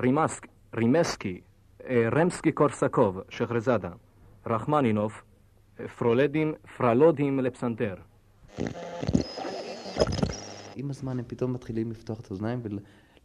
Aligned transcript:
רימסק, 0.00 0.46
רימסקי, 0.74 1.40
אה, 1.88 2.08
רמסקי 2.12 2.52
קורסקוב, 2.52 3.20
שחרזאדה, 3.28 3.90
רחמנינוב, 4.46 5.12
אה, 5.80 5.88
פרולדין, 5.88 6.54
פרלודים 6.76 7.40
לפסנתר. 7.40 7.94
עם 10.76 10.90
הזמן 10.90 11.18
הם 11.18 11.24
פתאום 11.26 11.52
מתחילים 11.52 11.90
לפתוח 11.90 12.20
את 12.20 12.26
האוזניים 12.26 12.60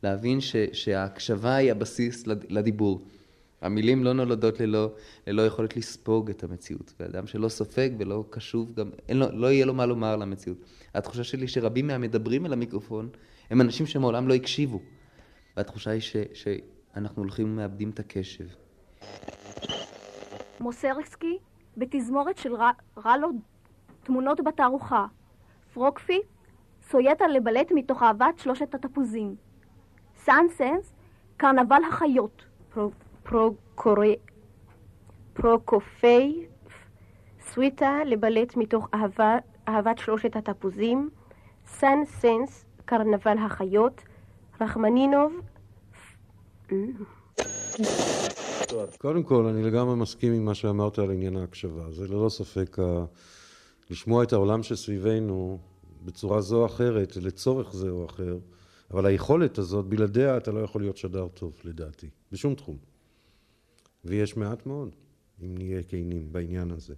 ולהבין 0.04 0.42
ש, 0.42 0.56
שההקשבה 0.74 1.56
היא 1.56 1.72
הבסיס 1.72 2.28
לדיבור. 2.28 3.02
המילים 3.62 4.04
לא 4.04 4.14
נולדות 4.14 4.60
ללא, 4.60 4.92
ללא 5.28 5.42
יכולת 5.42 5.78
לספוג 5.78 6.30
את 6.30 6.44
המציאות. 6.44 6.94
ואדם 7.00 7.28
שלא 7.28 7.50
סופג 7.50 7.90
ולא 7.98 8.26
קשוב, 8.30 8.74
גם 8.76 8.90
לו, 9.10 9.26
לא 9.34 9.52
יהיה 9.52 9.66
לו 9.66 9.74
מה 9.74 9.86
לומר 9.86 10.16
למציאות. 10.16 10.58
התחושה 10.96 11.24
שלי 11.24 11.48
שרבים 11.48 11.88
מהמדברים 11.88 12.46
אל 12.46 12.54
המיקרופון 12.54 13.10
הם 13.50 13.62
אנשים 13.62 13.86
שמעולם 13.86 14.28
לא 14.28 14.34
הקשיבו. 14.34 14.80
והתחושה 15.58 15.92
היא 15.92 16.02
ש, 16.02 16.16
שאנחנו 16.34 17.22
הולכים 17.22 17.46
ומאבדים 17.54 17.90
את 17.90 18.00
הקשב. 18.00 18.46
מוסרסקי 20.60 21.38
בתזמורת 21.78 22.38
של 22.38 22.54
רלו 23.06 23.30
תמונות 24.04 24.42
בתערוכה. 24.44 25.06
פרוקופייב 25.74 26.22
סויטה 26.82 27.28
לבלט 27.28 27.72
מתוך 27.72 28.04
אהבת 28.04 28.40
שלושת 28.40 28.76
התפוזים. 28.76 29.36
סאנסנס 30.16 30.94
קרנבל 31.38 31.82
החיות. 31.90 32.46
פרוקורי, 33.24 34.16
פרוקופייב 35.34 36.46
סוויטה 37.40 38.00
לבלט 38.06 38.56
מתוך 38.58 38.90
אהבה, 38.94 39.38
אהבת 39.68 39.98
שלושת 39.98 40.36
התפוזים. 40.36 41.10
סאנסנס 41.66 42.66
קרנבל 42.86 43.38
החיות. 43.38 44.04
רחמנינוב 44.64 45.42
קודם 48.98 49.24
כל, 49.24 49.46
אני 49.46 49.64
לגמרי 49.64 49.96
מסכים 49.96 50.34
עם 50.34 50.46
מה 50.46 50.56
שאמרת 50.56 51.00
על 51.00 51.12
עניין 51.12 51.38
ההקשבה. 51.38 51.92
זה 51.92 52.08
ללא 52.08 52.30
ספק 52.30 52.78
לשמוע 53.90 54.24
את 54.24 54.34
העולם 54.34 54.64
שסביבנו 54.64 55.60
בצורה 56.06 56.42
זו 56.42 56.62
או 56.62 56.66
אחרת, 56.66 57.16
לצורך 57.16 57.74
זה 57.74 57.90
או 57.90 58.06
אחר, 58.06 58.38
אבל 58.92 59.06
היכולת 59.06 59.58
הזאת, 59.58 59.86
בלעדיה 59.86 60.38
אתה 60.38 60.52
לא 60.52 60.60
יכול 60.60 60.82
להיות 60.82 60.98
שדר 60.98 61.28
טוב, 61.28 61.54
לדעתי, 61.64 62.10
בשום 62.32 62.56
תחום. 62.56 62.78
ויש 64.06 64.38
מעט 64.38 64.66
מאוד, 64.66 64.96
אם 65.42 65.58
נהיה 65.58 65.84
כנים 65.84 66.32
בעניין 66.32 66.72
הזה. 66.72 66.94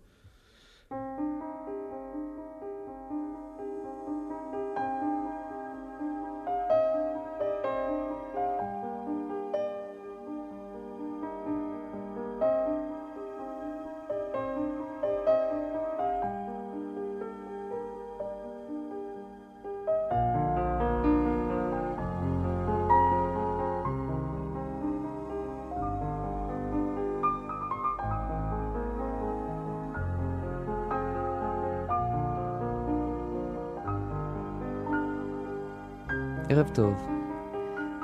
ערב 36.55 36.69
טוב. 36.73 37.07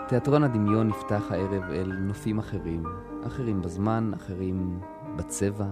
תיאטרון 0.07 0.43
הדמיון 0.43 0.87
נפתח 0.87 1.23
הערב 1.29 1.63
אל 1.63 1.91
נופים 1.99 2.39
אחרים, 2.39 2.83
אחרים 3.27 3.61
בזמן, 3.61 4.11
אחרים 4.15 4.79
בצבע, 5.15 5.65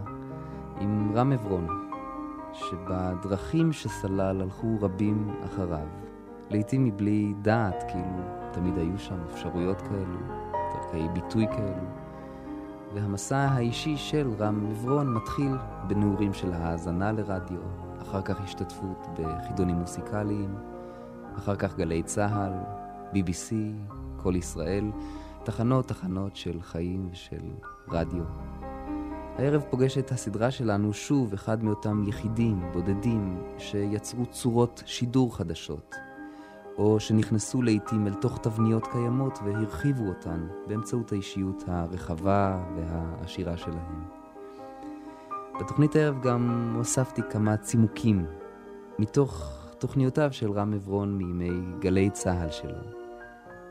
עם 0.80 1.11
רם 1.16 1.31
עברון, 1.31 1.67
שבדרכים 2.53 3.73
שסלל 3.73 4.41
הלכו 4.41 4.78
רבים 4.81 5.34
אחריו, 5.45 5.88
לעתים 6.50 6.85
מבלי 6.85 7.34
דעת, 7.41 7.84
כאילו 7.91 8.23
תמיד 8.51 8.78
היו 8.78 9.00
שם 9.00 9.19
אפשרויות 9.34 9.81
כאלו, 9.81 10.19
דרכי 10.73 11.07
ביטוי 11.13 11.47
כאלו. 11.47 11.88
והמסע 12.94 13.38
האישי 13.38 13.97
של 13.97 14.31
רם 14.39 14.68
עברון 14.72 15.13
מתחיל 15.13 15.51
בנעורים 15.88 16.34
של 16.34 16.53
האזנה 16.53 17.12
לרדיו, 17.12 17.62
אחר 18.01 18.22
כך 18.22 18.41
השתתפות 18.41 19.07
בחידונים 19.18 19.75
מוסיקליים, 19.75 20.56
אחר 21.38 21.56
כך 21.56 21.75
גלי 21.78 22.03
צה"ל, 22.03 22.53
BBC, 23.13 23.53
קול 24.17 24.35
ישראל, 24.35 24.91
תחנות 25.44 25.88
תחנות 25.88 26.35
של 26.35 26.62
חיים 26.62 27.09
ושל 27.12 27.44
רדיו. 27.88 28.23
הערב 29.38 29.63
פוגשת 29.69 30.12
הסדרה 30.12 30.51
שלנו 30.51 30.94
שוב 30.94 31.34
אחד 31.34 31.63
מאותם 31.63 32.03
יחידים, 32.07 32.62
בודדים, 32.73 33.44
שיצרו 33.57 34.25
צורות 34.25 34.84
שידור 34.85 35.38
חדשות, 35.38 35.95
או 36.78 37.00
שנכנסו 37.00 37.62
לעיתים 37.62 38.07
אל 38.07 38.13
תוך 38.13 38.39
תבניות 38.41 38.88
קיימות 38.88 39.39
והרחיבו 39.45 40.07
אותן 40.07 40.47
באמצעות 40.68 41.12
האישיות 41.12 41.63
הרחבה 41.68 42.63
והעשירה 42.75 43.57
שלהם. 43.57 44.03
בתוכנית 45.59 45.95
הערב 45.95 46.22
גם 46.22 46.73
הוספתי 46.78 47.22
כמה 47.29 47.57
צימוקים 47.57 48.25
מתוך 49.00 49.59
תוכניותיו 49.79 50.34
של 50.34 50.51
רם 50.51 50.73
עברון 50.73 51.17
מימי 51.17 51.62
גלי 51.79 52.09
צה"ל 52.09 52.51
שלו, 52.51 52.79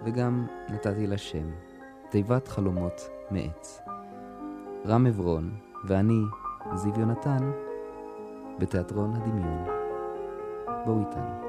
וגם 0.04 0.46
נתתי 0.68 1.06
לה 1.06 1.18
שם, 1.18 1.50
תיבת 2.10 2.48
חלומות 2.48 3.08
מעץ. 3.30 3.80
רם 4.86 5.06
עברון 5.06 5.54
ואני, 5.84 6.20
זיו 6.74 7.00
יונתן, 7.00 7.50
בתיאטרון 8.58 9.14
הדמיון. 9.14 9.64
בואו 10.86 11.00
איתנו. 11.00 11.47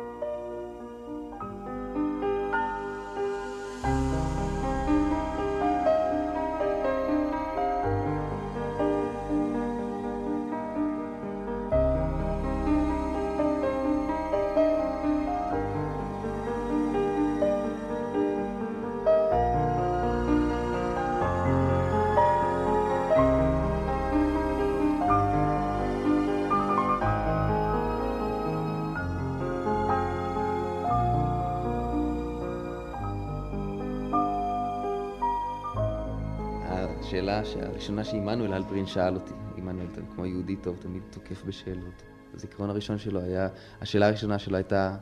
השאלה 37.50 37.68
הראשונה 37.68 38.04
שעמנואל 38.04 38.54
אלברין 38.54 38.86
שאל 38.86 39.16
אותי, 39.16 39.34
עמנואל 39.58 39.88
כמו 40.16 40.26
יהודי 40.26 40.56
טוב 40.56 40.78
תמיד 40.80 41.04
תוקף 41.10 41.44
בשאלות. 41.46 42.04
הזיכרון 42.34 42.70
הראשון 42.70 42.98
שלו 42.98 43.22
היה, 43.22 43.50
השאלה 43.82 44.08
הראשונה 44.08 44.40
שלו 44.40 44.56
הייתה, 44.56 44.98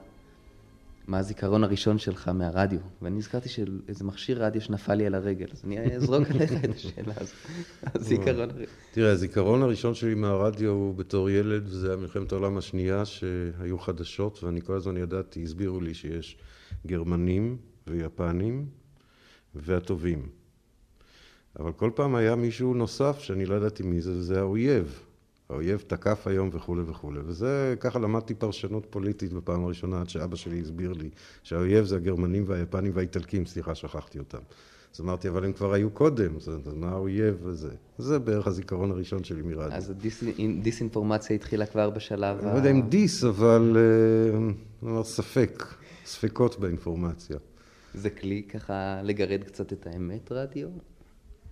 מה 1.08 1.20
הזיכרון 1.20 1.64
הראשון 1.64 1.98
שלך 1.98 2.28
מהרדיו? 2.28 2.80
ואני 3.02 3.18
הזכרתי 3.18 3.50
של 3.50 3.82
איזה 3.88 4.04
מכשיר 4.04 4.44
רדיו 4.44 4.62
שנפל 4.62 4.94
לי 4.94 5.06
על 5.06 5.16
הרגל, 5.16 5.46
אז 5.52 5.66
אני 5.66 5.96
אזרוק 5.96 6.28
עליך 6.32 6.52
את 6.64 6.76
השאלה 6.76 7.14
הזאת. 7.18 7.36
הזיכרון 7.96 8.50
הראשון. 8.50 8.76
תראה, 8.92 9.12
הזיכרון 9.12 9.62
הראשון 9.62 9.94
שלי 9.94 10.16
מהרדיו 10.16 10.72
הוא 10.72 10.96
בתור 10.96 11.30
ילד, 11.30 11.68
וזה 11.68 11.88
היה 11.88 11.98
מלחמת 11.98 12.32
העולם 12.32 12.58
השנייה, 12.58 13.06
שהיו 13.06 13.80
חדשות, 13.80 14.44
ואני 14.44 14.62
כל 14.62 14.74
הזמן 14.74 14.98
ידעתי, 14.98 15.44
הסבירו 15.44 15.82
לי 15.82 15.94
שיש 15.94 16.38
גרמנים 16.86 17.58
ויפנים 17.88 18.66
והטובים. 19.56 20.47
אבל 21.60 21.72
כל 21.72 21.92
פעם 21.96 22.16
היה 22.16 22.36
מישהו 22.36 22.74
נוסף 22.74 23.20
שאני 23.20 23.46
לא 23.46 23.56
ידעתי 23.56 23.84
מי 23.84 24.02
זה, 24.02 24.12
וזה 24.12 24.40
האויב. 24.40 25.00
האויב 25.50 25.84
תקף 25.88 26.28
היום 26.28 26.50
וכולי 26.54 26.82
וכולי. 26.88 27.20
וזה, 27.26 27.76
ככה 27.80 28.00
למדתי 28.00 28.34
פרשנות 28.34 28.88
פוליטית 28.90 29.34
בפעם 29.34 29.64
הראשונה, 29.64 30.02
עד 30.02 30.10
שאבא 30.10 30.36
שלי 30.36 30.62
הסביר 30.62 30.94
לי 30.94 31.10
שהאויב 31.44 31.86
זה 31.86 31.96
הגרמנים 31.96 32.44
והיפנים 32.48 32.92
והאיטלקים, 32.96 33.46
סליחה, 33.46 33.76
שכחתי 33.76 34.20
אותם. 34.20 34.40
אז 34.96 35.02
אמרתי, 35.02 35.30
אבל 35.30 35.46
הם 35.46 35.54
כבר 35.54 35.74
היו 35.74 35.90
קודם, 35.90 36.36
אז 36.36 36.50
מה 36.76 36.90
האויב 36.90 37.38
וזה? 37.44 37.70
זה 37.98 38.20
בערך 38.20 38.48
הזיכרון 38.48 38.92
הראשון 38.92 39.24
שלי 39.24 39.42
מרדיו. 39.42 39.78
אז 39.78 39.94
הדיסאינפורמציה 40.40 41.36
התחילה 41.36 41.66
כבר 41.66 41.90
בשלב 41.90 42.38
ה... 42.38 42.40
אני 42.40 42.52
לא 42.52 42.58
יודע 42.58 42.72
אם 42.72 42.82
דיס, 42.90 43.24
אבל 43.24 43.78
אה, 44.84 45.04
ספק, 45.04 45.64
ספקות 46.06 46.60
באינפורמציה. 46.60 47.38
זה 47.94 48.10
כלי 48.10 48.44
ככה 48.44 49.02
לגרד 49.04 49.44
קצת 49.44 49.74
את 49.74 49.88
האמת, 49.88 50.32
רדיו? 50.32 50.68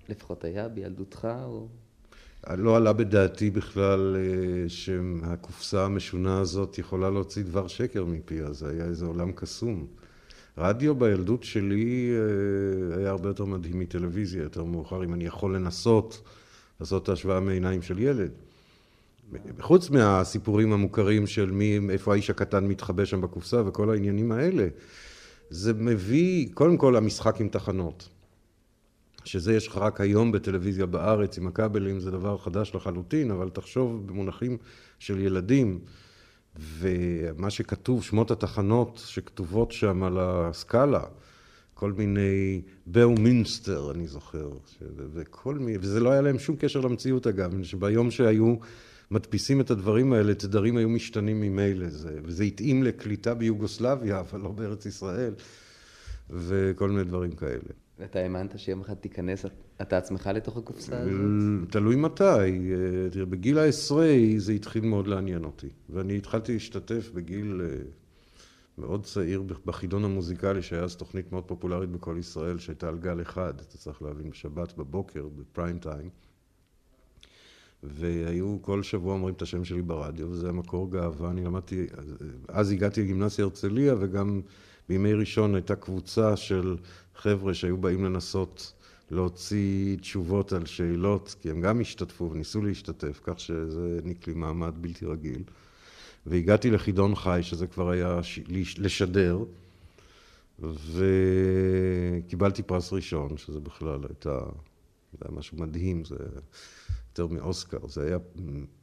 לפחות 0.10 0.44
היה 0.44 0.68
בילדותך 0.68 1.28
או... 1.44 1.68
לא 2.57 2.78
עלה 2.78 2.94
בדעתי 2.94 3.50
בכלל 3.50 4.16
אה, 4.19 4.69
שהקופסה 4.69 5.86
המשונה 5.86 6.40
הזאת 6.40 6.78
יכולה 6.78 7.10
להוציא 7.10 7.44
דבר 7.44 7.68
שקר 7.68 8.06
מפיה, 8.06 8.54
זה 8.54 8.69
היה 8.69 8.86
איזה 8.86 9.06
עולם 9.06 9.31
קסום. 9.31 9.88
רדיו 10.57 10.96
בילדות 10.96 11.44
שלי 11.44 12.12
אה, 12.12 12.98
היה 12.98 13.10
הרבה 13.10 13.30
יותר 13.30 13.46
מדהים 13.46 13.80
מטלוויזיה, 13.80 14.44
יותר 14.44 14.63
מאוחר, 14.63 15.04
אם 15.04 15.13
אני 15.13 15.25
יכול 15.25 15.56
לנסות 15.56 16.22
לעשות 16.80 17.04
את 17.04 17.10
ההשוואה 17.10 17.40
מעיניים 17.40 17.81
של 17.81 18.00
ילד. 18.00 18.31
חוץ 19.60 19.90
מהסיפורים 19.90 20.74
המוכרים 20.74 21.28
של 21.28 21.52
מי, 21.52 21.80
איפה 21.90 22.13
האיש 22.13 22.30
הקטן 22.30 22.66
מתחבא 22.68 23.06
שם 23.06 23.22
בקופסה 23.22 23.62
וכל 23.68 23.90
העניינים 23.90 24.31
האלה, 24.31 24.68
זה 25.50 25.74
מביא, 25.74 26.48
קודם 26.54 26.78
כל 26.78 26.96
המשחק 26.96 27.42
עם 27.42 27.50
תחנות. 27.50 28.10
שזה 29.25 29.56
יש 29.56 29.68
לך 29.68 29.77
רק 29.77 30.01
היום 30.01 30.31
בטלוויזיה 30.31 30.86
בארץ 30.86 31.38
עם 31.38 31.48
הכבלים, 31.48 32.00
זה 32.00 32.12
דבר 32.12 32.38
חדש 32.38 32.75
לחלוטין, 32.75 33.31
אבל 33.31 33.50
תחשוב 33.50 34.07
במונחים 34.07 34.57
של 35.00 35.19
ילדים, 35.19 35.80
ומה 36.56 37.50
שכתוב, 37.50 38.04
שמות 38.04 38.31
התחנות 38.31 39.01
שכתובות 39.06 39.72
שם 39.72 40.04
על 40.04 40.18
הסקאלה, 40.19 41.04
כל 41.74 41.92
מיני, 41.92 42.62
באו 42.86 43.16
מינסטר, 43.16 43.92
אני 43.92 44.07
זוכר, 44.07 44.50
וכל 45.13 45.56
מיני, 45.56 45.78
וזה 45.81 46.00
לא 46.00 46.12
היה 46.12 46.21
להם 46.21 46.39
שום 46.39 46.56
קשר 46.56 46.81
למציאות 46.81 47.28
אגב, 47.28 47.63
שביום 47.63 48.12
שהיו 48.12 48.56
מדפיסים 49.12 49.62
את 49.62 49.71
הדברים 49.71 50.13
האלה, 50.13 50.33
תדרים 50.33 50.78
היו 50.78 50.89
משתנים 50.89 51.42
ממילא, 51.42 51.86
וזה 52.24 52.44
התאים 52.44 52.83
לקליטה 52.83 53.33
ביוגוסלביה, 53.33 54.19
אבל 54.19 54.39
לא 54.39 54.51
בארץ 54.51 54.86
ישראל, 54.86 55.33
וכל 56.30 56.89
מיני 56.89 57.04
דברים 57.04 57.31
כאלה. 57.31 57.84
ואתה 58.00 58.19
האמנת 58.19 58.59
שיום 58.59 58.81
אחד 58.81 58.94
תיכנס 58.94 59.45
אתה 59.81 59.97
עצמך 59.97 60.30
לתוך 60.33 60.57
הקופסה 60.57 61.00
הזאת? 61.00 61.71
תלוי 61.71 61.95
מתי. 61.95 62.24
אה, 62.24 63.09
תראה, 63.12 63.25
בגיל 63.25 63.57
העשרה 63.57 64.07
זה 64.38 64.51
התחיל 64.51 64.86
מאוד 64.86 65.07
לעניין 65.07 65.44
אותי. 65.44 65.69
ואני 65.89 66.18
התחלתי 66.18 66.53
להשתתף 66.53 67.12
בגיל 67.13 67.62
אה, 67.63 67.77
מאוד 68.77 69.03
צעיר 69.03 69.44
בחידון 69.65 70.06
המוזיקלי, 70.06 70.62
שהיה 70.62 70.83
אז 70.83 70.95
תוכנית 70.95 71.31
מאוד 71.31 71.44
פופולרית 71.44 71.89
בכל 71.89 72.15
ישראל, 72.19 72.57
שהייתה 72.59 72.88
על 72.88 72.97
גל 72.97 73.21
אחד, 73.21 73.53
אתה 73.59 73.77
צריך 73.77 74.01
להבין, 74.01 74.30
בשבת 74.30 74.77
בבוקר, 74.77 75.27
בפריים 75.36 75.80
טיים. 75.80 76.09
והיו 77.83 78.57
כל 78.62 78.83
שבוע 78.83 79.13
אומרים 79.13 79.36
את 79.36 79.42
השם 79.42 79.63
שלי 79.63 79.81
ברדיו, 79.81 80.30
וזה 80.30 80.45
היה 80.45 80.53
מקור 80.53 80.92
גאווה. 80.92 81.31
אני 81.31 81.45
למדתי, 81.45 81.88
אז 82.47 82.71
הגעתי 82.71 83.01
לגימנסיה 83.01 83.45
הרצליה, 83.45 83.95
וגם 84.00 84.42
בימי 84.89 85.13
ראשון 85.13 85.55
הייתה 85.55 85.75
קבוצה 85.75 86.37
של 86.37 86.77
חבר'ה 87.15 87.53
שהיו 87.53 87.77
באים 87.77 88.05
לנסות 88.05 88.73
להוציא 89.11 89.97
תשובות 89.97 90.53
על 90.53 90.65
שאלות, 90.65 91.35
כי 91.41 91.49
הם 91.49 91.61
גם 91.61 91.81
השתתפו 91.81 92.29
וניסו 92.31 92.61
להשתתף, 92.61 93.19
כך 93.23 93.39
שזה 93.39 93.95
העניק 93.95 94.27
לי 94.27 94.33
מעמד 94.33 94.73
בלתי 94.81 95.05
רגיל. 95.05 95.43
והגעתי 96.25 96.71
לחידון 96.71 97.15
חי, 97.15 97.39
שזה 97.43 97.67
כבר 97.67 97.89
היה. 97.89 98.19
לשדר, 98.77 99.43
וקיבלתי 102.19 102.63
פרס 102.63 102.93
ראשון, 102.93 103.37
שזה 103.37 103.59
בכלל 103.59 103.99
הייתה, 104.09 104.39
זה 105.13 105.25
היה 105.25 105.37
משהו 105.37 105.57
מדהים, 105.57 106.05
זה 106.05 106.15
יותר 107.09 107.27
מאוסקר. 107.27 107.87
זה 107.87 108.03
היה 108.07 108.17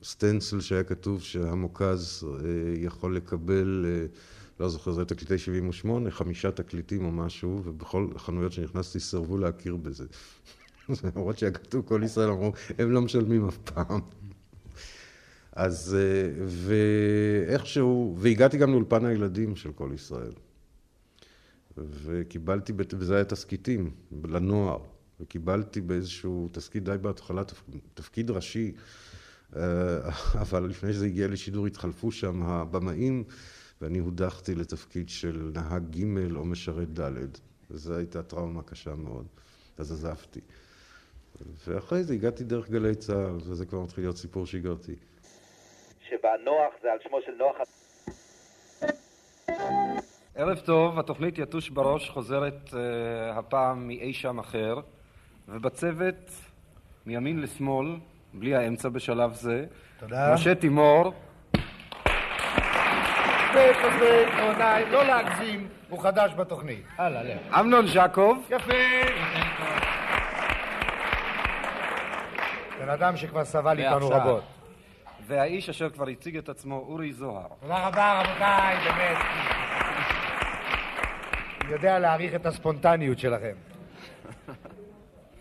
סטנסיל 0.04 0.60
שהיה 0.60 0.84
כתוב 0.84 1.22
שהמוכ"ז 1.22 2.24
אה, 2.24 2.38
יכול 2.76 3.16
לקבל 3.16 3.86
אה, 3.88 4.06
לא 4.60 4.68
זוכר, 4.68 4.92
זה 4.92 5.04
תקליטי 5.04 5.38
78, 5.38 6.10
חמישה 6.10 6.50
תקליטים 6.50 7.04
או 7.04 7.10
משהו, 7.10 7.62
ובכל 7.64 8.08
חנויות 8.16 8.52
שנכנסתי 8.52 9.00
סירבו 9.00 9.38
להכיר 9.38 9.76
בזה. 9.76 10.04
למרות 11.04 11.38
שהיה 11.38 11.52
כתוב 11.52 11.86
כל 11.86 12.00
ישראל, 12.04 12.28
אמרו, 12.28 12.52
הם 12.78 12.90
לא 12.90 13.00
משלמים 13.00 13.48
אף 13.48 13.58
פעם. 13.58 14.00
אז, 15.52 15.96
אה, 15.98 16.44
ואיכשהו, 16.46 18.16
והגעתי 18.18 18.58
גם 18.58 18.70
לאולפן 18.70 19.04
הילדים 19.04 19.56
של 19.56 19.72
כל 19.72 19.90
ישראל. 19.94 20.32
וקיבלתי, 21.76 22.72
וזה 22.98 23.14
היה 23.14 23.24
תסכיתים, 23.24 23.90
לנוער. 24.24 24.78
וקיבלתי 25.20 25.80
באיזשהו 25.80 26.48
תסכית 26.52 26.84
די 26.84 26.96
בהתחלה, 27.00 27.42
תפקיד 27.94 28.30
ראשי, 28.30 28.72
אה, 29.56 29.98
אבל 30.42 30.66
לפני 30.66 30.92
שזה 30.92 31.06
הגיע 31.06 31.28
לשידור 31.28 31.66
התחלפו 31.66 32.12
שם 32.12 32.42
הבמאים. 32.42 33.24
ואני 33.82 33.98
הודחתי 33.98 34.54
לתפקיד 34.54 35.08
של 35.08 35.50
נהג 35.54 35.82
ג' 35.90 36.36
או 36.36 36.44
משרת 36.44 37.00
ד', 37.00 37.10
וזו 37.70 37.94
הייתה 37.94 38.22
טראומה 38.22 38.62
קשה 38.62 38.94
מאוד, 38.94 39.26
אז 39.78 39.92
עזבתי. 39.92 40.40
ואחרי 41.66 42.02
זה 42.02 42.14
הגעתי 42.14 42.44
דרך 42.44 42.70
גלי 42.70 42.94
צה"ל, 42.94 43.36
וזה 43.36 43.66
כבר 43.66 43.80
מתחיל 43.80 44.04
להיות 44.04 44.16
סיפור 44.16 44.46
שגרתי. 44.46 44.94
שבה 46.08 46.28
נוח 46.44 46.74
זה 46.82 46.92
על 46.92 46.98
שמו 47.02 47.18
של 47.26 47.32
נוח. 47.32 47.56
ערב 50.34 50.58
טוב, 50.58 50.98
התוכנית 50.98 51.38
יתוש 51.38 51.70
בראש 51.70 52.10
חוזרת 52.10 52.68
uh, 52.68 52.74
הפעם 53.38 53.88
מאי 53.88 54.12
שם 54.12 54.38
אחר, 54.38 54.74
ובצוות 55.48 56.30
מימין 57.06 57.40
לשמאל, 57.40 57.96
בלי 58.34 58.54
האמצע 58.54 58.88
בשלב 58.88 59.32
זה, 59.32 59.64
תודה. 60.00 60.34
משה 60.34 60.54
תימור, 60.54 61.12
עדיין, 64.54 64.88
לא 64.90 65.04
להגזים, 65.04 65.68
הוא 65.88 66.02
חדש 66.02 66.32
בתוכנית. 66.36 66.84
הלאה, 66.98 67.22
לך. 67.22 67.58
אמנון 67.60 67.86
ז'קוב. 67.86 68.48
יפה. 68.50 68.72
בן 72.80 72.88
אדם 72.88 73.16
שכבר 73.16 73.44
סבל 73.44 73.78
איתנו 73.78 74.08
רבות. 74.08 74.42
והאיש 75.26 75.68
אשר 75.68 75.90
כבר 75.90 76.08
הציג 76.08 76.36
את 76.36 76.48
עצמו, 76.48 76.76
אורי 76.76 77.12
זוהר. 77.12 77.46
תודה 77.60 77.88
רבה, 77.88 78.22
רבותיי, 78.22 78.76
באמת. 78.84 79.16
אני 81.60 81.72
יודע 81.72 81.98
להעריך 81.98 82.34
את 82.34 82.46
הספונטניות 82.46 83.18
שלכם. 83.18 83.54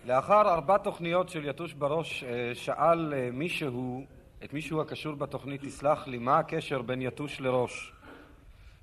לאחר 0.06 0.42
ארבע 0.54 0.78
תוכניות 0.78 1.30
של 1.30 1.50
יתוש 1.50 1.74
בראש, 1.74 2.24
אה, 2.24 2.52
שאל 2.54 3.14
אה, 3.14 3.30
מישהו, 3.34 4.06
את 4.44 4.54
מישהו 4.54 4.82
הקשור 4.82 5.16
בתוכנית, 5.16 5.62
תסלח 5.62 6.08
לי, 6.08 6.18
מה 6.18 6.40
הקשר 6.40 6.82
בין 6.82 7.02
יתוש 7.02 7.42
לראש? 7.42 7.94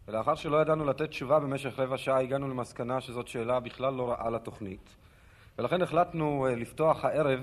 ולאחר 0.08 0.34
שלא 0.34 0.56
ידענו 0.56 0.84
לתת 0.84 1.08
תשובה 1.08 1.40
במשך 1.40 1.78
רבע 1.78 1.98
שעה, 1.98 2.20
הגענו 2.20 2.48
למסקנה 2.48 3.00
שזאת 3.00 3.28
שאלה 3.28 3.60
בכלל 3.60 3.94
לא 3.94 4.10
רעה 4.10 4.30
לתוכנית. 4.30 4.88
ולכן 5.58 5.82
החלטנו 5.82 6.46
אה, 6.46 6.54
לפתוח 6.54 7.04
הערב 7.04 7.40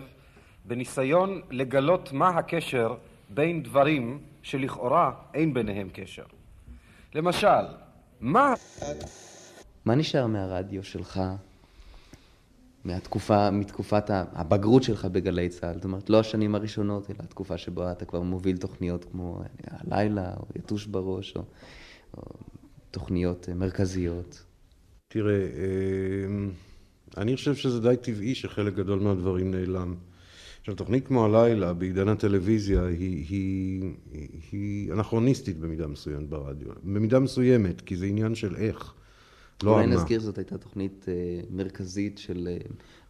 בניסיון 0.66 1.42
לגלות 1.52 2.12
מה 2.12 2.30
הקשר 2.30 2.96
בין 3.30 3.64
דברים 3.64 4.20
שלכאורה 4.44 5.12
אין 5.34 5.54
ביניהם 5.54 5.90
קשר. 5.94 6.24
למשל, 7.16 7.66
מה... 8.22 8.54
מה 9.86 9.96
נשאר 9.96 10.28
מהרדיו 10.28 10.84
שלך, 10.84 11.22
מהתקופה, 12.86 13.52
מתקופת 13.52 14.10
הבגרות 14.10 14.84
שלך 14.84 15.06
בגלי 15.06 15.50
צה"ל? 15.50 15.76
זאת 15.76 15.84
אומרת, 15.84 16.10
לא 16.10 16.20
השנים 16.20 16.56
הראשונות, 16.56 17.10
אלא 17.10 17.18
התקופה 17.20 17.58
שבה 17.58 17.92
אתה 17.92 18.06
כבר 18.06 18.22
מוביל 18.22 18.58
תוכניות 18.58 19.06
כמו 19.06 19.42
אה, 19.42 19.78
הלילה, 19.80 20.34
או 20.38 20.46
יתוש 20.56 20.86
בראש, 20.86 21.36
או, 21.36 21.44
או 22.18 22.24
תוכניות 22.96 23.50
מרכזיות? 23.56 24.44
תראה, 25.08 25.34
אה, 25.34 26.48
אני 27.18 27.36
חושב 27.36 27.56
שזה 27.56 27.80
די 27.82 27.96
טבעי 28.02 28.36
שחלק 28.36 28.74
גדול 28.74 29.00
מהדברים 29.00 29.52
נעלם. 29.52 29.96
עכשיו, 30.60 30.76
תוכנית 30.76 31.08
כמו 31.08 31.26
הלילה 31.26 31.74
בעידן 31.74 32.08
הטלוויזיה 32.08 32.86
היא, 32.86 33.26
היא, 33.30 33.92
היא 34.52 34.94
אנכרוניסטית 34.94 35.58
במידה 35.60 35.88
מסוימת 35.88 36.30
ברדיו. 36.30 36.68
במידה 36.84 37.20
מסוימת, 37.20 37.82
כי 37.82 37.96
זה 37.96 38.06
עניין 38.06 38.36
של 38.36 38.56
איך. 38.56 38.94
לא 39.64 39.72
אולי 39.72 39.88
נזכיר 39.88 40.20
שזאת 40.20 40.38
הייתה 40.38 40.58
תוכנית 40.58 41.06
אה, 41.08 41.14
מרכזית 41.50 42.18
של 42.18 42.48
אה, 42.52 42.58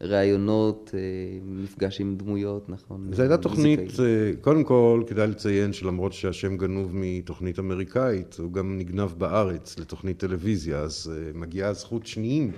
ראיונות, 0.02 0.92
אה, 0.94 1.00
מפגש 1.44 2.02
עם 2.02 2.16
דמויות, 2.18 2.70
נכון? 2.70 3.08
זו 3.12 3.22
הייתה 3.22 3.38
תוכנית, 3.38 3.80
אה, 4.00 4.32
קודם 4.42 4.64
כל 4.64 5.04
כדאי 5.08 5.28
לציין 5.28 5.74
שלמרות 5.74 6.14
שהשם 6.14 6.58
גנוב 6.58 6.92
מתוכנית 6.94 7.60
אמריקאית, 7.60 8.36
הוא 8.40 8.54
גם 8.54 8.78
נגנב 8.78 9.10
בארץ 9.18 9.80
לתוכנית 9.80 10.18
טלוויזיה, 10.18 10.80
אז 10.80 11.12
אה, 11.16 11.32
מגיעה 11.34 11.74
זכות 11.74 12.06
שניים 12.06 12.52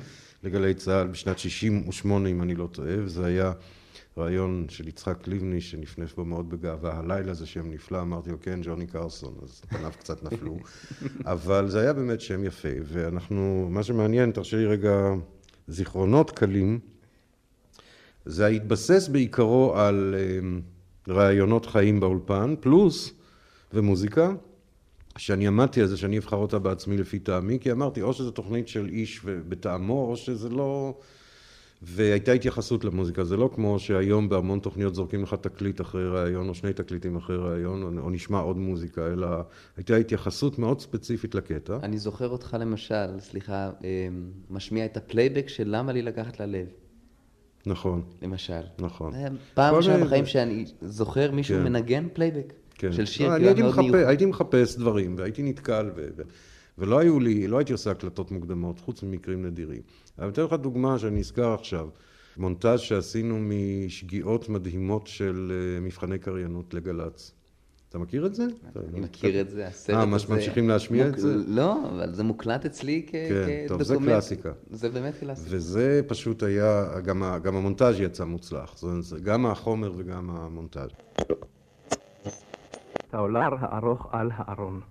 לגלי 0.43 0.73
צה"ל 0.73 1.07
בשנת 1.07 1.39
68' 1.39 2.29
אם 2.29 2.41
אני 2.41 2.55
לא 2.55 2.67
טועה, 2.71 2.95
וזה 3.03 3.25
היה 3.25 3.51
רעיון 4.17 4.65
של 4.69 4.87
יצחק 4.87 5.27
לבני 5.27 5.61
שנפנף 5.61 6.15
בו 6.15 6.25
מאוד 6.25 6.49
בגאווה, 6.49 6.97
הלילה 6.97 7.33
זה 7.33 7.45
שם 7.45 7.71
נפלא, 7.71 8.01
אמרתי 8.01 8.29
לו 8.29 8.37
כן, 8.41 8.59
ג'וני 8.63 8.87
קרסון, 8.87 9.35
אז 9.43 9.61
פניו 9.69 9.91
קצת 9.99 10.23
נפלו, 10.23 10.57
אבל 11.25 11.69
זה 11.69 11.81
היה 11.81 11.93
באמת 11.93 12.21
שם 12.21 12.43
יפה, 12.43 12.69
ואנחנו, 12.83 13.67
מה 13.69 13.83
שמעניין, 13.83 14.31
תרשה 14.31 14.57
לי 14.57 14.65
רגע 14.65 15.13
זיכרונות 15.67 16.31
קלים, 16.31 16.79
זה 18.25 18.47
התבסס 18.47 19.07
בעיקרו 19.07 19.75
על 19.75 20.15
אמ, 20.19 20.61
רעיונות 21.09 21.65
חיים 21.65 21.99
באולפן, 21.99 22.55
פלוס, 22.59 23.13
ומוזיקה, 23.73 24.33
שאני 25.17 25.47
עמדתי 25.47 25.81
על 25.81 25.87
זה 25.87 25.97
שאני 25.97 26.17
אבחר 26.17 26.37
אותה 26.37 26.59
בעצמי 26.59 26.97
לפי 26.97 27.19
טעמי, 27.19 27.59
כי 27.59 27.71
אמרתי, 27.71 28.01
או 28.01 28.13
שזו 28.13 28.31
תוכנית 28.31 28.67
של 28.67 28.89
איש 28.89 29.21
בטעמו, 29.25 30.09
או 30.09 30.17
שזה 30.17 30.49
לא... 30.49 30.97
והייתה 31.81 32.31
התייחסות 32.31 32.85
למוזיקה, 32.85 33.23
זה 33.23 33.37
לא 33.37 33.49
כמו 33.55 33.79
שהיום 33.79 34.29
בהמון 34.29 34.59
תוכניות 34.59 34.95
זורקים 34.95 35.23
לך 35.23 35.33
תקליט 35.33 35.81
אחרי 35.81 36.07
ראיון, 36.07 36.49
או 36.49 36.53
שני 36.53 36.73
תקליטים 36.73 37.15
אחרי 37.15 37.37
ראיון, 37.37 37.99
או, 37.99 38.09
נשמע 38.09 38.39
עוד 38.39 38.57
מוזיקה, 38.57 39.07
אלא 39.07 39.27
הייתה 39.77 39.95
התייחסות 39.95 40.59
מאוד 40.59 40.81
ספציפית 40.81 41.35
לקטע. 41.35 41.77
אני 41.83 41.97
זוכר 41.97 42.29
אותך 42.29 42.57
למשל, 42.59 43.19
סליחה, 43.19 43.69
אה, 43.83 44.07
משמיע 44.49 44.85
את 44.85 44.97
הפלייבק 44.97 45.49
של 45.49 45.63
למה 45.67 45.91
לי 45.93 46.01
לקחת 46.01 46.39
ללב. 46.39 46.67
נכון. 47.65 48.01
למשל. 48.21 48.61
נכון. 48.79 49.13
פעם 49.53 49.75
ראשונה 49.75 50.05
בחיים 50.05 50.25
שאני 50.25 50.65
זוכר 50.81 51.31
מישהו 51.31 51.57
כן. 51.57 51.63
מנגן 51.63 52.07
פלייבק. 52.13 52.53
כן. 52.75 52.91
של 52.93 53.05
שיר 53.05 53.29
לא, 53.29 53.39
מאוד 53.39 53.59
מחפש, 53.59 53.77
מיוחד. 53.77 54.07
הייתי 54.07 54.25
מחפש 54.25 54.77
דברים, 54.77 55.15
והייתי 55.17 55.43
נתקל, 55.43 55.91
ו... 55.95 56.07
ולא 56.77 56.99
היו 56.99 57.19
לי, 57.19 57.47
לא 57.47 57.57
הייתי 57.57 57.71
עושה 57.71 57.91
הקלטות 57.91 58.31
מוקדמות, 58.31 58.79
חוץ 58.79 59.03
ממקרים 59.03 59.45
נדירים. 59.45 59.81
אני 60.19 60.29
אתן 60.29 60.41
לך 60.41 60.53
דוגמה 60.53 60.99
שאני 60.99 61.19
נזכר 61.19 61.53
עכשיו. 61.53 61.89
מונטאז' 62.37 62.79
שעשינו 62.79 63.39
משגיאות 63.39 64.49
מדהימות 64.49 65.07
של 65.07 65.51
אה, 65.51 65.79
מבחני 65.79 66.19
קריינות 66.19 66.73
לגל"צ. 66.73 67.31
אתה 67.89 67.97
מכיר 67.97 68.25
את 68.25 68.35
זה? 68.35 68.45
אני 68.89 68.99
מכיר 68.99 69.41
את 69.41 69.49
זה, 69.49 69.67
הסרט 69.67 69.95
אה, 69.95 70.15
הזה. 70.15 70.27
אה, 70.33 70.35
ממשיכים 70.35 70.69
להשמיע 70.69 71.07
את 71.07 71.17
זה? 71.19 71.35
לא, 71.47 71.89
אבל 71.89 72.13
זה 72.13 72.23
מוקלט 72.23 72.65
אצלי 72.65 73.05
כדוקומנט. 73.07 73.47
כן, 73.47 73.65
טוב, 73.67 73.83
זה 73.83 73.95
קלאסיקה. 73.97 74.51
זה 74.69 74.89
באמת 74.89 75.13
קלאסיקה. 75.19 75.55
וזה 75.55 76.01
פשוט 76.07 76.43
היה, 76.43 76.99
גם 77.05 77.55
המונטאז' 77.55 77.99
יצא 77.99 78.23
מוצלח. 78.23 78.83
גם 79.23 79.45
החומר 79.45 79.91
וגם 79.97 80.29
המונטאז'. 80.29 80.89
העולר 83.11 83.49
הארוך 83.59 84.07
על 84.11 84.29
הארון. 84.33 84.81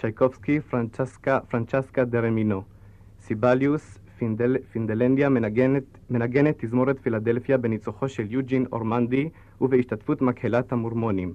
צ'ייקובסקי, 0.00 0.60
פרנצ'סקה, 0.60 1.40
פרנצ'סקה 1.50 2.04
דה 2.04 2.17
רימיני. 2.17 2.62
סיבליוס, 3.26 3.98
פינדל, 4.22 4.56
פינלנדיה 4.72 5.28
מנגנת, 5.28 5.82
מנגנת 6.10 6.64
תזמורת 6.64 6.98
פילדלפיה 6.98 7.58
בניצוחו 7.58 8.08
של 8.08 8.26
יוג'ין 8.30 8.66
אורמנדי 8.72 9.28
ובהשתתפות 9.60 10.22
מקהלת 10.22 10.72
המורמונים. 10.72 11.34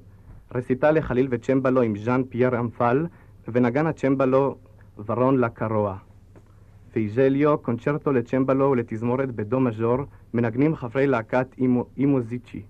רסיטה 0.55 0.91
לחליל 0.91 1.27
וצ'מבלו 1.31 1.81
עם 1.81 1.97
ז'אן 1.97 2.21
פייר 2.29 2.59
רמפל 2.59 3.05
ונגן 3.47 3.87
הצ'מבלו 3.87 4.55
ורון 5.05 5.37
לקרואה. 5.37 5.97
פאיזיילו, 6.91 7.57
קונצ'רטו 7.57 8.11
לצ'מבלו 8.11 8.71
ולתזמורת 8.71 9.31
בדו 9.31 9.59
מז'ור, 9.59 9.97
מנגנים 10.33 10.75
חברי 10.75 11.07
להקת 11.07 11.47
אימו, 11.57 11.85
אי 11.97 12.09
מוזיצ'י. 12.09 12.61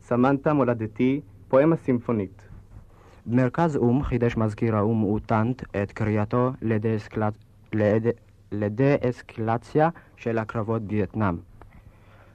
סמטנה 0.00 0.52
מולדתי, 0.52 1.20
פואמה 1.48 1.76
סימפונית. 1.76 2.48
במרכז 3.26 3.76
או"ם 3.76 4.02
חידש 4.02 4.36
מזכיר 4.36 4.76
האו"ם 4.76 5.02
אוטנט 5.02 5.62
את 5.82 5.92
קריאתו 5.92 6.52
לדה-אסקלציה 8.52 9.88
של 10.16 10.38
הקרבות 10.38 10.82
בווייטנאם. 10.82 11.36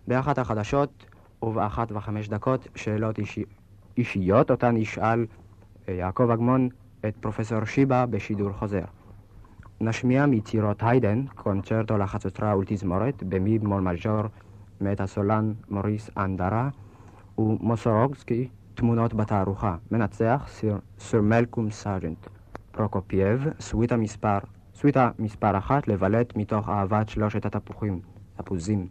באחת 0.08 0.38
החדשות 0.38 1.06
ובאחת 1.42 1.92
וחמש 1.92 2.30
דקות 2.30 2.68
שאלות 2.76 3.20
אישי... 3.20 3.44
אישיות 3.98 4.52
אותן 4.52 4.78
ישאל 4.78 5.26
אה, 5.90 5.94
יעקב 5.94 6.30
אגמון 6.30 6.70
את 7.08 7.18
פרופסור 7.20 7.66
שיבה 7.66 8.06
בשידור 8.06 8.52
חוזר. 8.52 8.84
נשמיע 9.82 10.26
מיצירות 10.26 10.84
היידן, 10.84 11.26
קונצ'רטו 11.36 11.98
לחצוצרה 11.98 12.58
ולתזמורת, 12.58 13.24
במי 13.24 13.60
במול 13.60 13.82
מז'ור 13.82 14.22
מאת 14.82 15.02
הסולן 15.02 15.54
מוריס 15.70 16.10
אנדרה, 16.18 16.70
ומוסורגסקי 17.38 18.48
תמונות 18.76 19.14
בתערוכה. 19.14 19.76
מנצח, 19.92 20.46
סר, 20.48 20.78
סר 21.00 21.22
מלקולם 21.22 21.72
סרג'נט. 21.72 22.28
פרוקופייב, 22.72 23.48
סוויטה 23.60 23.98
מספר, 23.98 24.38
סוויטה 24.84 25.12
מספר 25.20 25.58
אחת 25.58 25.88
לבלט 25.88 26.36
מתוך 26.36 26.70
אהבת 26.70 27.10
שלושת 27.10 27.46
התפוחים, 27.46 28.00
תפוזים. 28.38 28.88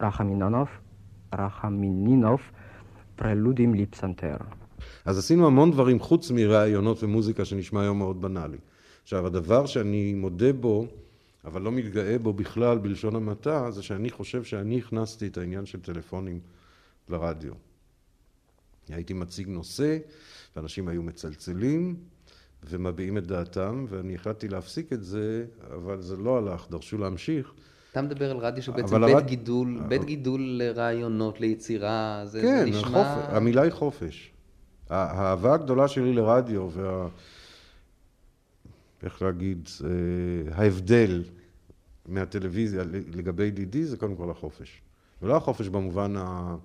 רחמנינוף, 0.00 0.68
רחמנינוף, 1.34 2.40
פרלודים 3.16 3.74
לפסנתר. 3.74 4.36
אז 5.04 5.18
עשינו 5.18 5.46
המון 5.46 5.70
דברים 5.70 6.00
חוץ 6.00 6.30
מראיונות 6.30 7.02
ומוזיקה 7.02 7.44
שנשמע 7.44 7.82
היום 7.82 7.98
מאוד 7.98 8.22
בנאלי. 8.22 8.58
עכשיו, 9.02 9.26
הדבר 9.26 9.66
שאני 9.66 10.14
מודה 10.14 10.52
בו, 10.52 10.86
אבל 11.44 11.62
לא 11.62 11.72
מתגאה 11.72 12.18
בו 12.18 12.32
בכלל 12.32 12.78
בלשון 12.78 13.16
המעטה, 13.16 13.70
זה 13.70 13.82
שאני 13.82 14.10
חושב 14.10 14.44
שאני 14.44 14.78
הכנסתי 14.78 15.26
את 15.26 15.38
העניין 15.38 15.66
של 15.66 15.80
טלפונים 15.80 16.40
לרדיו. 17.08 17.52
הייתי 18.88 19.12
מציג 19.12 19.48
נושא, 19.48 19.98
ואנשים 20.56 20.88
היו 20.88 21.02
מצלצלים 21.02 21.96
ומביעים 22.64 23.18
את 23.18 23.26
דעתם, 23.26 23.84
ואני 23.88 24.14
החלטתי 24.14 24.48
להפסיק 24.48 24.92
את 24.92 25.04
זה, 25.04 25.44
אבל 25.74 26.02
זה 26.02 26.16
לא 26.16 26.38
הלך, 26.38 26.66
דרשו 26.70 26.98
להמשיך. 26.98 27.52
אתה 27.92 28.02
מדבר 28.02 28.30
על 28.30 28.36
רדיו 28.36 28.62
שהוא 28.62 28.74
בעצם 28.74 29.00
בית 29.00 29.14
הרד... 29.14 29.26
גידול, 29.26 29.80
בית 29.88 30.04
גידול 30.04 30.40
לרעיונות, 30.42 31.40
ליצירה, 31.40 32.22
זה, 32.24 32.40
כן, 32.40 32.58
זה 32.58 32.78
נשמע... 32.78 33.04
כן, 33.04 33.20
חופ... 33.22 33.34
המילה 33.34 33.62
היא 33.62 33.72
חופש. 33.72 34.32
האהבה 34.90 35.54
הגדולה 35.54 35.88
שלי 35.88 36.12
לרדיו 36.12 36.68
וה... 36.72 37.08
איך 39.02 39.22
להגיד, 39.22 39.68
אה, 39.84 40.54
ההבדל 40.54 41.24
מהטלוויזיה 42.08 42.82
לגבי 43.14 43.50
דידי 43.50 43.84
זה 43.84 43.96
קודם 43.96 44.16
כל 44.16 44.30
החופש. 44.30 44.82
ולא 45.22 45.36
החופש 45.36 45.68
במובן 45.68 46.16
ה... 46.16 46.56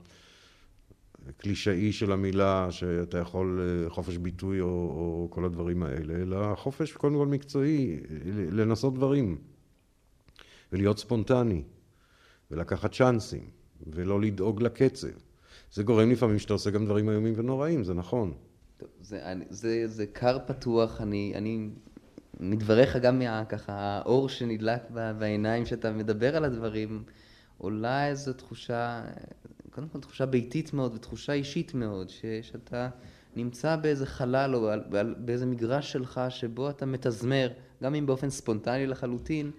קלישאי 1.37 1.91
של 1.91 2.11
המילה, 2.11 2.67
שאתה 2.71 3.17
יכול 3.17 3.61
אה, 3.61 3.89
חופש 3.89 4.17
ביטוי 4.17 4.61
או, 4.61 4.67
או 4.67 5.27
כל 5.29 5.45
הדברים 5.45 5.83
האלה, 5.83 6.13
אלא 6.13 6.55
חופש 6.55 6.91
קודם 6.91 7.15
כל 7.15 7.27
מקצועי, 7.27 7.99
לנסות 8.51 8.93
דברים, 8.93 9.37
ולהיות 10.71 10.99
ספונטני, 10.99 11.63
ולקחת 12.51 12.93
צ'אנסים, 12.93 13.49
ולא 13.87 14.21
לדאוג 14.21 14.61
לקצב. 14.61 15.07
זה 15.73 15.83
גורם 15.83 16.11
לפעמים 16.11 16.39
שאתה 16.39 16.53
עושה 16.53 16.69
גם 16.69 16.85
דברים 16.85 17.09
איומים 17.09 17.33
ונוראים, 17.37 17.83
זה 17.83 17.93
נכון. 17.93 18.33
טוב, 18.77 18.89
זה, 19.01 19.33
זה, 19.49 19.87
זה 19.87 20.05
קר 20.05 20.37
פתוח, 20.47 21.01
אני, 21.01 21.33
אני 21.35 21.69
מדבריך 22.39 22.95
גם 22.95 23.19
מה, 23.19 23.45
ככה, 23.45 23.73
האור 23.73 24.29
שנדלק 24.29 24.81
בעיניים 25.19 25.65
שאתה 25.65 25.91
מדבר 25.91 26.35
על 26.35 26.45
הדברים, 26.45 27.03
עולה 27.57 28.07
איזו 28.07 28.33
תחושה, 28.33 29.03
קודם 29.75 29.87
כל 29.89 29.99
תחושה 29.99 30.25
ביתית 30.25 30.73
מאוד 30.73 30.95
ותחושה 30.95 31.33
אישית 31.33 31.73
מאוד, 31.73 32.09
ש, 32.09 32.25
שאתה 32.41 32.89
נמצא 33.35 33.75
באיזה 33.75 34.05
חלל 34.05 34.55
או 34.55 34.69
באיזה 35.17 35.45
מגרש 35.45 35.91
שלך 35.91 36.21
שבו 36.29 36.69
אתה 36.69 36.85
מתזמר, 36.85 37.51
גם 37.83 37.95
אם 37.95 38.05
באופן 38.05 38.29
ספונטני 38.29 38.87
לחלוטין, 38.87 39.51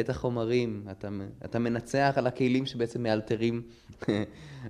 את 0.00 0.08
החומרים, 0.08 0.86
אתה, 0.90 1.08
אתה 1.44 1.58
מנצח 1.58 2.14
על 2.16 2.26
הכלים 2.26 2.66
שבעצם 2.66 3.02
מאלתרים 3.02 3.62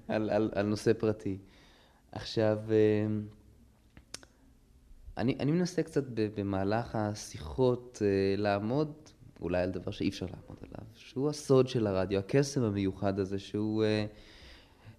על, 0.09 0.31
על, 0.31 0.51
על 0.55 0.67
נושא 0.67 0.93
פרטי. 0.93 1.39
עכשיו, 2.13 2.59
אה, 2.71 3.07
אני, 5.17 5.37
אני 5.41 5.53
מנסה 5.53 5.83
קצת 5.83 6.05
במהלך 6.15 6.95
השיחות 6.95 8.03
אה, 8.03 8.37
לעמוד 8.37 8.93
אולי 9.41 9.63
על 9.63 9.71
דבר 9.71 9.91
שאי 9.91 10.09
אפשר 10.09 10.27
לעמוד 10.27 10.59
עליו, 10.63 10.87
שהוא 10.95 11.29
הסוד 11.29 11.69
של 11.69 11.87
הרדיו, 11.87 12.19
הקסם 12.19 12.63
המיוחד 12.63 13.19
הזה, 13.19 13.39
שהוא... 13.39 13.85
אה, 13.85 14.07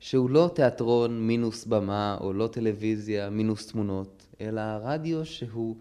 שהוא 0.03 0.29
לא 0.29 0.51
תיאטרון 0.55 1.27
מינוס 1.27 1.65
במה, 1.65 2.17
או 2.21 2.33
לא 2.33 2.47
טלוויזיה 2.47 3.29
מינוס 3.29 3.67
תמונות, 3.67 4.27
אלא 4.41 4.61
רדיו 4.81 5.25
שהוא, 5.25 5.75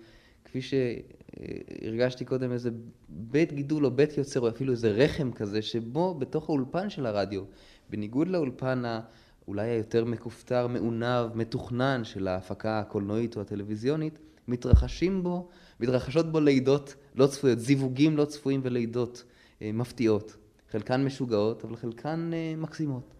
כפי 0.44 0.60
שהרגשתי 0.62 2.24
קודם, 2.24 2.52
איזה 2.52 2.70
בית 3.08 3.52
גידול 3.52 3.86
או 3.86 3.90
בית 3.90 4.18
יוצר, 4.18 4.40
או 4.40 4.48
אפילו 4.48 4.72
איזה 4.72 4.90
רחם 4.90 5.32
כזה, 5.32 5.62
שבו 5.62 6.14
בתוך 6.14 6.48
האולפן 6.48 6.90
של 6.90 7.06
הרדיו, 7.06 7.42
בניגוד 7.90 8.28
לאולפן 8.28 8.82
האולי 8.84 9.68
היותר 9.68 10.04
מכופתר, 10.04 10.66
מעונב, 10.66 11.26
מתוכנן 11.34 12.04
של 12.04 12.28
ההפקה 12.28 12.80
הקולנועית 12.80 13.36
או 13.36 13.40
הטלוויזיונית, 13.40 14.18
מתרחשים 14.48 15.22
בו, 15.22 15.48
מתרחשות 15.80 16.32
בו 16.32 16.40
לידות 16.40 16.94
לא 17.14 17.26
צפויות, 17.26 17.58
זיווגים 17.58 18.16
לא 18.16 18.24
צפויים 18.24 18.60
ולידות 18.64 19.24
אה, 19.62 19.70
מפתיעות. 19.74 20.36
חלקן 20.70 21.04
משוגעות, 21.04 21.64
אבל 21.64 21.76
חלקן 21.76 22.30
אה, 22.34 22.54
מקסימות. 22.56 23.14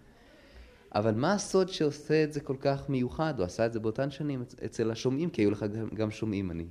אבל 0.94 1.14
מה 1.14 1.32
הסוד 1.32 1.68
שעושה 1.68 2.24
את 2.24 2.32
זה 2.32 2.40
כל 2.40 2.56
כך 2.60 2.88
מיוחד, 2.88 3.34
או 3.38 3.44
עשה 3.44 3.66
את 3.66 3.72
זה 3.72 3.80
באותן 3.80 4.10
שנים 4.10 4.44
אצל 4.64 4.90
השומעים, 4.90 5.30
כי 5.30 5.42
היו 5.42 5.50
לך 5.50 5.64
גם 5.94 6.10
שומעים, 6.10 6.50
אני, 6.50 6.66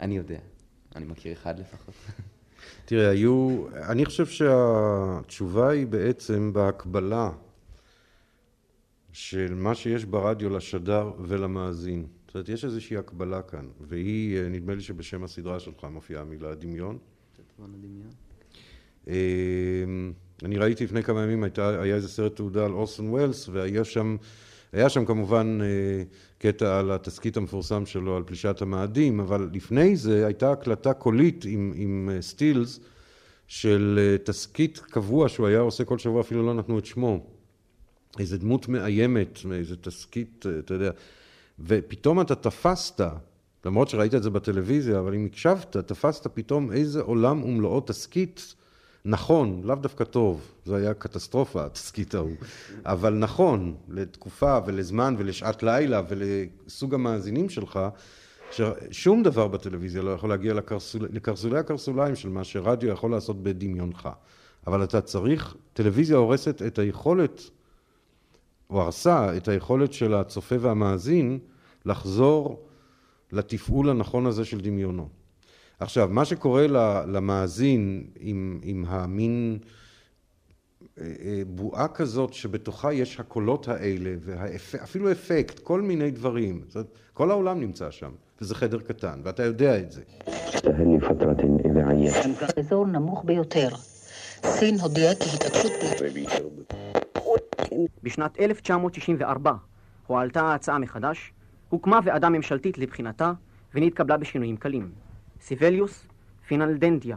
אני 0.00 0.16
יודע. 0.16 0.38
אני 0.96 1.04
מכיר 1.04 1.32
אחד 1.32 1.58
לפחות. 1.58 1.94
תראה, 2.84 3.10
היו... 3.10 3.66
אני 3.88 4.04
חושב 4.04 4.26
שהתשובה 4.26 5.70
היא 5.70 5.86
בעצם 5.86 6.52
בהקבלה 6.52 7.30
של 9.12 9.54
מה 9.54 9.74
שיש 9.74 10.04
ברדיו 10.04 10.50
לשדר 10.50 11.12
ולמאזין. 11.18 12.06
זאת 12.26 12.34
אומרת, 12.34 12.48
יש 12.48 12.64
איזושהי 12.64 12.96
הקבלה 12.96 13.42
כאן, 13.42 13.68
והיא, 13.80 14.40
נדמה 14.50 14.74
לי 14.74 14.80
שבשם 14.80 15.24
הסדרה 15.24 15.60
שלך 15.60 15.84
מופיעה 15.84 16.22
המילה 16.22 16.54
דמיון. 16.54 16.98
הדמיון. 17.58 18.10
אני 20.44 20.58
ראיתי 20.58 20.84
לפני 20.84 21.02
כמה 21.02 21.22
ימים, 21.22 21.44
הייתה, 21.44 21.80
היה 21.82 21.94
איזה 21.94 22.08
סרט 22.08 22.36
תעודה 22.36 22.64
על 22.64 22.72
אורסון 22.72 23.08
ווילס, 23.08 23.48
והיה 23.48 23.84
שם, 23.84 24.16
היה 24.72 24.88
שם 24.88 25.04
כמובן 25.04 25.58
אה, 25.62 26.02
קטע 26.38 26.78
על 26.78 26.90
התסכית 26.90 27.36
המפורסם 27.36 27.86
שלו 27.86 28.16
על 28.16 28.22
פלישת 28.26 28.62
המאדים, 28.62 29.20
אבל 29.20 29.48
לפני 29.52 29.96
זה 29.96 30.26
הייתה 30.26 30.52
הקלטה 30.52 30.92
קולית 30.92 31.44
עם, 31.48 31.72
עם 31.76 32.10
אה, 32.12 32.22
סטילס, 32.22 32.80
של 33.46 33.98
אה, 34.02 34.18
תסכית 34.18 34.78
קבוע 34.78 35.28
שהוא 35.28 35.46
היה 35.46 35.60
עושה 35.60 35.84
כל 35.84 35.98
שבוע, 35.98 36.20
אפילו 36.20 36.46
לא 36.46 36.54
נתנו 36.54 36.78
את 36.78 36.86
שמו. 36.86 37.26
איזו 38.18 38.36
דמות 38.36 38.68
מאיימת, 38.68 39.38
איזו 39.52 39.74
תסכית, 39.80 40.46
אתה 40.58 40.74
יודע, 40.74 40.90
ופתאום 41.58 42.20
אתה 42.20 42.34
תפסת, 42.34 43.00
למרות 43.64 43.88
שראית 43.88 44.14
את 44.14 44.22
זה 44.22 44.30
בטלוויזיה, 44.30 44.98
אבל 44.98 45.14
אם 45.14 45.26
הקשבת, 45.26 45.76
תפסת 45.76 46.26
פתאום 46.34 46.72
איזה 46.72 47.00
עולם 47.00 47.44
ומלואו 47.44 47.80
תסכית 47.80 48.54
נכון, 49.04 49.60
לאו 49.64 49.74
דווקא 49.74 50.04
טוב, 50.04 50.52
זה 50.64 50.76
היה 50.76 50.94
קטסטרופה, 50.94 51.64
התסכית 51.64 52.14
ההוא, 52.14 52.36
אבל 52.86 53.14
נכון, 53.14 53.76
לתקופה 53.88 54.58
ולזמן 54.66 55.14
ולשעת 55.18 55.62
לילה 55.62 56.02
ולסוג 56.08 56.94
המאזינים 56.94 57.48
שלך, 57.48 57.80
ששום 58.50 59.22
דבר 59.22 59.48
בטלוויזיה 59.48 60.02
לא 60.02 60.10
יכול 60.10 60.30
להגיע 60.30 60.54
לקרסול, 60.54 61.08
לקרסולי 61.12 61.58
הקרסוליים 61.58 62.16
של 62.16 62.28
מה 62.28 62.44
שרדיו 62.44 62.90
יכול 62.90 63.10
לעשות 63.10 63.42
בדמיונך. 63.42 64.08
אבל 64.66 64.84
אתה 64.84 65.00
צריך, 65.00 65.56
טלוויזיה 65.72 66.16
הורסת 66.16 66.62
את 66.62 66.78
היכולת, 66.78 67.42
או 68.70 68.82
הרסה 68.82 69.36
את 69.36 69.48
היכולת 69.48 69.92
של 69.92 70.14
הצופה 70.14 70.54
והמאזין 70.60 71.38
לחזור 71.86 72.66
לתפעול 73.32 73.90
הנכון 73.90 74.26
הזה 74.26 74.44
של 74.44 74.60
דמיונו. 74.60 75.08
עכשיו, 75.82 76.08
מה 76.10 76.24
שקורה 76.24 76.66
למאזין 77.06 78.04
עם, 78.20 78.60
עם 78.62 78.84
המין 78.88 79.58
אה, 81.00 81.04
אה, 81.24 81.42
בועה 81.46 81.88
כזאת 81.88 82.32
שבתוכה 82.32 82.92
יש 82.92 83.20
הקולות 83.20 83.68
האלה, 83.68 84.10
ואפילו 84.20 85.12
אפקט, 85.12 85.58
כל 85.58 85.80
מיני 85.80 86.10
דברים. 86.10 86.62
זאת, 86.68 86.86
כל 87.12 87.30
העולם 87.30 87.60
נמצא 87.60 87.90
שם, 87.90 88.10
וזה 88.40 88.54
חדר 88.54 88.78
קטן, 88.80 89.20
ואתה 89.24 89.42
יודע 89.42 89.78
את 89.78 89.92
זה. 89.92 90.02
אזור 92.56 92.86
נמוך 92.86 93.24
ביותר. 93.24 93.68
סין 94.46 94.80
הודיעה 94.80 95.14
כי 95.14 95.28
התעקשות... 95.34 95.72
בשנת 98.02 98.40
1964 98.40 99.52
הועלתה 100.06 100.40
ההצעה 100.42 100.78
מחדש, 100.78 101.32
הוקמה 101.68 102.00
ועדה 102.04 102.28
ממשלתית 102.28 102.78
לבחינתה, 102.78 103.32
ונתקבלה 103.74 104.16
בשינויים 104.16 104.56
קלים. 104.56 105.01
סיבליוס, 105.42 106.06
פינלדנדיה. 106.46 107.16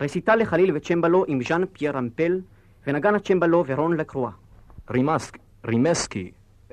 רסיטל 0.00 0.36
לחליל 0.36 0.76
וצ'מבלו 0.76 1.24
עם 1.28 1.42
ז'אן 1.42 1.62
פייר 1.72 1.98
אמפל, 1.98 2.40
ונגן 2.86 3.14
הצ'מבלו 3.14 3.64
ורון 3.66 3.96
לקרואה. 3.96 4.30
רימסק, 4.90 5.38
רימסקי, 5.64 6.30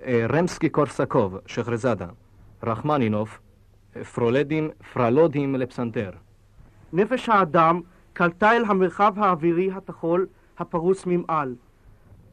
רמסקי 0.08 0.70
קורסקוב, 0.70 1.38
שחרזאדה. 1.46 2.08
רחמנינוב, 2.64 3.38
אה, 3.96 4.04
פרולדין, 4.04 4.70
פרלודים 4.94 5.56
לפסנתר. 5.56 6.10
נפש 6.94 7.30
האדם 7.30 7.82
קלטה 8.14 8.52
אל 8.52 8.64
המרחב 8.66 9.14
האווירי 9.18 9.72
התחול 9.76 10.28
הפרוס 10.58 11.06
ממעל. 11.06 11.56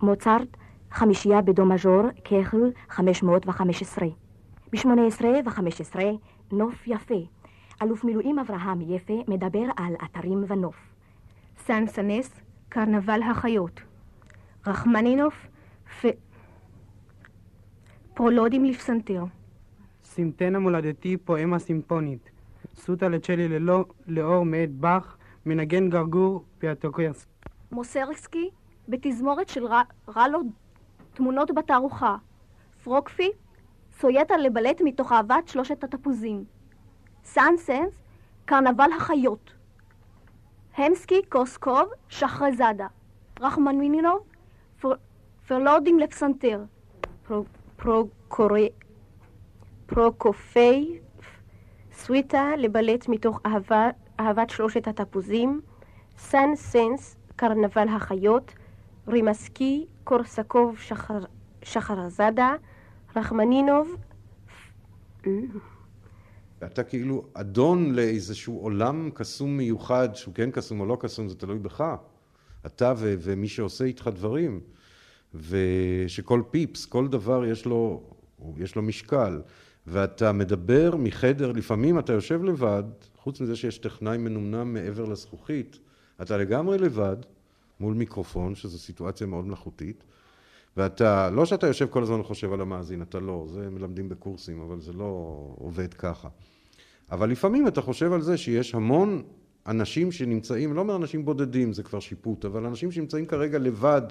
מוצרט, 0.02 0.49
חמישייה 0.91 1.41
בדו 1.41 1.67
מז'ור, 1.67 2.02
ככל 2.25 2.69
515. 2.88 4.09
ב-18 4.73 5.25
ו-15, 5.25 6.00
נוף 6.52 6.87
יפה. 6.87 7.41
אלוף 7.83 8.05
מילואים 8.05 8.39
אברהם 8.39 8.81
יפה 8.81 9.23
מדבר 9.29 9.65
על 9.77 9.95
אתרים 10.05 10.45
ונוף. 10.49 10.77
סן 11.59 11.87
סנס, 11.87 12.41
קרנבל 12.69 13.23
החיות. 13.23 13.81
רחמנינוף, 14.67 15.47
פ... 16.01 16.07
פרולודים 18.15 18.65
לפסנתר. 18.65 19.25
סימטנה 20.05 20.59
מולדתי 20.59 21.17
פואמה 21.17 21.59
סימפונית. 21.59 22.31
סוטה 22.75 23.09
לצ'לי 23.09 23.49
ללא, 23.49 23.85
לאור 24.07 24.45
מאת 24.45 24.71
באך, 24.71 25.17
מנגן 25.47 25.91
גרגור 25.91 26.45
פיאטוקרס. 26.59 27.27
מוסרסקי, 27.73 28.51
בתזמורת 28.89 29.49
של 29.49 29.67
ר... 29.67 29.75
רלו 30.17 30.41
תמונות 31.15 31.51
בתערוכה. 31.55 32.17
פרוקפי, 32.85 33.31
סויטה 33.93 34.37
לבלט 34.37 34.81
מתוך 34.85 35.12
אהבת 35.12 35.49
שלושת 35.49 35.85
התפוזים. 35.85 36.45
סאנסנס, 37.25 37.93
קרנבל 38.45 38.91
החיות. 38.97 39.52
רימסקי, 40.76 41.23
קורסקוב, 41.28 41.88
שחרזאדה. 42.09 42.87
רחמנינוף, 43.40 44.19
פר, 44.81 44.93
פרלודים 45.49 45.99
לפסנתר. 45.99 46.64
פרוקופייב, 49.87 50.98
סוויטה 51.92 52.57
לבלט 52.59 53.09
מתוך 53.09 53.40
אהבת 54.20 54.51
שלושת 54.51 54.88
התפוזים. 54.88 55.61
סן 56.18 56.51
סנס, 56.55 57.16
קרנבל 57.37 57.88
החיות. 57.88 58.55
רימסקי, 59.09 59.87
קורסקוב, 60.05 60.79
שחר, 60.79 61.18
שחרזאדה. 61.62 62.55
רחמנינוב, 63.16 63.96
ואתה 66.62 66.83
כאילו 66.83 67.25
אדון 67.35 67.94
לאיזשהו 67.94 68.59
עולם 68.59 69.11
קסום 69.14 69.57
מיוחד, 69.57 70.09
שהוא 70.14 70.35
כן 70.35 70.51
קסום 70.51 70.81
או 70.81 70.87
לא 70.87 70.96
קסום, 71.01 71.29
זה 71.29 71.35
תלוי 71.35 71.59
בך. 71.59 71.85
אתה 72.66 72.94
ו- 72.96 73.14
ומי 73.18 73.48
שעושה 73.48 73.85
איתך 73.85 74.11
דברים. 74.14 74.61
ושכל 75.35 76.42
פיפס, 76.51 76.87
כל 76.87 77.09
דבר 77.09 77.44
יש 77.44 77.66
לו, 77.66 78.03
יש 78.57 78.77
לו 78.77 78.83
משקל. 78.83 79.40
ואתה 79.87 80.33
מדבר 80.33 80.96
מחדר, 80.98 81.53
לפעמים 81.53 81.98
אתה 81.98 82.12
יושב 82.12 82.44
לבד, 82.44 82.83
חוץ 83.16 83.40
מזה 83.40 83.57
שיש 83.57 83.79
טכנאי 83.79 84.18
מנומנם 84.18 84.75
מעבר 84.75 85.05
לזכוכית, 85.05 85.79
אתה 86.22 86.37
לגמרי 86.37 86.79
לבד 86.79 87.16
מול 87.81 87.94
מיקרופון, 87.94 88.55
שזו 88.55 88.79
סיטואציה 88.79 89.27
מאוד 89.27 89.46
מלאכותית, 89.46 90.05
ואתה, 90.77 91.31
לא 91.31 91.46
שאתה 91.46 91.66
יושב 91.66 91.87
כל 91.90 92.03
הזמן 92.03 92.20
וחושב 92.20 92.53
על 92.53 92.61
המאזין, 92.61 93.03
אתה 93.03 93.20
לא, 93.20 93.46
זה 93.48 93.70
מלמדים 93.70 94.09
בקורסים, 94.09 94.61
אבל 94.61 94.81
זה 94.81 94.92
לא 94.92 95.37
עובד 95.59 95.94
ככה. 95.94 96.29
אבל 97.12 97.31
לפעמים 97.31 97.68
אתה 97.68 97.81
חושב 97.81 98.12
על 98.12 98.22
זה 98.22 98.37
שיש 98.37 98.75
המון 98.75 99.22
אנשים 99.66 100.12
שנמצאים, 100.12 100.75
לא 100.75 100.81
אומר 100.81 100.96
אנשים 100.96 101.25
בודדים, 101.25 101.72
זה 101.72 101.83
כבר 101.83 102.01
שיפוט, 102.01 102.44
אבל 102.44 102.66
אנשים 102.66 102.92
שנמצאים 102.92 103.27
כרגע 103.27 103.59
לבד 103.59 104.03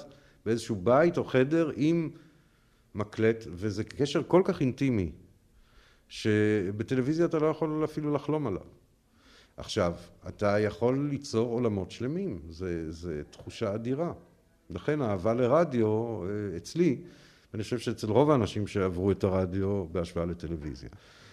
באיזשהו 0.45 0.75
בית 0.75 1.17
או 1.17 1.23
חדר 1.23 1.71
עם 1.75 2.09
מקלט, 2.95 3.45
וזה 3.51 3.83
קשר 3.83 4.21
כל 4.27 4.41
כך 4.45 4.61
אינטימי, 4.61 5.11
שבטלוויזיה 6.07 7.25
אתה 7.25 7.39
לא 7.39 7.47
יכול 7.47 7.83
אפילו 7.83 8.13
לחלום 8.13 8.47
עליו. 8.47 8.65
עכשיו, 9.57 9.93
אתה 10.27 10.59
יכול 10.59 11.07
ליצור 11.09 11.53
עולמות 11.53 11.91
שלמים, 11.91 12.39
זו 12.89 13.09
תחושה 13.29 13.75
אדירה. 13.75 14.13
לכן 14.69 15.01
האהבה 15.01 15.33
לרדיו 15.33 16.23
אה, 16.23 16.57
אצלי, 16.57 16.97
ואני 17.53 17.63
חושב 17.63 17.79
שאצל 17.79 18.07
רוב 18.07 18.31
האנשים 18.31 18.67
שעברו 18.67 19.11
את 19.11 19.23
הרדיו 19.23 19.85
בהשוואה 19.91 20.25
לטלוויזיה. 20.25 20.89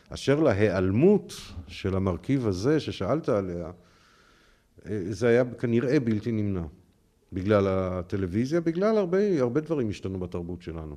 אשר 0.08 0.40
להיעלמות 0.40 1.32
של 1.66 1.96
המרכיב 1.96 2.46
הזה 2.46 2.80
ששאלת 2.80 3.28
עליה, 3.28 3.70
אה, 4.86 5.02
זה 5.10 5.28
היה 5.28 5.44
כנראה 5.58 6.00
בלתי 6.00 6.32
נמנע. 6.32 6.64
בגלל 7.32 7.66
הטלוויזיה, 7.68 8.60
בגלל 8.60 8.96
הרבה, 8.98 9.40
הרבה 9.40 9.60
דברים 9.60 9.88
השתנו 9.88 10.20
בתרבות 10.20 10.62
שלנו. 10.62 10.96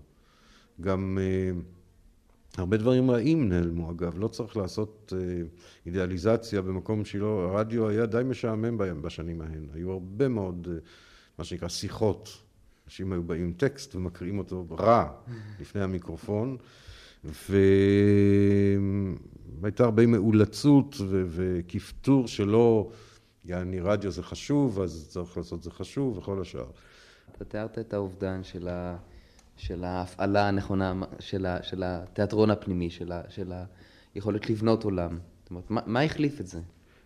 גם 0.82 1.18
אה, 1.22 1.52
הרבה 2.58 2.78
דברים 2.78 3.12
רעים 3.12 3.50
נעלמו 3.50 3.92
אגב, 3.92 4.20
לא 4.20 4.28
צריך 4.28 4.58
לעשות 4.58 5.14
אה, 5.16 5.42
אידיאליזציה 5.86 6.62
במקום 6.62 7.06
שלא, 7.06 7.50
הרדיו 7.50 7.90
היה 7.90 8.06
די 8.06 8.22
משעמם 8.26 9.02
בשנים 9.02 9.42
ההן, 9.42 9.68
היו 9.74 9.92
הרבה 9.92 10.28
מאוד 10.28 10.68
מה 11.38 11.44
שנקרא 11.44 11.68
שיחות, 11.68 12.42
אנשים 12.86 13.12
היו 13.12 13.24
באים 13.24 13.44
עם 13.44 13.54
טקסט 13.54 13.96
ומקריאים 13.96 14.38
אותו 14.40 14.66
רע 14.72 15.12
לפני 15.60 15.82
המיקרופון 15.82 16.58
והייתה 19.62 19.84
הרבה 19.84 20.06
מאולצות 20.06 20.96
וכפתור 21.08 22.28
שלא, 22.28 22.90
יעני 23.46 23.80
רדיו 23.80 24.12
זה 24.12 24.24
חשוב, 24.24 24.82
אז 24.82 25.08
צריך 25.10 25.38
לעשות 25.38 25.64
זה 25.64 25.72
חשוב 25.72 26.18
וכל 26.18 26.42
השאר. 26.42 26.66
אתה 27.32 27.46
תיארת 27.46 27.80
את 27.80 27.94
האובדן 27.94 28.44
של, 28.44 28.68
ה, 28.68 28.98
של 29.58 29.84
ההפעלה 29.84 30.48
הנכונה, 30.48 30.94
של, 31.20 31.46
ה, 31.46 31.64
של 31.64 31.84
התיאטרון 31.86 32.50
הפנימי, 32.50 32.90
של, 32.90 33.12
ה, 33.12 33.22
של 33.30 33.54
היכולת 34.16 34.50
לבנות 34.50 34.84
עולם. 34.84 35.20
זאת 35.42 35.50
אומרת, 35.50 35.72
מה, 35.72 35.82
מה 35.86 36.02
החליף 36.02 36.42
את 36.42 36.48
זה? 36.48 36.60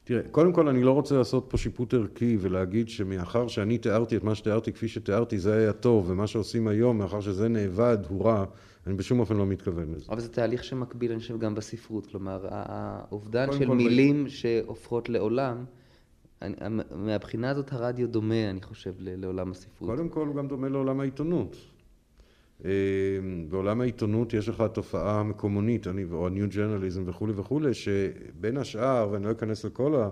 תראה, 0.04 0.22
קודם 0.32 0.54
כל 0.54 0.68
אני 0.68 0.84
לא 0.84 0.92
רוצה 0.92 1.18
לעשות 1.18 1.46
פה 1.50 1.58
שיפוט 1.58 1.94
ערכי 1.94 2.38
ולהגיד 2.40 2.90
שמאחר 2.90 3.48
שאני 3.48 3.78
תיארתי 3.78 4.18
את 4.18 4.24
מה 4.24 4.36
שתיארתי 4.36 4.74
כפי 4.74 4.88
שתיארתי 4.88 5.40
זה 5.40 5.54
היה 5.58 5.74
טוב 5.74 6.10
ומה 6.10 6.28
שעושים 6.28 6.68
היום 6.68 6.98
מאחר 6.98 7.22
שזה 7.22 7.48
נאבד 7.48 7.98
הוא 8.10 8.26
רע 8.26 8.46
אני 8.88 8.96
בשום 8.96 9.20
אופן 9.20 9.38
לא 9.38 9.46
מתכוון 9.46 9.92
לזה. 9.92 10.06
אבל 10.10 10.20
זה 10.20 10.30
תהליך 10.30 10.64
שמקביל 10.64 11.12
אני 11.12 11.20
חושב 11.20 11.40
גם 11.40 11.56
בספרות 11.56 12.06
כלומר 12.06 12.48
האובדן 12.50 13.52
של 13.52 13.70
מילים 13.70 14.26
ב... 14.26 14.28
שהופכות 14.28 15.10
לעולם 15.10 15.66
אני, 16.42 16.56
מהבחינה 16.96 17.50
הזאת 17.50 17.74
הרדיו 17.74 18.08
דומה 18.08 18.50
אני 18.50 18.62
חושב 18.62 18.94
לעולם 19.00 19.52
הספרות. 19.52 19.90
קודם 19.90 20.10
כל 20.10 20.28
הוא 20.28 20.36
גם 20.36 20.48
דומה 20.48 20.70
לעולם 20.70 21.00
העיתונות 21.00 21.56
אה, 22.66 22.70
בעולם 23.50 23.82
העיתונות 23.82 24.34
יש 24.34 24.50
לך 24.50 24.64
תופעה 24.74 25.24
מקומונית, 25.24 25.88
אני, 25.88 26.04
או 26.12 26.28
ה-new 26.28 26.54
journalism 26.54 27.02
וכולי 27.06 27.34
וכולי, 27.36 27.74
שבין 27.74 28.58
השאר, 28.58 29.10
ואני 29.12 29.26
לא 29.26 29.32
אכנס 29.32 29.66
לכל 29.66 30.04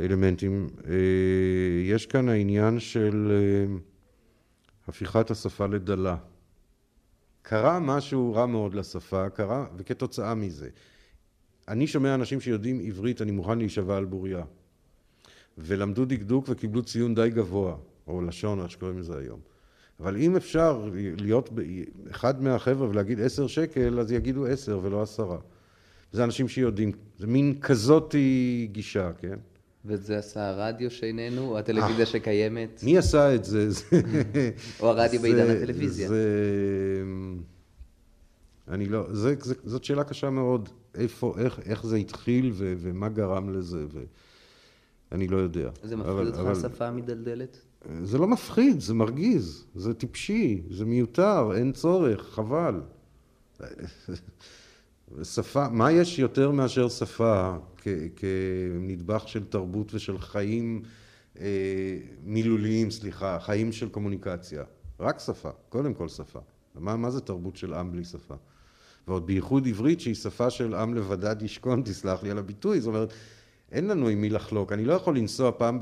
אלמנטים. 0.00 0.66
אה, 0.86 0.92
יש 1.84 2.06
כאן 2.06 2.28
העניין 2.28 2.80
של 2.80 3.28
אה, 3.30 3.76
הפיכת 4.88 5.30
השפה 5.30 5.66
לדלה. 5.66 6.16
קרה 7.42 7.80
משהו 7.80 8.34
רע 8.34 8.46
מאוד 8.46 8.74
לשפה, 8.74 9.28
קרה, 9.28 9.66
וכתוצאה 9.76 10.34
מזה. 10.34 10.68
אני 11.68 11.86
שומע 11.86 12.14
אנשים 12.14 12.40
שיודעים 12.40 12.80
עברית, 12.80 13.22
אני 13.22 13.30
מוכן 13.30 13.58
להישבע 13.58 13.96
על 13.96 14.04
בוריה. 14.04 14.44
ולמדו 15.58 16.04
דקדוק 16.04 16.44
וקיבלו 16.48 16.82
ציון 16.82 17.14
די 17.14 17.30
גבוה, 17.30 17.76
או 18.06 18.22
לשון, 18.22 18.60
איך 18.60 18.70
שקוראים 18.70 18.98
לזה 18.98 19.18
היום. 19.18 19.40
אבל 20.00 20.16
אם 20.16 20.36
אפשר 20.36 20.88
להיות 21.18 21.50
אחד 22.10 22.42
מהחבר'ה 22.42 22.88
ולהגיד 22.88 23.20
עשר 23.20 23.46
שקל, 23.46 24.00
אז 24.00 24.12
יגידו 24.12 24.46
עשר 24.46 24.80
ולא 24.82 25.02
עשרה. 25.02 25.38
זה 26.12 26.24
אנשים 26.24 26.48
שיודעים, 26.48 26.92
זה 27.18 27.26
מין 27.26 27.58
כזאתי 27.60 28.68
גישה, 28.72 29.12
כן? 29.12 29.38
ואת 29.84 30.02
זה 30.02 30.18
עשה 30.18 30.48
הרדיו 30.48 30.90
שאיננו, 30.90 31.48
או 31.48 31.58
הטלוויזיה 31.58 32.06
שקיימת? 32.06 32.80
מי 32.84 32.98
עשה 32.98 33.34
את 33.34 33.44
זה? 33.44 33.68
או 34.80 34.88
הרדיו 34.88 35.20
בעידן 35.20 35.50
הטלוויזיה? 35.50 36.10
אני 38.68 38.86
לא... 38.86 39.06
זה, 39.12 39.34
זה, 39.40 39.54
זאת 39.64 39.84
שאלה 39.84 40.04
קשה 40.04 40.30
מאוד. 40.30 40.68
איפה, 40.94 41.34
איך, 41.38 41.60
איך 41.64 41.86
זה 41.86 41.96
התחיל 41.96 42.50
ו, 42.54 42.74
ומה 42.78 43.08
גרם 43.08 43.50
לזה, 43.50 43.86
ואני 45.10 45.28
לא 45.28 45.36
יודע. 45.36 45.70
זה 45.82 45.96
מפחיד 45.96 46.26
אותך 46.26 46.38
אבל... 46.38 46.52
השפה 46.52 46.86
המדלדלת? 46.86 47.60
זה 48.02 48.18
לא 48.18 48.28
מפחיד, 48.28 48.80
זה 48.80 48.94
מרגיז, 48.94 49.64
זה 49.74 49.94
טיפשי, 49.94 50.62
זה 50.70 50.84
מיותר, 50.84 51.50
אין 51.54 51.72
צורך, 51.72 52.28
חבל. 52.30 52.80
שפה, 55.22 55.68
מה 55.68 55.92
יש 55.92 56.18
יותר 56.18 56.50
מאשר 56.50 56.88
שפה 56.88 57.56
כנדבך 58.16 59.28
של 59.28 59.44
תרבות 59.44 59.94
ושל 59.94 60.18
חיים 60.18 60.82
אה, 61.40 61.98
מילוליים, 62.24 62.90
סליחה, 62.90 63.38
חיים 63.40 63.72
של 63.72 63.88
קומוניקציה? 63.88 64.64
רק 65.00 65.18
שפה, 65.18 65.50
קודם 65.68 65.94
כל 65.94 66.08
שפה. 66.08 66.40
מה, 66.74 66.96
מה 66.96 67.10
זה 67.10 67.20
תרבות 67.20 67.56
של 67.56 67.74
עם 67.74 67.92
בלי 67.92 68.04
שפה? 68.04 68.34
ועוד 69.08 69.26
בייחוד 69.26 69.66
עברית 69.66 70.00
שהיא 70.00 70.14
שפה 70.14 70.50
של 70.50 70.74
עם 70.74 70.94
לבדד 70.94 71.42
ישכון, 71.42 71.82
תסלח 71.86 72.22
לי 72.22 72.30
על 72.30 72.38
הביטוי, 72.38 72.80
זאת 72.80 72.88
אומרת, 72.88 73.12
אין 73.72 73.86
לנו 73.86 74.08
עם 74.08 74.20
מי 74.20 74.30
לחלוק. 74.30 74.72
אני 74.72 74.84
לא 74.84 74.92
יכול 74.92 75.16
לנסוע 75.16 75.50
פעם, 75.56 75.78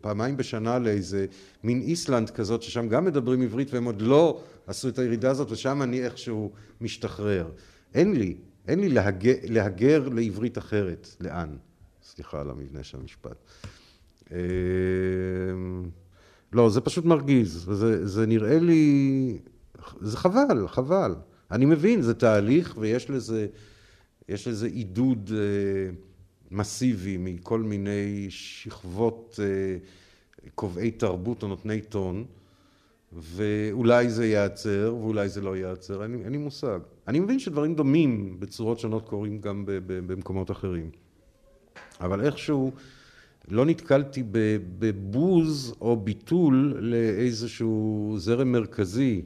פעמיים 0.00 0.36
בשנה 0.36 0.78
לאיזה 0.78 1.26
מין 1.64 1.80
איסלנד 1.80 2.30
כזאת, 2.30 2.62
ששם 2.62 2.88
גם 2.88 3.04
מדברים 3.04 3.42
עברית 3.42 3.74
והם 3.74 3.84
עוד 3.84 4.02
לא 4.02 4.40
עשו 4.66 4.88
את 4.88 4.98
הירידה 4.98 5.30
הזאת, 5.30 5.50
ושם 5.50 5.82
אני 5.82 6.04
איכשהו 6.04 6.50
משתחרר. 6.80 7.50
אין 7.94 8.12
לי, 8.12 8.36
אין 8.70 8.80
לי 8.80 8.88
להגר, 8.88 9.34
להגר 9.44 10.08
לעברית 10.08 10.58
אחרת. 10.58 11.08
לאן? 11.20 11.56
סליחה 12.02 12.40
על 12.40 12.50
המבנה 12.50 12.82
של 12.82 12.98
המשפט. 12.98 13.36
אמ, 14.30 14.36
לא, 16.52 16.70
זה 16.70 16.80
פשוט 16.80 17.04
מרגיז, 17.04 17.68
זה, 17.72 18.06
זה 18.06 18.26
נראה 18.26 18.58
לי, 18.58 19.38
זה 20.00 20.16
חבל, 20.16 20.68
חבל. 20.68 21.14
אני 21.50 21.64
מבין, 21.66 22.02
זה 22.02 22.14
תהליך 22.14 22.74
ויש 22.78 23.10
לזה, 23.10 23.46
יש 24.28 24.48
לזה 24.48 24.66
עידוד 24.66 25.30
אה, 25.34 25.92
מסיבי 26.50 27.16
מכל 27.16 27.60
מיני 27.60 28.26
שכבות 28.30 29.40
אה, 29.42 29.76
קובעי 30.54 30.90
תרבות 30.90 31.42
או 31.42 31.48
נותני 31.48 31.80
טון, 31.80 32.24
ואולי 33.12 34.10
זה 34.10 34.26
ייעצר 34.26 34.94
ואולי 35.00 35.28
זה 35.28 35.40
לא 35.40 35.56
ייעצר, 35.56 36.02
אין, 36.02 36.22
אין 36.24 36.32
לי 36.32 36.38
מושג. 36.38 36.78
אני 37.08 37.20
מבין 37.20 37.38
שדברים 37.38 37.74
דומים 37.74 38.40
בצורות 38.40 38.78
שונות 38.78 39.08
קורים 39.08 39.40
גם 39.40 39.64
במקומות 39.66 40.50
אחרים, 40.50 40.90
אבל 42.00 42.20
איכשהו 42.20 42.72
לא 43.48 43.66
נתקלתי 43.66 44.22
בבוז 44.78 45.74
או 45.80 45.96
ביטול 45.96 46.76
לאיזשהו 46.80 48.14
זרם 48.18 48.52
מרכזי 48.52 49.22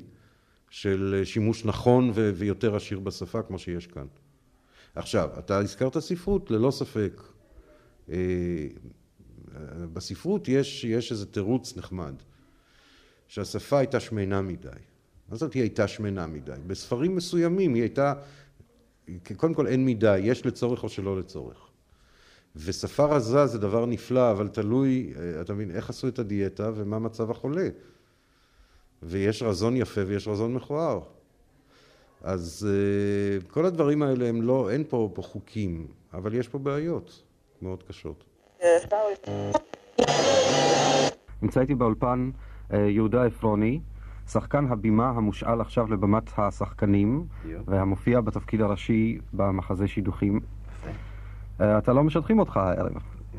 של 0.70 1.20
שימוש 1.24 1.64
נכון 1.64 2.10
ויותר 2.14 2.76
עשיר 2.76 2.98
בשפה 3.00 3.42
כמו 3.42 3.58
שיש 3.58 3.86
כאן. 3.86 4.06
עכשיו, 4.94 5.28
אתה 5.38 5.58
הזכרת 5.58 5.98
ספרות, 5.98 6.50
ללא 6.50 6.70
ספק. 6.70 7.22
אה, 8.10 8.16
בספרות 9.92 10.48
יש, 10.48 10.84
יש 10.84 11.12
איזה 11.12 11.26
תירוץ 11.26 11.76
נחמד, 11.76 12.14
שהשפה 13.34 13.78
הייתה 13.78 14.00
שמנה 14.00 14.42
מדי. 14.42 14.68
מה 15.28 15.36
זאת 15.36 15.52
היא 15.52 15.62
הייתה 15.62 15.88
שמנה 15.88 16.26
מדי? 16.26 16.52
בספרים 16.66 17.16
מסוימים 17.16 17.74
היא 17.74 17.82
הייתה, 17.82 18.14
קודם 19.36 19.54
כל 19.54 19.66
אין 19.66 19.86
מדי, 19.86 20.18
יש 20.18 20.46
לצורך 20.46 20.82
או 20.82 20.88
שלא 20.88 21.18
לצורך. 21.18 21.68
ושפה 22.56 23.04
רזה 23.04 23.46
זה 23.46 23.58
דבר 23.58 23.86
נפלא, 23.86 24.30
אבל 24.30 24.48
תלוי, 24.48 25.12
אה, 25.16 25.40
אתה 25.40 25.54
מבין, 25.54 25.70
איך 25.70 25.90
עשו 25.90 26.08
את 26.08 26.18
הדיאטה 26.18 26.70
ומה 26.74 26.98
מצב 26.98 27.30
החולה. 27.30 27.68
ויש 29.02 29.42
רזון 29.42 29.76
יפה 29.76 30.00
ויש 30.06 30.28
רזון 30.28 30.54
מכוער. 30.54 31.00
אז 32.22 32.68
uh, 32.68 33.50
כל 33.50 33.66
הדברים 33.66 34.02
האלה 34.02 34.28
הם 34.28 34.42
לא, 34.42 34.70
אין 34.70 34.84
פה, 34.88 35.10
פה 35.14 35.22
חוקים, 35.22 35.86
אבל 36.12 36.34
יש 36.34 36.48
פה 36.48 36.58
בעיות 36.58 37.22
מאוד 37.62 37.82
קשות. 37.82 38.24
נמצא 41.42 41.60
איתי 41.60 41.74
באולפן 41.74 42.30
יהודה 42.72 43.24
עפרוני, 43.24 43.80
שחקן 44.28 44.66
הבימה 44.66 45.08
המושאל 45.10 45.60
עכשיו 45.60 45.92
לבמת 45.92 46.38
השחקנים, 46.38 47.24
והמופיע 47.66 48.20
בתפקיד 48.20 48.60
הראשי 48.60 49.18
במחזה 49.32 49.88
שידוכים. 49.88 50.40
Uh, 51.58 51.62
אתה 51.62 51.92
לא 51.92 52.04
משדכים 52.04 52.38
אותך 52.38 52.56
הערב. 52.56 52.92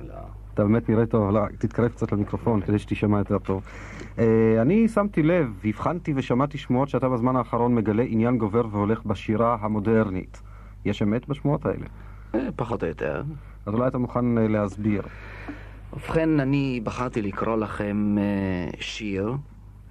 לא. 0.08 0.14
אתה 0.54 0.64
באמת 0.64 0.90
נראה 0.90 1.06
טוב, 1.06 1.30
לא, 1.30 1.42
תתקרב 1.58 1.88
קצת 1.88 2.12
למיקרופון 2.12 2.62
כדי 2.62 2.80
שתישמע 2.80 3.18
יותר 3.18 3.40
טוב. 3.40 3.64
Uh, 4.16 4.22
אני 4.62 4.88
שמתי 4.88 5.24
לב, 5.24 5.60
הבחנתי 5.66 6.14
ושמעתי 6.16 6.58
שמועות 6.58 6.90
שאתה 6.90 7.10
בזמן 7.10 7.36
האחרון 7.36 7.76
מגלה 7.76 8.04
עניין 8.08 8.38
גובר 8.38 8.68
והולך 8.72 9.06
בשירה 9.06 9.58
המודרנית. 9.62 10.42
יש 10.86 11.02
אמת 11.02 11.28
בשמועות 11.28 11.66
האלה? 11.66 11.86
אה, 12.36 12.50
פחות 12.56 12.84
או 12.84 12.88
יותר. 12.88 13.24
אז 13.66 13.74
אולי 13.74 13.88
אתה 13.88 13.98
מוכן 13.98 14.26
להסביר. 14.26 15.02
ובכן, 15.96 16.40
אני 16.40 16.82
בחרתי 16.84 17.22
לקרוא 17.22 17.58
לכם 17.58 18.18
uh, 18.18 18.76
שיר 18.80 19.34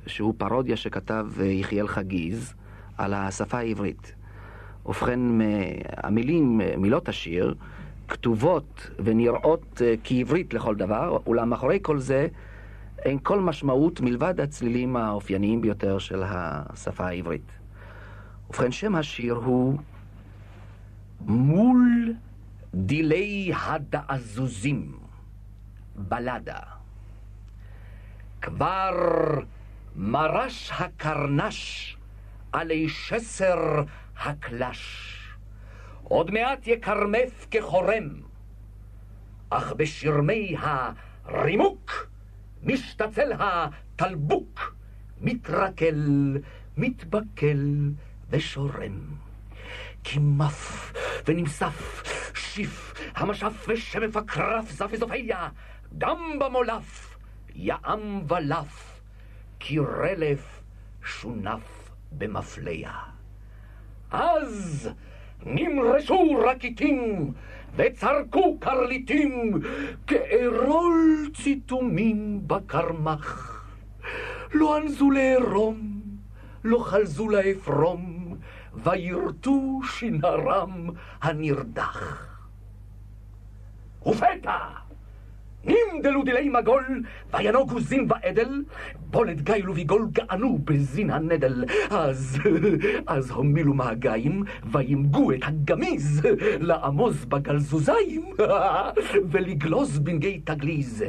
שהוא 0.07 0.35
פרודיה 0.39 0.77
שכתב 0.77 1.27
יחיאל 1.43 1.89
חגיז 1.89 2.55
על 2.99 3.15
השפה 3.15 3.59
העברית. 3.59 4.15
ובכן, 4.87 5.21
המילים, 5.97 6.61
מילות 6.79 7.09
השיר, 7.09 7.55
כתובות 8.09 8.91
ונראות 8.99 9.83
אה, 9.85 9.95
כעברית 10.05 10.55
לכל 10.55 10.77
דבר, 10.77 11.19
אולם 11.27 11.51
מאחורי 11.51 11.79
כל 11.83 11.99
זה 11.99 12.29
אין 12.99 13.19
כל 13.23 13.41
משמעות 13.41 14.01
מלבד 14.01 14.41
הצלילים 14.41 14.97
האופייניים 14.97 15.61
ביותר 15.61 15.99
של 15.99 16.23
השפה 16.27 17.07
העברית. 17.07 17.59
ובכן, 18.49 18.73
שם 18.73 18.95
השיר 18.95 19.35
הוא 19.35 19.79
מול 21.21 22.13
דילי 22.75 23.53
הדעזוזים, 23.67 25.04
בלדה. 25.97 26.59
כבר 28.43 28.91
מרש 29.97 30.73
הקרנש 30.73 31.97
עלי 32.53 32.89
שסר 32.89 33.83
הקלש. 34.17 35.11
עוד 36.03 36.31
מעט 36.31 36.67
יקרמף 36.67 37.47
כחורם, 37.51 38.09
אך 39.51 39.73
בשרמי 39.73 40.57
הרימוק 41.25 42.07
משתצל 42.63 43.33
התלבוק, 43.39 44.75
מתרקל, 45.21 46.39
מתבקל 46.77 47.91
ושורם. 48.31 49.01
כי 50.05 50.19
מף 50.19 50.93
ונמסף, 51.27 52.03
שיף, 52.35 52.95
המשף 53.15 53.67
ושמף 53.69 54.17
הקרף, 54.17 54.71
זף 54.71 54.89
וזופיה, 54.93 55.49
גם 55.99 56.39
במולף, 56.39 57.17
יעם 57.55 58.23
ולף, 58.29 59.01
כי 59.61 59.79
רלף 59.79 60.63
שונף 61.05 61.91
במפליה. 62.13 62.93
אז 64.11 64.91
נמרשו 65.47 66.45
רקיטים 66.47 67.33
וצרקו 67.77 68.59
קרליטים 68.61 69.61
כארול 70.07 71.31
ציתומים 71.35 72.41
בקרמך. 72.49 73.51
לא 74.55 74.77
ענזו 74.77 75.11
לערום, 75.11 76.01
לא 76.65 76.79
חלזו 76.79 77.29
לעפרום, 77.29 78.37
וירטו 78.75 79.81
שנרם 79.85 80.91
הנרדך. 81.23 82.27
ופתע 84.07 84.84
נמדלו 85.67 86.23
דילי 86.23 86.49
מגול, 86.49 87.03
וינוגו 87.35 87.81
זין 87.81 88.07
ועדל, 88.09 88.63
בולד 89.11 89.41
גיל 89.41 89.71
וביגול 89.71 90.09
גענו 90.13 90.59
בזין 90.65 91.11
הנדל. 91.11 91.65
אז, 91.91 92.39
אז 93.07 93.31
הומילו 93.31 93.75
מהגיים, 93.75 94.43
וימגו 94.73 95.33
את 95.33 95.39
הגמיז, 95.43 96.23
לעמוז 96.61 97.25
בגלזוזיים, 97.25 98.23
ולגלוז 99.31 99.99
בנגי 99.99 100.41
תגליז. 100.45 101.05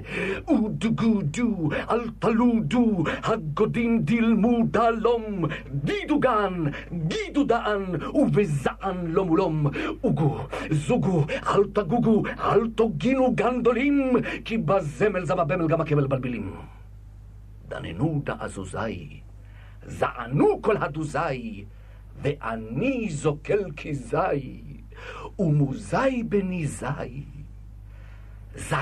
אודגו 0.48 1.22
דו, 1.22 1.70
אל 1.89 2.02
תלודו, 2.20 3.04
הגודים 3.24 4.00
דילמו 4.02 4.63
דלום, 4.72 5.46
דידו 5.72 6.20
גן, 6.20 6.63
גידו 7.08 7.44
דען, 7.44 7.84
ובזען 8.13 8.98
לא 9.08 9.26
מולום. 9.26 9.68
אוגו, 10.04 10.38
זוגו, 10.72 11.26
אל 11.48 11.63
תגוגו, 11.74 12.24
אל 12.39 12.68
תוגינו 12.76 13.36
גנדולים, 13.36 14.12
כי 14.45 14.58
בזמל 14.58 15.25
זב 15.25 15.39
הבמל 15.39 15.67
גם 15.67 15.81
הכבל 15.81 16.08
בלבלים. 16.08 16.55
דננו 17.67 18.21
דעזוזי, 18.25 19.19
זענו 19.86 20.62
כל 20.62 20.77
הדוזי, 20.77 21.65
ואני 22.21 23.10
זוקל 23.10 23.71
כזי, 23.77 24.62
ומוזי 25.39 26.23
בניזי, 26.29 27.23
זי. 28.55 28.75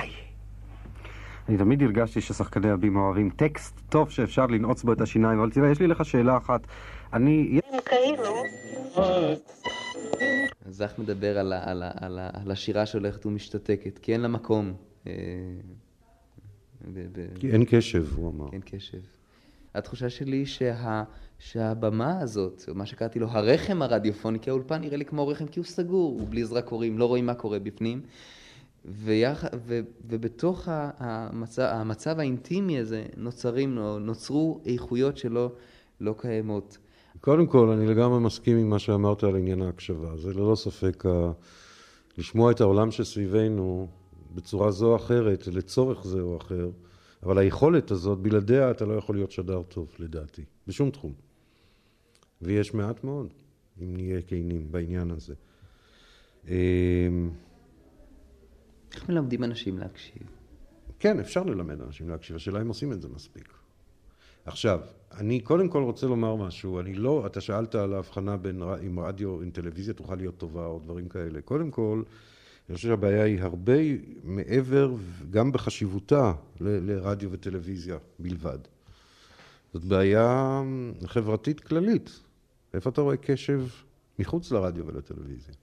אני 1.50 1.58
תמיד 1.58 1.84
הרגשתי 1.84 2.22
ששחקני 2.22 2.70
הבימה 2.70 3.00
אוהבים 3.00 3.30
טקסט 3.30 3.82
טוב 3.90 4.10
שאפשר 4.10 4.46
לנעוץ 4.46 4.84
בו 4.84 4.94
את 4.94 5.02
השיניים, 5.02 5.40
אבל 5.40 5.52
תראה, 5.52 5.72
יש 5.72 5.80
לי 5.80 5.88
לך 5.88 6.06
שאלה 6.06 6.38
אחת. 6.38 6.68
אני... 7.14 7.60
זך 10.66 10.94
מדבר 10.98 11.40
על, 11.40 11.54
על 12.44 12.52
השירה 12.52 12.86
שהולכת 12.86 13.26
ומשתתקת, 13.26 14.00
כי 14.00 14.14
אין 14.14 14.22
לה 14.22 14.28
מקום. 14.28 14.74
אה, 15.08 15.14
כי 17.40 17.52
אין 17.52 17.64
קשב, 17.68 18.06
הוא 18.16 18.30
אמר. 18.30 18.50
אין 18.54 18.62
קשב. 18.66 19.00
התחושה 19.76 20.10
שלי 20.10 20.46
שה, 20.46 21.04
שהבמה 21.40 22.20
הזאת, 22.20 22.64
מה 22.76 22.86
שקראתי 22.86 23.20
לו 23.20 23.28
הרחם 23.28 23.82
הרדיופוני, 23.82 24.40
כי 24.40 24.50
האולפן 24.50 24.82
נראה 24.82 24.98
לי 24.98 25.06
כמו 25.06 25.28
רחם 25.28 25.48
כי 25.48 25.60
הוא 25.60 25.66
סגור, 25.66 26.20
הוא 26.20 26.28
בלי 26.30 26.46
זרקורים, 26.46 26.98
לא 26.98 27.06
רואים 27.06 27.26
מה 27.26 27.34
קורה 27.34 27.60
בפנים. 27.60 28.02
ויח, 28.86 29.46
ו, 29.66 29.80
ובתוך 30.08 30.68
המצב, 30.72 31.62
המצב 31.62 32.20
האינטימי 32.20 32.80
הזה 32.80 33.06
נוצרים, 33.18 33.80
נוצרו 34.00 34.62
איכויות 34.66 35.18
שלא 35.18 35.52
לא 36.02 36.16
קיימות. 36.18 36.78
קודם 37.22 37.48
כל, 37.48 37.70
אני 37.70 37.88
לגמרי 37.88 38.20
מסכים 38.20 38.58
עם 38.58 38.70
מה 38.70 38.80
שאמרת 38.80 39.24
על 39.24 39.36
עניין 39.36 39.62
ההקשבה. 39.62 40.18
זה 40.18 40.34
ללא 40.34 40.56
ספק 40.56 41.06
ה... 41.06 41.32
לשמוע 42.18 42.52
את 42.52 42.62
העולם 42.62 42.92
שסביבנו 42.92 43.88
בצורה 44.34 44.72
זו 44.72 44.92
או 44.92 44.96
אחרת, 44.96 45.48
לצורך 45.48 46.06
זה 46.06 46.22
או 46.22 46.38
אחר, 46.38 46.70
אבל 47.24 47.38
היכולת 47.38 47.92
הזאת, 47.92 48.20
בלעדיה 48.20 48.72
אתה 48.72 48.86
לא 48.86 48.94
יכול 48.94 49.16
להיות 49.16 49.32
שדר 49.32 49.64
טוב, 49.64 49.96
לדעתי, 50.00 50.44
בשום 50.68 50.90
תחום. 50.90 51.14
ויש 52.42 52.74
מעט 52.74 53.04
מאוד, 53.04 53.34
אם 53.82 53.94
נהיה 53.96 54.22
כנים 54.22 54.72
בעניין 54.72 55.12
הזה. 55.12 55.34
אמ, 56.48 56.52
איך 58.94 59.10
מלמדים 59.10 59.44
אנשים 59.44 59.78
להקשיב? 59.78 60.24
כן, 61.00 61.20
אפשר 61.20 61.44
ללמד 61.44 61.82
אנשים 61.82 62.10
להקשיב, 62.10 62.36
השאלה 62.36 62.62
אם 62.62 62.68
עושים 62.68 62.92
את 62.92 63.02
זה 63.02 63.08
מספיק. 63.08 63.54
עכשיו, 64.46 64.80
אני 65.12 65.40
קודם 65.40 65.70
כל 65.70 65.84
רוצה 65.84 66.08
לומר 66.08 66.36
משהו, 66.36 66.80
אני 66.80 66.94
לא, 66.94 67.26
אתה 67.26 67.42
שאלת 67.42 67.76
על 67.76 67.94
ההבחנה 67.94 68.38
בין 68.38 68.62
אם 68.62 69.00
רדיו, 69.00 69.42
אם 69.42 69.50
טלוויזיה 69.50 69.94
תוכל 69.94 70.16
להיות 70.16 70.38
טובה 70.38 70.66
או 70.66 70.80
דברים 70.80 71.10
כאלה. 71.10 71.42
קודם 71.42 71.72
כל, 71.72 72.04
אני 72.70 72.76
חושב 72.76 72.88
שהבעיה 72.88 73.24
היא 73.24 73.42
הרבה 73.42 73.78
מעבר, 74.24 74.94
גם 75.30 75.52
בחשיבותה, 75.52 76.34
ל- 76.62 76.92
לרדיו 76.92 77.32
וטלוויזיה 77.32 77.98
בלבד. 78.20 78.60
זאת 79.74 79.84
בעיה 79.84 80.62
חברתית 81.06 81.60
כללית. 81.60 82.20
איפה 82.74 82.90
אתה 82.90 83.02
רואה 83.02 83.18
קשב 83.18 83.66
מחוץ 84.20 84.52
לרדיו 84.52 84.88
ולטלוויזיה? 84.88 85.54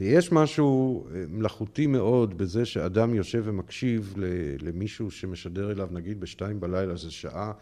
יש 0.00 0.32
משהו 0.32 1.06
אה, 1.14 1.24
מלאכותי 1.28 1.86
מאוד 1.86 2.38
בזה 2.38 2.64
שאדם 2.64 3.14
יושב 3.14 3.42
ומקשיב 3.44 4.14
למישהו 4.60 5.10
שמשדר 5.10 5.70
אליו 5.70 5.88
נגיד 5.92 6.20
בשתיים 6.20 6.60
בלילה, 6.60 6.96
זו 6.96 7.14
שעה 7.14 7.52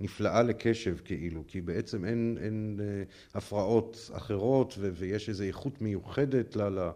נפלאה 0.00 0.42
לקשב 0.42 0.96
כאילו, 1.04 1.44
כי 1.48 1.60
בעצם 1.60 2.04
אין, 2.04 2.38
אין 2.40 2.80
אה, 2.82 3.02
הפרעות 3.34 4.10
אחרות 4.12 4.74
ו- 4.78 4.90
ויש 4.94 5.28
איזו 5.28 5.44
איכות 5.44 5.80
מיוחדת 5.80 6.56
ל... 6.56 6.62
ל- 6.62 6.90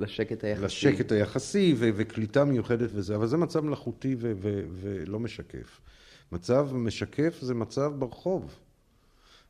לשקט 0.00 0.44
היחסי. 0.44 0.64
לשקט 0.64 1.12
היחסי 1.12 1.74
ו- 1.78 1.90
וקליטה 1.96 2.44
מיוחדת 2.44 2.90
וזה, 2.92 3.16
אבל 3.16 3.26
זה 3.26 3.36
מצב 3.36 3.60
מלאכותי 3.60 4.16
ו- 4.18 4.32
ו- 4.36 4.64
ולא 4.70 5.20
משקף. 5.20 5.80
מצב 6.32 6.68
משקף 6.74 7.38
זה 7.40 7.54
מצב 7.54 7.92
ברחוב. 7.98 8.58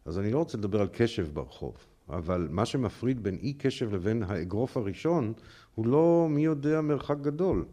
אז 0.05 0.19
אני 0.19 0.31
לא 0.31 0.39
רוצה 0.39 0.59
לדבר 0.59 0.81
על 0.81 0.89
קשב 0.93 1.27
ברחוב. 1.33 1.77
אבל 2.09 2.49
מה 2.51 2.67
שמפריד 2.67 3.23
בין 3.23 3.39
אי 3.43 3.53
קשב 3.53 3.95
לבין 3.95 4.23
האגרוף 4.23 4.77
הראשון 4.77 5.33
הוא 5.75 5.87
לא 5.87 6.27
מי 6.31 6.45
יודע 6.45 6.81
מרחק 6.81 7.17
גדול. 7.21 7.65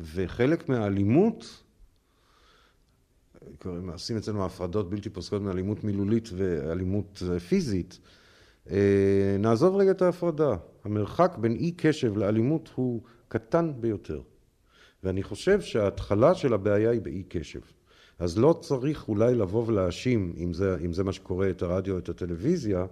וחלק 0.00 0.68
מהאלימות, 0.68 1.62
עושים 3.92 4.16
אצלנו 4.16 4.44
הפרדות 4.44 4.90
בלתי 4.90 5.10
פוסקות 5.10 5.42
מאלימות 5.42 5.84
מילולית 5.84 6.28
ואלימות 6.36 7.22
פיזית, 7.48 7.98
אה, 8.70 9.36
נעזוב 9.38 9.76
רגע 9.76 9.90
את 9.90 10.02
ההפרדה. 10.02 10.56
המרחק 10.84 11.36
בין 11.40 11.52
אי 11.52 11.72
קשב 11.76 12.16
לאלימות 12.16 12.70
הוא 12.74 13.02
קטן 13.28 13.72
ביותר. 13.80 14.20
ואני 15.04 15.22
חושב 15.22 15.60
שההתחלה 15.60 16.34
של 16.34 16.52
הבעיה 16.52 16.90
היא 16.90 17.00
באי 17.00 17.22
קשב. 17.28 17.60
אז 18.18 18.38
לא 18.38 18.58
צריך 18.60 19.08
אולי 19.08 19.34
לבוא 19.34 19.64
ולהאשים, 19.66 20.32
אם 20.36 20.52
אם 20.84 20.92
זה 20.92 21.04
מה 21.04 21.12
שקורה 21.12 21.50
את 21.50 21.62
הרדיו 21.62 21.98
את 21.98 22.08
הטלוויזיה, 22.08 22.86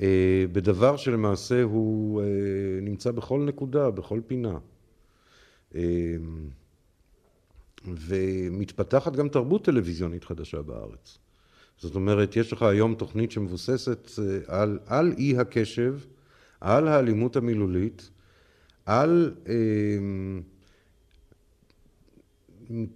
אה, 0.00 0.44
בדבר 0.52 0.96
שלמעשה 0.96 1.62
הוא 1.62 2.22
אה, 2.22 2.26
נמצא 2.82 3.10
בכל 3.10 3.40
נקודה, 3.40 3.90
בכל 3.90 4.20
פינה. 4.26 4.58
אה, 5.74 5.80
ומתפתחת 7.94 9.16
גם 9.16 9.28
תרבות 9.28 9.64
טלוויזיונית 9.64 10.24
חדשה 10.24 10.62
בארץ. 10.62 11.18
זאת 11.78 11.94
אומרת, 11.94 12.36
יש 12.36 12.52
לך 12.52 12.62
היום 12.62 12.94
תוכנית 12.94 13.30
שמבוססת 13.30 14.10
על, 14.46 14.78
על 14.86 15.14
אי 15.18 15.38
הקשב, 15.38 15.98
על 16.60 16.88
האלימות 16.88 17.36
המילולית, 17.36 18.10
על 18.86 19.34
אה, 19.48 19.54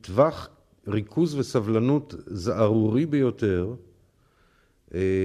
טווח 0.01 0.49
ריכוז 0.87 1.35
וסבלנות 1.35 2.15
זערורי 2.27 3.07
ביותר, 3.07 3.75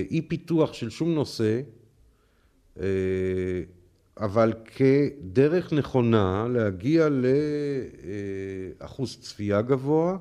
אי 0.10 0.22
פיתוח 0.28 0.74
של 0.74 0.90
שום 0.90 1.14
נושא, 1.16 1.62
אבל 4.20 4.54
כדרך 4.66 5.74
נכונה 5.74 6.46
להגיע 6.50 7.08
לאחוז 8.82 9.18
צפייה 9.22 9.62
גבוה 9.62 10.18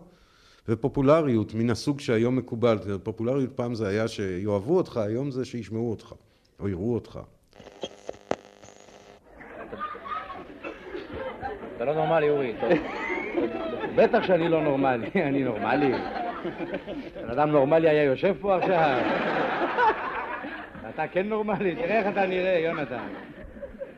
ופופולריות 0.69 1.55
מן 1.55 1.71
הסוג 1.71 2.01
שהיום 2.01 2.37
מקובל. 2.37 2.79
פופולריות 3.03 3.51
פעם 3.57 3.75
זה 3.75 3.89
היה 3.89 4.09
שיאהבו 4.09 4.77
אותך, 4.77 4.97
היום 4.97 5.31
זה 5.31 5.45
שישמעו 5.45 5.91
אותך 5.91 6.13
או 6.61 6.69
יראו 6.69 6.95
אותך. 6.95 7.19
אתה 11.77 11.85
לא 11.85 11.95
נורמלי, 11.95 12.31
אורי. 12.31 12.55
בטח 13.97 14.23
שאני 14.23 14.49
לא 14.49 14.63
נורמלי, 14.63 15.11
אני 15.29 15.45
נורמלי. 15.45 15.93
בן 17.23 17.31
אדם 17.31 17.51
נורמלי 17.51 17.89
היה 17.89 18.03
יושב 18.03 18.35
פה 18.41 18.57
עכשיו? 18.57 18.99
אתה 20.95 21.09
כן 21.09 21.29
נורמלי? 21.29 21.75
תראה 21.75 21.99
איך 21.99 22.07
אתה 22.07 22.27
נראה, 22.27 22.59
יונתן. 22.65 23.34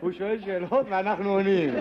הוא 0.01 0.13
שואל 0.13 0.41
שאלות 0.45 0.87
ואנחנו 0.91 1.31
עונים. 1.31 1.75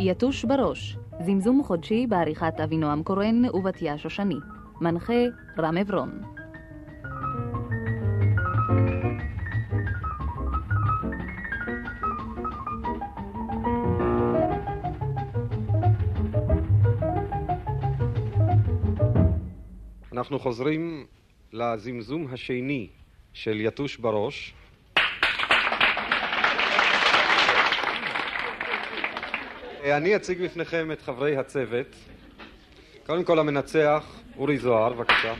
יתוש 0.00 0.44
בראש, 0.44 0.96
זמזום 1.20 1.62
חודשי 1.62 2.06
בעריכת 2.06 2.60
אבינועם 2.64 3.02
קורן 3.02 3.44
ובתיה 3.54 3.98
שושני. 3.98 4.36
מנחה 4.80 5.22
רם 5.58 5.76
עברון. 5.76 6.41
אנחנו 20.22 20.38
חוזרים 20.38 21.06
לזמזום 21.52 22.26
השני 22.32 22.88
של 23.32 23.60
יתוש 23.60 23.96
בראש. 23.96 24.54
אני 29.84 30.16
אציג 30.16 30.44
בפניכם 30.44 30.92
את 30.92 31.02
חברי 31.02 31.36
הצוות. 31.36 31.86
קודם 33.06 33.24
כל 33.24 33.38
המנצח, 33.38 34.04
אורי 34.36 34.58
זוהר, 34.58 34.92
בבקשה. 34.92 35.34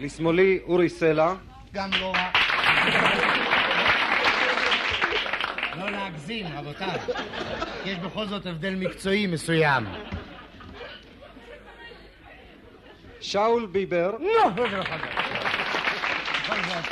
לשמאלי, 0.00 0.60
אורי 0.62 0.88
סלע. 0.88 1.34
גם 1.72 1.90
לא 2.00 2.12
רע. 2.14 3.21
להגזים, 6.28 6.46
רבותיי. 6.56 6.98
יש 7.84 7.98
בכל 7.98 8.26
זאת 8.26 8.46
הבדל 8.46 8.74
מקצועי 8.74 9.26
מסוים. 9.26 9.84
שאול 13.20 13.66
ביבר. 13.66 14.10
לא, 14.20 14.48
בכל 14.48 14.70
זאת. 16.66 16.84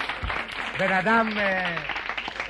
בן 0.79 0.93
אדם, 0.93 1.31
אה, 1.37 1.77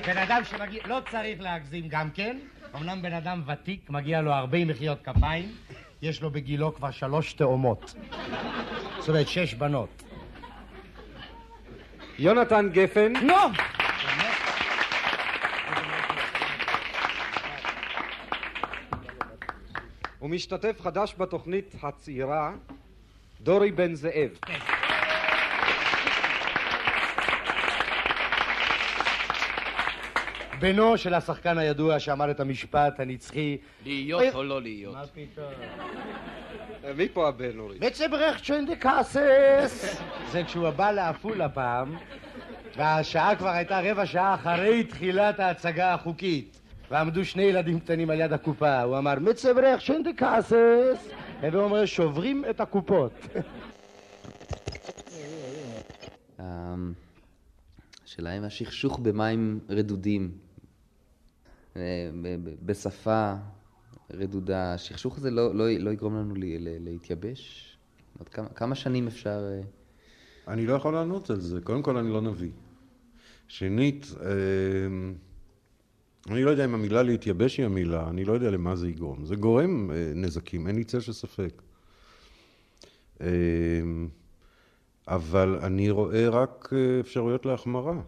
בן 0.07 0.17
אדם 0.17 0.41
שמגיע, 0.43 0.81
לא 0.85 1.01
צריך 1.11 1.41
להגזים 1.41 1.87
גם 1.87 2.09
כן. 2.09 2.37
אמנם 2.75 3.01
בן 3.01 3.13
אדם 3.13 3.41
ותיק, 3.47 3.89
מגיע 3.89 4.21
לו 4.21 4.33
הרבה 4.33 4.65
מחיאות 4.65 4.97
כפיים. 5.03 5.51
יש 6.01 6.21
לו 6.21 6.31
בגילו 6.31 6.75
כבר 6.75 6.91
שלוש 6.91 7.33
תאומות. 7.33 7.95
זאת 8.99 9.09
אומרת, 9.09 9.27
שש 9.27 9.53
בנות. 9.53 10.03
יונתן 12.19 12.69
גפן. 12.73 13.13
לא! 13.21 13.47
ומשתתף 20.31 20.81
חדש 20.81 21.15
בתוכנית 21.17 21.75
הצעירה, 21.83 22.53
דורי 23.41 23.71
בן 23.71 23.93
זאב. 23.93 24.29
בנו 30.59 30.97
של 30.97 31.13
השחקן 31.13 31.57
הידוע 31.57 31.99
שאמר 31.99 32.31
את 32.31 32.39
המשפט 32.39 32.99
הנצחי 32.99 33.57
להיות 33.85 34.23
או 34.33 34.43
לא 34.43 34.61
להיות. 34.61 34.95
מה 34.95 35.03
פתאום? 35.07 35.53
מי 36.95 37.09
פה 37.09 37.27
הבן, 37.27 37.59
אורי? 37.59 37.77
מצברך 37.81 38.41
צ'נדקאסס! 38.41 40.01
זה 40.31 40.43
כשהוא 40.43 40.69
בא 40.69 40.91
לעפולה 40.91 41.49
פעם, 41.49 41.95
והשעה 42.77 43.35
כבר 43.35 43.49
הייתה 43.49 43.79
רבע 43.83 44.05
שעה 44.05 44.35
אחרי 44.35 44.83
תחילת 44.83 45.39
ההצגה 45.39 45.93
החוקית. 45.93 46.60
ועמדו 46.91 47.25
שני 47.25 47.43
ילדים 47.43 47.79
קטנים 47.79 48.09
על 48.09 48.19
יד 48.19 48.33
הקופה. 48.33 48.81
הוא 48.81 48.97
אמר, 48.97 49.19
מצברך 49.19 49.81
צ'נדקאסס! 49.85 51.09
והוא 51.41 51.63
אומר, 51.63 51.85
שוברים 51.85 52.45
את 52.49 52.59
הקופות. 52.59 53.11
אמ, 56.39 56.93
השאלה 58.05 58.37
אם 58.37 58.43
השכשוך 58.43 58.99
במים 58.99 59.59
רדודים, 59.69 60.31
אה, 61.75 61.81
בשפה 62.65 63.33
רדודה, 64.13 64.73
השכשוך 64.73 65.17
הזה 65.17 65.31
לא, 65.31 65.55
לא, 65.55 65.69
לא 65.79 65.89
יגרום 65.89 66.15
לנו 66.15 66.33
להתייבש? 66.79 67.77
עוד 68.19 68.29
כמה, 68.29 68.49
כמה 68.49 68.75
שנים 68.75 69.07
אפשר... 69.07 69.49
אה, 69.51 69.61
אני 70.53 70.65
לא 70.65 70.73
יכול 70.73 70.93
לענות 70.93 71.29
על 71.29 71.39
זה. 71.39 71.61
קודם 71.61 71.81
כל, 71.81 71.97
אני 71.97 72.09
לא 72.09 72.21
נביא. 72.21 72.51
שנית, 73.47 74.07
אמ, 74.21 75.13
אני 76.29 76.43
לא 76.43 76.49
יודע 76.49 76.65
אם 76.65 76.73
המילה 76.73 77.03
להתייבש 77.03 77.57
היא 77.57 77.65
המילה, 77.65 78.09
אני 78.09 78.25
לא 78.25 78.33
יודע 78.33 78.51
למה 78.51 78.75
זה 78.75 78.89
יגרום. 78.89 79.25
זה 79.25 79.35
גורם 79.35 79.91
אה, 79.91 80.11
נזקים, 80.15 80.67
אין 80.67 80.75
לי 80.75 80.83
צל 80.83 80.99
של 80.99 81.13
ספק. 81.13 81.61
אמ, 83.21 83.27
אבל 85.07 85.59
אני 85.63 85.89
רואה 85.89 86.29
רק 86.29 86.69
אה, 86.73 86.99
אפשרויות 86.99 87.45
להחמרה. 87.45 88.01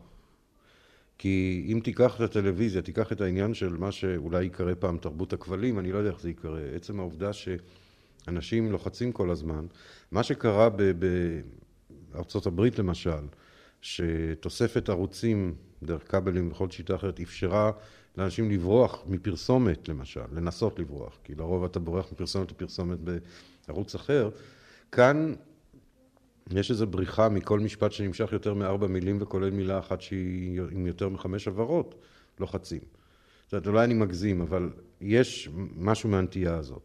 כי 1.17 1.65
אם 1.71 1.79
תיקח 1.83 2.15
את 2.15 2.21
הטלוויזיה, 2.21 2.81
תיקח 2.81 3.11
את 3.11 3.21
העניין 3.21 3.53
של 3.53 3.77
מה 3.77 3.91
שאולי 3.91 4.43
ייקרא 4.43 4.73
פעם 4.79 4.97
תרבות 4.97 5.33
הכבלים, 5.33 5.79
אני 5.79 5.91
לא 5.91 5.97
יודע 5.97 6.09
איך 6.09 6.19
זה 6.19 6.29
ייקרא. 6.29 6.59
עצם 6.75 6.99
העובדה 6.99 7.31
שאנשים 7.33 8.71
לוחצים 8.71 9.11
כל 9.11 9.29
הזמן. 9.29 9.65
מה 10.11 10.23
שקרה 10.23 10.69
בארצות 12.11 12.45
הברית 12.45 12.79
למשל, 12.79 13.27
שתוספת 13.81 14.89
ערוצים 14.89 15.55
דרך 15.83 16.11
כבלים 16.11 16.51
וכל 16.51 16.69
שיטה 16.69 16.95
אחרת 16.95 17.19
אפשרה 17.19 17.71
לאנשים 18.17 18.51
לברוח 18.51 19.03
מפרסומת 19.07 19.89
למשל, 19.89 20.21
לנסות 20.31 20.79
לברוח, 20.79 21.17
כי 21.23 21.35
לרוב 21.35 21.63
אתה 21.63 21.79
בורח 21.79 22.11
מפרסומת 22.11 22.51
לפרסומת 22.51 22.97
בערוץ 23.67 23.95
אחר. 23.95 24.29
כאן 24.91 25.33
יש 26.51 26.71
איזו 26.71 26.87
בריחה 26.87 27.29
מכל 27.29 27.59
משפט 27.59 27.91
שנמשך 27.91 28.29
יותר 28.31 28.53
מארבע 28.53 28.87
מילים 28.87 29.17
וכולל 29.21 29.49
מילה 29.49 29.79
אחת 29.79 30.01
שהיא 30.01 30.61
עם 30.71 30.87
יותר 30.87 31.09
מחמש 31.09 31.47
הבהרות, 31.47 31.95
לוחצים. 32.39 32.81
זאת 33.45 33.53
אומרת, 33.53 33.67
אולי 33.67 33.83
אני 33.83 33.93
מגזים, 33.93 34.41
אבל 34.41 34.69
יש 35.01 35.49
משהו 35.77 36.09
מהנטייה 36.09 36.55
הזאת. 36.55 36.81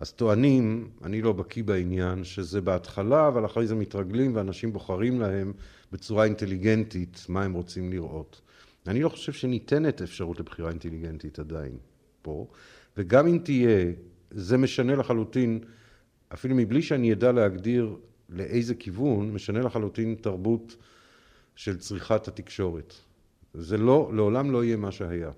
אז 0.00 0.12
טוענים, 0.12 0.90
אני 1.04 1.22
לא 1.22 1.32
בקיא 1.32 1.64
בעניין, 1.64 2.24
שזה 2.24 2.60
בהתחלה, 2.60 3.28
אבל 3.28 3.46
אחרי 3.46 3.66
זה 3.66 3.74
מתרגלים 3.74 4.36
ואנשים 4.36 4.72
בוחרים 4.72 5.20
להם 5.20 5.52
בצורה 5.92 6.24
אינטליגנטית 6.24 7.26
מה 7.28 7.44
הם 7.44 7.52
רוצים 7.52 7.90
לראות. 7.90 8.40
אני 8.88 9.02
לא 9.02 9.08
חושב 9.08 9.32
שניתנת 9.32 10.02
אפשרות 10.02 10.40
לבחירה 10.40 10.70
אינטליגנטית 10.70 11.38
עדיין 11.38 11.78
פה, 12.22 12.46
וגם 12.96 13.26
אם 13.26 13.38
תהיה, 13.44 13.92
זה 14.30 14.56
משנה 14.56 14.96
לחלוטין, 14.96 15.60
אפילו 16.34 16.54
מבלי 16.54 16.82
שאני 16.82 17.12
אדע 17.12 17.32
להגדיר 17.32 17.96
לאיזה 18.28 18.74
כיוון, 18.74 19.32
משנה 19.32 19.60
לחלוטין 19.60 20.14
תרבות 20.20 20.76
של 21.56 21.78
צריכת 21.78 22.28
התקשורת. 22.28 22.94
זה 23.54 23.76
לא, 23.76 24.10
לעולם 24.14 24.50
לא 24.50 24.64
יהיה 24.64 24.76
מה 24.76 24.92
שהיה. 24.92 25.30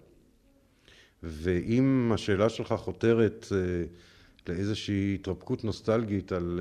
ואם 1.23 2.11
השאלה 2.15 2.49
שלך 2.49 2.73
חותרת 2.73 3.47
אה, 3.53 3.59
לאיזושהי 4.49 5.15
התרפקות 5.15 5.65
נוסטלגית 5.65 6.33
על 6.33 6.61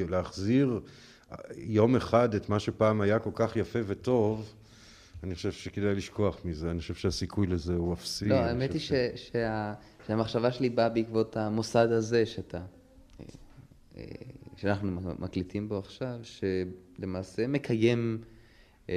אה, 0.00 0.04
להחזיר 0.08 0.80
יום 1.56 1.96
אחד 1.96 2.34
את 2.34 2.48
מה 2.48 2.60
שפעם 2.60 3.00
היה 3.00 3.18
כל 3.18 3.30
כך 3.34 3.56
יפה 3.56 3.78
וטוב, 3.86 4.54
אני 5.24 5.34
חושב 5.34 5.52
שכדאי 5.52 5.94
לשכוח 5.94 6.38
מזה, 6.44 6.70
אני 6.70 6.78
חושב 6.80 6.94
שהסיכוי 6.94 7.46
לזה 7.46 7.74
הוא 7.74 7.92
אפסי. 7.92 8.28
לא, 8.28 8.34
האמת 8.34 8.72
היא 8.72 8.80
חושב 8.80 8.94
ש- 9.16 9.30
שה- 9.32 9.74
שהמחשבה 10.06 10.52
שלי 10.52 10.70
באה 10.70 10.88
בעקבות 10.88 11.36
המוסד 11.36 11.92
הזה 11.92 12.26
שאתה, 12.26 12.58
אה, 12.58 12.64
אה, 13.96 14.04
שאנחנו 14.56 15.00
מקליטים 15.18 15.68
בו 15.68 15.78
עכשיו, 15.78 16.18
שלמעשה 16.22 17.46
מקיים 17.46 18.18
אה, 18.90 18.94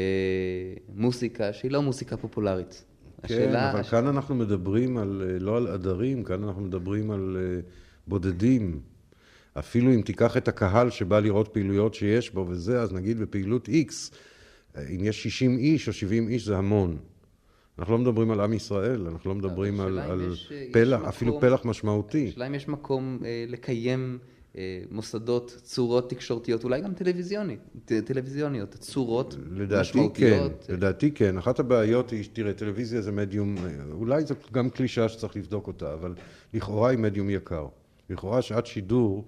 מוסיקה 0.95 1.53
שהיא 1.53 1.71
לא 1.71 1.81
מוסיקה 1.81 2.17
פופולרית. 2.17 2.85
כן, 3.27 3.55
אבל 3.55 3.83
כאן 3.83 4.07
אנחנו 4.07 4.35
מדברים 4.35 4.97
על, 4.97 5.23
אה, 5.33 5.39
לא 5.39 5.57
על 5.57 5.67
עדרים, 5.67 6.23
כאן 6.23 6.43
אנחנו 6.43 6.61
מדברים 6.61 7.11
על 7.11 7.37
בודדים. 8.07 8.79
אפילו 9.59 9.93
אם 9.93 10.01
תיקח 10.01 10.37
את 10.37 10.47
הקהל 10.47 10.89
שבא 10.89 11.19
לראות 11.19 11.47
פעילויות 11.47 11.93
שיש 11.93 12.33
בו 12.33 12.45
וזה, 12.49 12.81
אז 12.81 12.93
נגיד 12.93 13.19
בפעילות 13.19 13.69
X, 13.69 13.71
אה, 13.71 14.17
אם 14.77 15.03
יש 15.03 15.23
60 15.23 15.57
איש 15.57 15.87
או 15.87 15.93
70 15.93 16.27
איש 16.27 16.45
זה 16.45 16.57
המון. 16.57 16.97
אנחנו 17.79 17.93
לא 17.93 17.99
מדברים 17.99 18.31
על 18.31 18.39
עם 18.39 18.53
ישראל, 18.53 19.07
אנחנו 19.07 19.29
לא 19.29 19.35
מדברים 19.35 19.79
על, 19.79 19.99
על 19.99 20.21
יש, 20.33 20.51
אה, 20.51 20.57
יש 20.57 20.69
פלח, 20.73 20.97
מקום- 20.99 21.09
אפילו 21.09 21.39
פלח 21.39 21.65
משמעותי. 21.65 22.27
השאלה 22.29 22.47
אם 22.47 22.55
יש 22.55 22.67
מקום 22.67 23.19
אה, 23.25 23.45
לקיים 23.47 24.17
אה, 24.57 24.81
מוסדות, 24.91 25.55
צורות 25.63 26.09
תקשורתיות, 26.09 26.63
אולי 26.63 26.81
גם 26.81 26.93
טלוויזיונית, 26.93 27.59
ט- 27.85 27.91
טלוויזיוניות, 28.05 28.69
צורות 28.75 29.35
לדעתי 29.51 29.73
כן, 29.75 29.79
משמעותיות. 29.81 30.65
לדעתי 30.69 31.11
כן. 31.11 31.37
אחת 31.37 31.59
הבעיות 31.59 32.09
היא, 32.09 32.23
תראה, 32.33 32.53
טלוויזיה 32.53 33.01
זה 33.01 33.11
מדיום, 33.11 33.55
אולי 33.91 34.23
זו 34.25 34.35
גם 34.51 34.69
קלישאה 34.69 35.09
שצריך 35.09 35.35
לבדוק 35.35 35.67
אותה, 35.67 35.93
אבל 35.93 36.13
לכאורה 36.53 36.89
היא 36.89 36.99
מדיום 36.99 37.29
יקר. 37.29 37.67
לכאורה 38.09 38.41
שעת 38.41 38.65
שידור, 38.65 39.25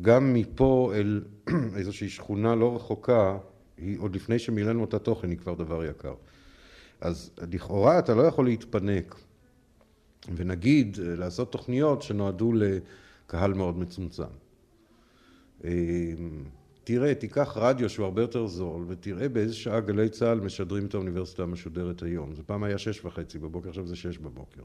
גם 0.00 0.34
מפה 0.34 0.92
אל 0.94 1.20
איזושהי 1.78 2.08
שכונה 2.08 2.54
לא 2.54 2.76
רחוקה, 2.76 3.38
היא 3.78 3.98
עוד 3.98 4.14
לפני 4.14 4.38
שמילאנו 4.38 4.84
את 4.84 4.94
התוכן, 4.94 5.30
היא 5.30 5.38
כבר 5.38 5.54
דבר 5.54 5.84
יקר. 5.84 6.14
אז 7.00 7.30
לכאורה 7.50 7.98
אתה 7.98 8.14
לא 8.14 8.22
יכול 8.22 8.44
להתפנק, 8.44 9.14
ונגיד 10.36 10.98
אה, 11.00 11.16
לעשות 11.16 11.52
תוכניות 11.52 12.02
שנועדו 12.02 12.52
לקהל 12.52 13.54
מאוד 13.54 13.78
מצומצם. 13.78 14.24
אה, 15.64 15.70
תראה, 16.84 17.14
תיקח 17.14 17.56
רדיו 17.56 17.90
שהוא 17.90 18.04
הרבה 18.04 18.22
יותר 18.22 18.46
זול, 18.46 18.84
ותראה 18.88 19.28
באיזה 19.28 19.54
שעה 19.54 19.80
גלי 19.80 20.08
צה"ל 20.08 20.40
משדרים 20.40 20.86
את 20.86 20.94
האוניברסיטה 20.94 21.42
המשודרת 21.42 22.02
היום. 22.02 22.34
זה 22.34 22.42
פעם 22.42 22.64
היה 22.64 22.78
שש 22.78 23.04
וחצי 23.04 23.38
בבוקר, 23.38 23.68
עכשיו 23.68 23.86
זה 23.86 23.96
שש 23.96 24.18
בבוקר. 24.18 24.62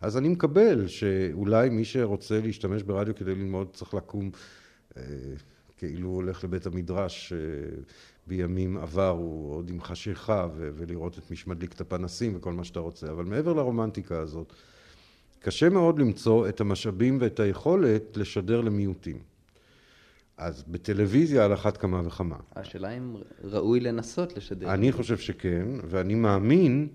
אז 0.00 0.16
אני 0.16 0.28
מקבל 0.28 0.86
שאולי 0.86 1.68
מי 1.68 1.84
שרוצה 1.84 2.40
להשתמש 2.40 2.82
ברדיו 2.82 3.14
כדי 3.14 3.34
ללמוד 3.34 3.68
צריך 3.72 3.94
לקום 3.94 4.30
אה, 4.96 5.02
כאילו 5.78 6.08
הולך 6.08 6.44
לבית 6.44 6.66
המדרש 6.66 7.32
אה, 7.32 7.38
בימים 8.26 8.76
עברו, 8.76 9.52
עוד 9.54 9.70
עם 9.70 9.80
חשיכה, 9.80 10.48
ו- 10.56 10.70
ולראות 10.74 11.18
את 11.18 11.30
מי 11.30 11.36
שמדליק 11.36 11.72
את 11.72 11.80
הפנסים 11.80 12.32
וכל 12.36 12.52
מה 12.52 12.64
שאתה 12.64 12.80
רוצה. 12.80 13.10
אבל 13.10 13.24
מעבר 13.24 13.52
לרומנטיקה 13.52 14.18
הזאת, 14.18 14.52
קשה 15.40 15.68
מאוד 15.68 15.98
למצוא 15.98 16.48
את 16.48 16.60
המשאבים 16.60 17.18
ואת 17.20 17.40
היכולת 17.40 18.16
לשדר 18.16 18.60
למיעוטים. 18.60 19.18
אז 20.36 20.64
בטלוויזיה 20.68 21.44
על 21.44 21.54
אחת 21.54 21.76
כמה 21.76 22.02
וכמה. 22.06 22.36
השאלה 22.56 22.90
אם 22.90 23.16
ראוי 23.44 23.80
לנסות 23.80 24.36
לשדר. 24.36 24.74
אני 24.74 24.92
חושב 24.92 25.18
שכן, 25.18 25.68
ואני 25.88 26.14
מאמין 26.14 26.88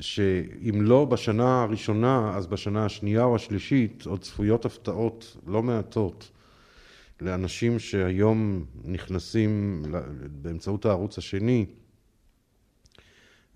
שאם 0.00 0.82
לא 0.82 1.04
בשנה 1.04 1.62
הראשונה, 1.62 2.36
אז 2.36 2.46
בשנה 2.46 2.84
השנייה 2.84 3.24
או 3.24 3.36
השלישית 3.36 4.06
עוד 4.06 4.20
צפויות 4.20 4.64
הפתעות 4.64 5.36
לא 5.46 5.62
מעטות 5.62 6.30
לאנשים 7.20 7.78
שהיום 7.78 8.64
נכנסים 8.84 9.82
באמצעות 10.30 10.86
הערוץ 10.86 11.18
השני 11.18 11.66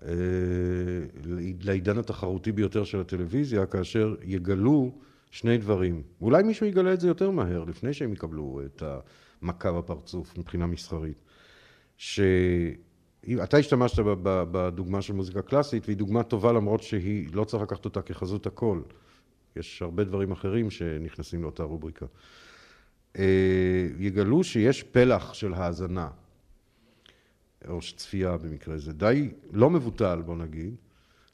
אה, 0.02 0.12
לעידן 1.60 1.98
התחרותי 1.98 2.52
ביותר 2.52 2.84
של 2.84 3.00
הטלוויזיה, 3.00 3.66
כאשר 3.66 4.14
יגלו 4.22 4.92
שני 5.30 5.58
דברים. 5.58 6.02
אולי 6.20 6.42
מישהו 6.42 6.66
יגלה 6.66 6.92
את 6.92 7.00
זה 7.00 7.08
יותר 7.08 7.30
מהר, 7.30 7.64
לפני 7.64 7.92
שהם 7.92 8.12
יקבלו 8.12 8.60
את 8.66 8.82
המכה 9.42 9.72
בפרצוף 9.72 10.38
מבחינה 10.38 10.66
מסחרית. 10.66 11.22
שאתה 11.96 13.56
השתמשת 13.58 13.98
בדוגמה 14.24 15.02
של 15.02 15.12
מוזיקה 15.12 15.42
קלאסית, 15.42 15.86
והיא 15.86 15.96
דוגמה 15.96 16.22
טובה 16.22 16.52
למרות 16.52 16.82
שהיא, 16.82 17.28
לא 17.32 17.44
צריך 17.44 17.62
לקחת 17.62 17.84
אותה 17.84 18.02
כחזות 18.02 18.46
הכל. 18.46 18.80
יש 19.56 19.82
הרבה 19.82 20.04
דברים 20.04 20.32
אחרים 20.32 20.70
שנכנסים 20.70 21.42
לאותה 21.42 21.62
רובריקה. 21.62 22.06
אה, 23.18 23.24
יגלו 23.98 24.44
שיש 24.44 24.82
פלח 24.82 25.34
של 25.34 25.54
האזנה, 25.54 26.08
או 27.68 27.80
צפייה 27.96 28.36
במקרה 28.36 28.78
זה, 28.78 28.92
די 28.92 29.30
לא 29.52 29.70
מבוטל 29.70 30.22
בוא 30.26 30.36
נגיד, 30.36 30.74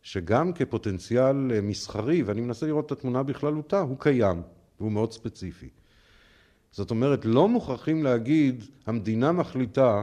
שגם 0.02 0.52
כפוטנציאל 0.52 1.52
אה, 1.52 1.60
מסחרי, 1.60 2.22
ואני 2.22 2.40
מנסה 2.40 2.66
לראות 2.66 2.86
את 2.86 2.92
התמונה 2.92 3.22
בכללותה, 3.22 3.80
הוא 3.80 3.96
קיים, 4.00 4.42
והוא 4.80 4.92
מאוד 4.92 5.12
ספציפי. 5.12 5.68
זאת 6.70 6.90
אומרת, 6.90 7.24
לא 7.24 7.48
מוכרחים 7.48 8.04
להגיד, 8.04 8.64
המדינה 8.86 9.32
מחליטה 9.32 10.02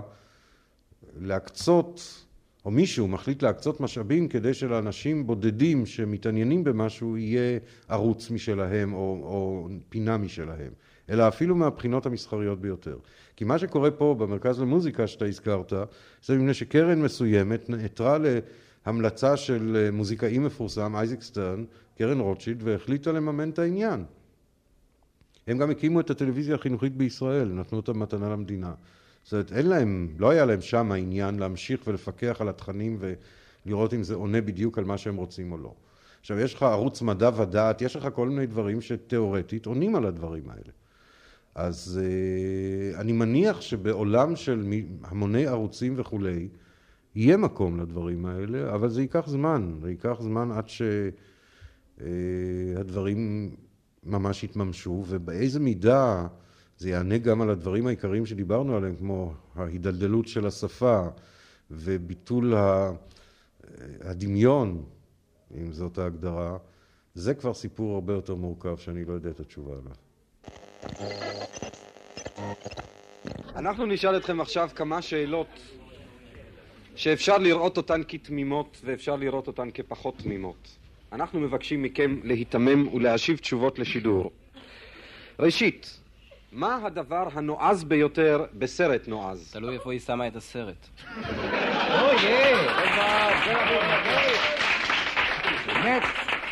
להקצות, 1.19 2.25
או 2.65 2.71
מישהו 2.71 3.07
מחליט 3.07 3.43
להקצות 3.43 3.79
משאבים 3.79 4.27
כדי 4.27 4.53
שלאנשים 4.53 5.27
בודדים 5.27 5.85
שמתעניינים 5.85 6.63
במשהו 6.63 7.17
יהיה 7.17 7.59
ערוץ 7.87 8.31
משלהם 8.31 8.93
או, 8.93 8.99
או 8.99 9.69
פינה 9.89 10.17
משלהם, 10.17 10.71
אלא 11.09 11.27
אפילו 11.27 11.55
מהבחינות 11.55 12.05
המסחריות 12.05 12.61
ביותר. 12.61 12.97
כי 13.35 13.45
מה 13.45 13.59
שקורה 13.59 13.91
פה 13.91 14.15
במרכז 14.19 14.59
למוזיקה 14.59 15.07
שאתה 15.07 15.25
הזכרת, 15.25 15.73
זה 16.23 16.37
מפני 16.37 16.53
שקרן 16.53 17.01
מסוימת 17.01 17.69
נעתרה 17.69 18.17
להמלצה 18.85 19.37
של 19.37 19.75
אה, 19.75 19.91
מוזיקאי 19.91 20.37
מפורסם, 20.37 20.95
אייזק 20.95 21.21
סטרן, 21.21 21.63
קרן 21.97 22.19
רוטשילד, 22.19 22.59
והחליטה 22.63 23.11
לממן 23.11 23.49
את 23.49 23.59
העניין. 23.59 24.03
הם 25.47 25.57
גם 25.57 25.71
הקימו 25.71 25.99
את 25.99 26.09
הטלוויזיה 26.09 26.55
החינוכית 26.55 26.97
בישראל, 26.97 27.47
נתנו 27.47 27.77
אותה 27.77 27.93
מתנה 27.93 28.29
למדינה. 28.29 28.73
זאת 29.23 29.33
אומרת, 29.33 29.51
אין 29.51 29.67
להם, 29.67 30.07
לא 30.17 30.29
היה 30.29 30.45
להם 30.45 30.61
שם 30.61 30.91
העניין 30.91 31.39
להמשיך 31.39 31.87
ולפקח 31.87 32.37
על 32.39 32.49
התכנים 32.49 32.99
ולראות 33.65 33.93
אם 33.93 34.03
זה 34.03 34.15
עונה 34.15 34.41
בדיוק 34.41 34.77
על 34.77 34.83
מה 34.83 34.97
שהם 34.97 35.15
רוצים 35.15 35.51
או 35.51 35.57
לא. 35.57 35.73
עכשיו, 36.21 36.39
יש 36.39 36.53
לך 36.53 36.63
ערוץ 36.63 37.01
מדע 37.01 37.29
ודעת, 37.37 37.81
יש 37.81 37.95
לך 37.95 38.07
כל 38.13 38.29
מיני 38.29 38.45
דברים 38.45 38.81
שתיאורטית 38.81 39.65
עונים 39.65 39.95
על 39.95 40.05
הדברים 40.05 40.49
האלה. 40.49 40.71
אז 41.55 42.01
uh, 42.01 42.99
אני 42.99 43.11
מניח 43.11 43.61
שבעולם 43.61 44.35
של 44.35 44.63
המוני 45.03 45.47
ערוצים 45.47 45.93
וכולי, 45.97 46.47
יהיה 47.15 47.37
מקום 47.37 47.79
לדברים 47.79 48.25
האלה, 48.25 48.75
אבל 48.75 48.89
זה 48.89 49.01
ייקח 49.01 49.27
זמן, 49.27 49.75
זה 49.81 49.89
ייקח 49.89 50.17
זמן 50.21 50.51
עד 50.51 50.69
שהדברים 51.97 53.51
uh, 53.53 53.57
ממש 54.03 54.43
יתממשו, 54.43 55.03
ובאיזה 55.07 55.59
מידה 55.59 56.27
זה 56.77 56.89
יענה 56.89 57.17
גם 57.17 57.41
על 57.41 57.49
הדברים 57.49 57.87
העיקריים 57.87 58.25
שדיברנו 58.25 58.75
עליהם, 58.75 58.95
כמו 58.95 59.33
ההידלדלות 59.55 60.27
של 60.27 60.47
השפה 60.47 61.07
וביטול 61.71 62.53
הדמיון, 64.01 64.83
אם 65.57 65.71
זאת 65.71 65.97
ההגדרה, 65.97 66.57
זה 67.13 67.33
כבר 67.33 67.53
סיפור 67.53 67.95
הרבה 67.95 68.13
יותר 68.13 68.35
מורכב 68.35 68.77
שאני 68.77 69.05
לא 69.05 69.13
יודע 69.13 69.29
את 69.29 69.39
התשובה 69.39 69.71
עליו. 69.71 70.04
אנחנו 73.55 73.85
נשאל 73.85 74.17
אתכם 74.17 74.41
עכשיו 74.41 74.69
כמה 74.75 75.01
שאלות 75.01 75.47
שאפשר 76.95 77.37
לראות 77.37 77.77
אותן 77.77 78.01
כתמימות 78.07 78.81
ואפשר 78.85 79.15
לראות 79.15 79.47
אותן 79.47 79.71
כפחות 79.71 80.17
תמימות. 80.17 80.77
אנחנו 81.11 81.39
מבקשים 81.39 81.83
מכם 81.83 82.19
להיתמם 82.23 82.87
ולהשיב 82.93 83.37
תשובות 83.37 83.79
לשידור. 83.79 84.31
ראשית, 85.39 85.99
מה 86.51 86.79
הדבר 86.83 87.27
הנועז 87.33 87.83
ביותר 87.83 88.45
בסרט 88.53 89.07
נועז? 89.07 89.51
תלוי 89.53 89.73
איפה 89.75 89.91
היא 89.91 89.99
שמה 89.99 90.27
את 90.27 90.35
הסרט. 90.35 90.87
אוי, 91.89 92.15
באמת, 95.65 96.03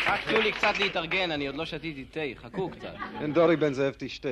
רק 0.05 0.23
תנו 0.23 0.41
לי 0.41 0.51
קצת 0.51 0.79
להתארגן, 0.79 1.31
אני 1.31 1.47
עוד 1.47 1.55
לא 1.55 1.65
שתיתי 1.65 2.05
תה, 2.11 2.19
חכו 2.41 2.69
קצת. 2.69 2.93
כן, 3.19 3.33
דורי 3.33 3.55
בן 3.55 3.73
זאב 3.73 3.93
תשתה. 3.97 4.29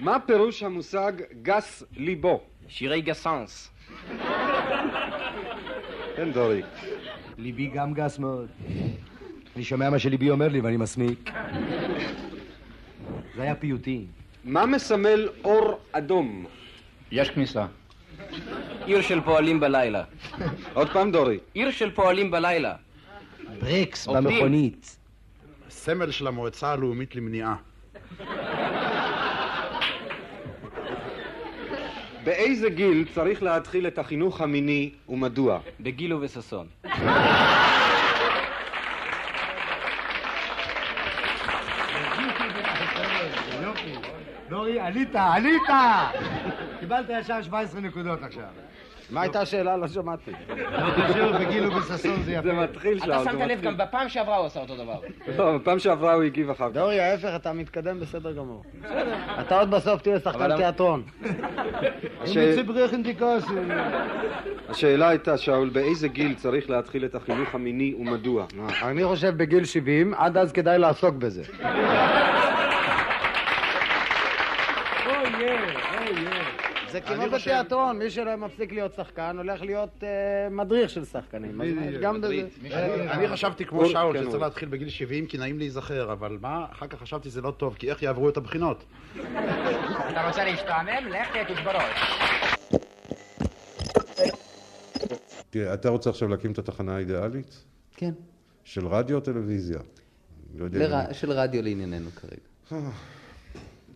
מה 0.00 0.20
פירוש 0.20 0.62
המושג 0.62 1.12
גס 1.42 1.82
ליבו? 1.96 2.40
שירי 2.68 3.00
גסאנס. 3.00 3.70
כן, 6.16 6.32
דורי. 6.32 6.62
ליבי 7.38 7.66
גם 7.66 7.94
גס 7.94 8.18
מאוד. 8.18 8.48
אני 9.56 9.64
שומע 9.64 9.90
מה 9.90 9.98
שליבי 9.98 10.30
אומר 10.30 10.48
לי 10.48 10.60
ואני 10.60 10.76
מסמיק. 10.76 11.30
זה 13.36 13.42
היה 13.42 13.54
פיוטי. 13.54 14.04
מה 14.44 14.66
מסמל 14.66 15.28
אור 15.44 15.78
אדום? 15.92 16.46
יש 17.10 17.30
כניסה. 17.30 17.66
עיר 18.86 19.00
של 19.00 19.20
פועלים 19.20 19.60
בלילה. 19.60 20.04
עוד 20.74 20.92
פעם, 20.92 21.12
דורי. 21.12 21.38
עיר 21.54 21.70
של 21.70 21.90
פועלים 21.90 22.30
בלילה. 22.30 22.74
ברקס 23.62 24.06
במכונית. 24.06 24.96
סמל 25.70 26.10
של 26.10 26.26
המועצה 26.26 26.72
הלאומית 26.72 27.16
למניעה. 27.16 27.56
באיזה 32.24 32.70
גיל 32.70 33.04
צריך 33.14 33.42
להתחיל 33.42 33.86
את 33.86 33.98
החינוך 33.98 34.40
המיני 34.40 34.90
ומדוע? 35.08 35.58
בגיל 35.80 36.12
ובששון. 36.12 36.66
דורי, 44.48 44.80
עלית, 44.80 45.08
עלית! 45.14 45.62
קיבלת 46.80 47.06
ישר 47.08 47.42
17 47.42 47.80
נקודות 47.80 48.22
עכשיו. 48.22 48.44
מה 49.12 49.22
הייתה 49.22 49.40
השאלה? 49.40 49.76
לא 49.76 49.88
שמעתי. 49.88 50.30
בגיל 51.40 51.66
ובששון 51.66 52.22
זה 52.22 52.32
יפה. 52.32 52.42
זה 52.42 52.52
מתחיל 52.52 52.98
שם. 52.98 53.04
אתה 53.04 53.24
שמת 53.24 53.48
לב, 53.48 53.60
גם 53.60 53.76
בפעם 53.76 54.08
שעברה 54.08 54.36
הוא 54.36 54.46
עשה 54.46 54.60
אותו 54.60 54.76
דבר. 54.76 54.98
לא, 55.38 55.58
בפעם 55.58 55.78
שעברה 55.78 56.14
הוא 56.14 56.22
הגיב 56.22 56.50
אחר 56.50 56.68
כך. 56.68 56.74
דורי, 56.74 57.00
ההפך, 57.00 57.32
אתה 57.36 57.52
מתקדם 57.52 58.00
בסדר 58.00 58.32
גמור. 58.32 58.62
אתה 59.40 59.58
עוד 59.58 59.70
בסוף 59.70 60.02
תהיה 60.02 60.20
שחקן 60.20 60.56
תיאטרון. 60.56 61.02
השאלה 64.68 65.08
הייתה, 65.08 65.36
שאול, 65.36 65.68
באיזה 65.68 66.08
גיל 66.08 66.34
צריך 66.34 66.70
להתחיל 66.70 67.04
את 67.04 67.14
החינוך 67.14 67.54
המיני 67.54 67.94
ומדוע? 67.98 68.46
אני 68.82 69.04
חושב 69.04 69.36
בגיל 69.36 69.64
70, 69.64 70.14
עד 70.14 70.36
אז 70.36 70.52
כדאי 70.52 70.78
לעסוק 70.78 71.14
בזה. 71.14 71.42
זה 76.92 77.00
כמו 77.00 77.30
בתיאטרון, 77.32 77.98
מי 77.98 78.10
שלא 78.10 78.36
מפסיק 78.36 78.72
להיות 78.72 78.94
שחקן, 78.94 79.36
הולך 79.36 79.62
להיות 79.62 80.04
אה, 80.04 80.48
מדריך 80.50 80.90
של 80.90 81.04
שחקנים. 81.04 81.60
אני 83.10 83.28
חשבתי 83.28 83.64
כמו 83.64 83.86
שאול, 83.86 84.24
שצריך 84.24 84.42
להתחיל 84.42 84.68
בגיל 84.68 84.88
70 84.88 85.26
כי 85.26 85.38
נעים 85.38 85.58
להיזכר, 85.58 86.12
אבל 86.12 86.38
מה, 86.40 86.66
אחר 86.72 86.86
כך 86.86 86.98
חשבתי 86.98 87.30
זה 87.30 87.40
לא 87.40 87.50
טוב, 87.50 87.74
כי 87.74 87.90
איך 87.90 88.02
יעברו 88.02 88.28
את 88.28 88.36
הבחינות? 88.36 88.84
אתה 90.10 90.26
רוצה 90.26 90.44
להשתעמם? 90.44 91.08
לך 91.08 91.28
תהיה 91.32 91.64
בראש. 91.64 92.18
תראה, 95.50 95.74
אתה 95.74 95.88
רוצה 95.88 96.10
עכשיו 96.10 96.28
להקים 96.28 96.52
את 96.52 96.58
התחנה 96.58 96.96
האידיאלית? 96.96 97.64
כן. 97.96 98.12
של 98.64 98.86
רדיו 98.86 99.16
או 99.16 99.20
טלוויזיה? 99.20 99.78
לא 100.54 101.12
של 101.12 101.32
רדיו 101.32 101.62
לענייננו 101.62 102.10
כרגע. 102.10 102.80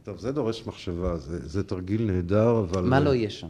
טוב, 0.06 0.18
זה 0.18 0.32
דורש 0.32 0.66
מחשבה, 0.66 1.16
זה, 1.16 1.48
זה 1.48 1.62
תרגיל 1.62 2.02
נהדר, 2.02 2.58
אבל... 2.58 2.82
מה 2.82 3.00
לא 3.00 3.14
יהיה 3.14 3.30
שם? 3.30 3.46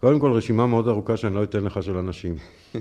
קודם 0.00 0.20
כל, 0.20 0.32
רשימה 0.32 0.66
מאוד 0.66 0.88
ארוכה 0.88 1.16
שאני 1.16 1.34
לא 1.34 1.42
אתן 1.42 1.64
לך 1.64 1.82
של 1.82 1.96
אנשים. 1.96 2.36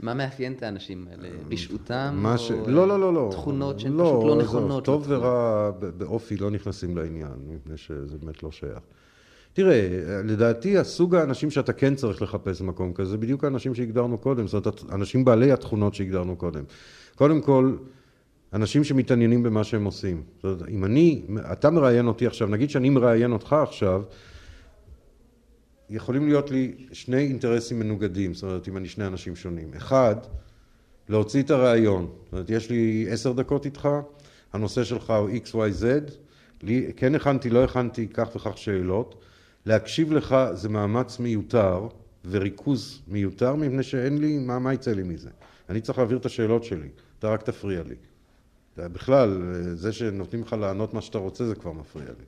מה 0.00 0.14
מאפיין 0.14 0.52
את 0.52 0.62
האנשים 0.62 1.06
האלה? 1.10 1.28
רשעותם? 1.50 2.24
או 2.32 2.38
ש... 2.38 2.50
לא, 2.50 2.88
לא, 2.88 3.00
לא, 3.00 3.14
לא. 3.14 3.28
תכונות 3.32 3.80
שהן 3.80 3.92
לא, 3.92 4.04
פשוט 4.04 4.24
לא 4.24 4.42
נכונות? 4.42 4.84
טוב 4.84 5.04
ורע 5.08 5.70
באופי 5.96 6.36
לא 6.36 6.50
נכנסים 6.50 6.96
לעניין, 6.96 7.34
מפני 7.46 7.76
שזה 7.76 8.18
באמת 8.18 8.42
לא 8.42 8.50
שייך. 8.50 8.80
תראה, 9.52 9.88
לדעתי 10.24 10.78
הסוג 10.78 11.14
האנשים 11.14 11.50
שאתה 11.50 11.72
כן 11.72 11.94
צריך 11.94 12.22
לחפש 12.22 12.62
במקום 12.62 12.92
כזה, 12.92 13.10
זה 13.10 13.18
בדיוק 13.18 13.44
האנשים 13.44 13.74
שהגדרנו 13.74 14.18
קודם, 14.18 14.46
זאת 14.46 14.66
אומרת, 14.66 14.82
אנשים 14.92 15.24
בעלי 15.24 15.52
התכונות 15.52 15.94
שהגדרנו 15.94 16.36
קודם. 16.36 16.64
קודם 17.14 17.40
כל, 17.40 17.74
אנשים 18.52 18.84
שמתעניינים 18.84 19.42
במה 19.42 19.64
שהם 19.64 19.84
עושים. 19.84 20.22
זאת 20.36 20.44
אומרת, 20.44 20.68
אם 20.68 20.84
אני, 20.84 21.22
אתה 21.52 21.70
מראיין 21.70 22.06
אותי 22.06 22.26
עכשיו, 22.26 22.48
נגיד 22.48 22.70
שאני 22.70 22.90
מראיין 22.90 23.32
אותך 23.32 23.52
עכשיו, 23.52 24.02
יכולים 25.90 26.28
להיות 26.28 26.50
לי 26.50 26.74
שני 26.92 27.18
אינטרסים 27.18 27.78
מנוגדים, 27.78 28.34
זאת 28.34 28.42
אומרת, 28.42 28.68
אם 28.68 28.76
אני 28.76 28.88
שני 28.88 29.06
אנשים 29.06 29.36
שונים. 29.36 29.70
אחד, 29.76 30.16
להוציא 31.08 31.42
את 31.42 31.50
הראיון. 31.50 32.10
זאת 32.24 32.32
אומרת, 32.32 32.50
יש 32.50 32.70
לי 32.70 33.06
עשר 33.10 33.32
דקות 33.32 33.64
איתך, 33.64 33.88
הנושא 34.52 34.84
שלך 34.84 35.10
הוא 35.10 35.30
XYZ, 35.30 35.84
לי, 36.62 36.92
כן 36.96 37.14
הכנתי, 37.14 37.50
לא 37.50 37.64
הכנתי 37.64 38.08
כך 38.08 38.36
וכך 38.36 38.58
שאלות. 38.58 39.24
להקשיב 39.66 40.12
לך 40.12 40.36
זה 40.52 40.68
מאמץ 40.68 41.18
מיותר 41.18 41.88
וריכוז 42.30 43.02
מיותר, 43.08 43.54
מפני 43.54 43.82
שאין 43.82 44.18
לי, 44.18 44.38
מה, 44.38 44.58
מה 44.58 44.74
יצא 44.74 44.92
לי 44.92 45.02
מזה? 45.02 45.30
אני 45.68 45.80
צריך 45.80 45.98
להעביר 45.98 46.18
את 46.18 46.26
השאלות 46.26 46.64
שלי, 46.64 46.88
אתה 47.18 47.28
רק 47.28 47.42
תפריע 47.42 47.82
לי. 47.82 47.94
בכלל, 48.78 49.42
זה 49.74 49.92
שנותנים 49.92 50.42
לך 50.42 50.52
לענות 50.52 50.94
מה 50.94 51.00
שאתה 51.00 51.18
רוצה 51.18 51.44
זה 51.44 51.54
כבר 51.54 51.72
מפריע 51.72 52.08
לי. 52.08 52.24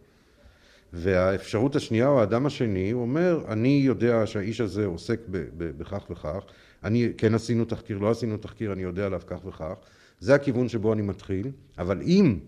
והאפשרות 0.93 1.77
השנייה 1.77 2.09
או 2.09 2.21
האדם 2.21 2.47
השני, 2.47 2.91
הוא 2.91 3.03
אומר, 3.03 3.45
אני 3.49 3.83
יודע 3.85 4.27
שהאיש 4.27 4.61
הזה 4.61 4.87
עוסק 4.87 5.21
בכך 5.59 6.07
וכך, 6.11 6.45
אני, 6.85 7.13
כן 7.19 7.35
עשינו 7.35 7.65
תחקיר, 7.65 7.99
לא 7.99 8.11
עשינו 8.11 8.37
תחקיר, 8.37 8.73
אני 8.73 8.83
יודע 8.83 9.07
עליו 9.07 9.21
כך 9.27 9.47
וכך, 9.47 9.75
זה 10.21 10.35
הכיוון 10.35 10.69
שבו 10.69 10.93
אני 10.93 11.03
מתחיל, 11.03 11.51
אבל 11.79 12.03
אם 12.03 12.39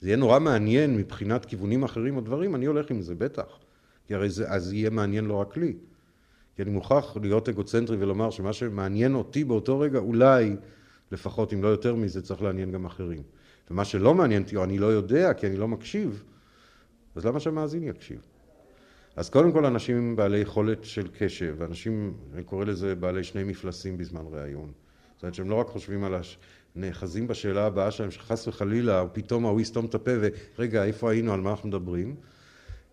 זה 0.00 0.08
יהיה 0.08 0.16
נורא 0.16 0.38
מעניין 0.38 0.96
מבחינת 0.96 1.44
כיוונים 1.44 1.82
אחרים 1.82 2.16
או 2.16 2.20
דברים, 2.20 2.54
אני 2.54 2.66
הולך 2.66 2.90
עם 2.90 3.00
זה, 3.00 3.14
בטח. 3.14 3.58
כי 4.06 4.14
הרי 4.14 4.30
זה, 4.30 4.50
אז 4.50 4.72
יהיה 4.72 4.90
מעניין 4.90 5.24
לא 5.24 5.34
רק 5.34 5.56
לי. 5.56 5.72
כי 6.56 6.62
אני 6.62 6.70
מוכרח 6.70 7.16
להיות 7.22 7.48
אגוצנטרי 7.48 7.96
ולומר 7.96 8.30
שמה 8.30 8.52
שמעניין 8.52 9.14
אותי 9.14 9.44
באותו 9.44 9.80
רגע, 9.80 9.98
אולי, 9.98 10.56
לפחות 11.12 11.52
אם 11.52 11.62
לא 11.62 11.68
יותר 11.68 11.94
מזה, 11.94 12.22
צריך 12.22 12.42
לעניין 12.42 12.72
גם 12.72 12.84
אחרים. 12.84 13.22
ומה 13.70 13.84
שלא 13.84 14.14
מעניין 14.14 14.42
אותי, 14.42 14.56
או 14.56 14.64
אני 14.64 14.78
לא 14.78 14.86
יודע, 14.86 15.34
כי 15.34 15.46
אני 15.46 15.56
לא 15.56 15.68
מקשיב, 15.68 16.24
אז 17.14 17.26
למה 17.26 17.40
שהמאזין 17.40 17.82
יקשיב? 17.82 18.20
אז 19.16 19.30
קודם 19.30 19.52
כל 19.52 19.66
אנשים 19.66 20.16
בעלי 20.16 20.38
יכולת 20.38 20.84
של 20.84 21.08
קשב, 21.18 21.62
אנשים, 21.62 22.14
אני 22.34 22.42
קורא 22.44 22.64
לזה 22.64 22.94
בעלי 22.94 23.24
שני 23.24 23.44
מפלסים 23.44 23.96
בזמן 23.96 24.22
ראיון. 24.30 24.72
זאת 25.14 25.22
אומרת 25.22 25.34
שהם 25.34 25.50
לא 25.50 25.54
רק 25.54 25.66
חושבים 25.66 26.04
על, 26.04 26.14
הש... 26.14 26.38
נאחזים 26.78 27.26
בשאלה 27.26 27.66
הבאה 27.66 27.90
שלהם, 27.90 28.10
שחס 28.10 28.48
וחלילה, 28.48 29.04
פתאום 29.12 29.46
ההוא 29.46 29.60
יסתום 29.60 29.86
את 29.86 29.94
הפה 29.94 30.10
ורגע, 30.58 30.84
איפה 30.84 31.10
היינו, 31.10 31.32
על 31.32 31.40
מה 31.40 31.50
אנחנו 31.50 31.68
מדברים? 31.68 32.16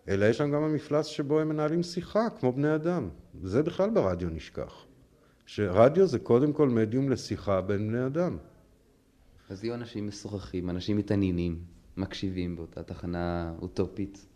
אלא 0.08 0.24
יש 0.24 0.40
להם 0.40 0.50
גם 0.50 0.62
המפלס 0.62 1.06
שבו 1.06 1.40
הם 1.40 1.48
מנהלים 1.48 1.82
שיחה, 1.82 2.30
כמו 2.40 2.52
בני 2.52 2.74
אדם. 2.74 3.08
זה 3.42 3.62
בכלל 3.62 3.90
ברדיו 3.90 4.28
נשכח. 4.30 4.85
שרדיו 5.46 6.06
זה 6.06 6.18
קודם 6.18 6.52
כל 6.52 6.68
מדיום 6.68 7.10
לשיחה 7.10 7.60
בין 7.60 7.88
בני 7.88 8.06
אדם. 8.06 8.36
אז 9.50 9.64
יהיו 9.64 9.74
אנשים 9.74 10.06
משוחחים, 10.08 10.70
אנשים 10.70 10.96
מתעניינים, 10.96 11.58
מקשיבים 11.96 12.56
באותה 12.56 12.82
תחנה 12.82 13.54
אוטופית. 13.62 14.26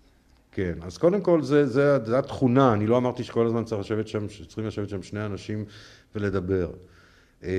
כן, 0.53 0.79
אז 0.83 0.99
קודם 0.99 1.21
כל 1.21 1.43
זה, 1.43 1.67
זה, 1.67 2.05
זה 2.05 2.19
התכונה, 2.19 2.73
אני 2.73 2.87
לא 2.87 2.97
אמרתי 2.97 3.25
שכל 3.25 3.47
הזמן 3.47 3.65
צריך 3.65 3.81
לשבת 3.81 4.09
שם, 4.09 4.27
צריכים 4.47 4.67
לשבת 4.67 4.89
שם 4.89 5.03
שני 5.03 5.27
אנשים 5.27 5.65
ולדבר. 6.15 6.71
אה, 7.45 7.51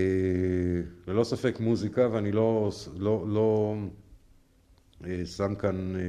ללא 1.07 1.23
ספק 1.23 1.59
מוזיקה, 1.59 2.07
ואני 2.11 2.31
לא, 2.31 2.71
לא, 2.97 3.25
לא 3.27 3.75
אה, 5.05 5.25
שם 5.25 5.55
כאן 5.55 5.95
אה, 5.95 6.01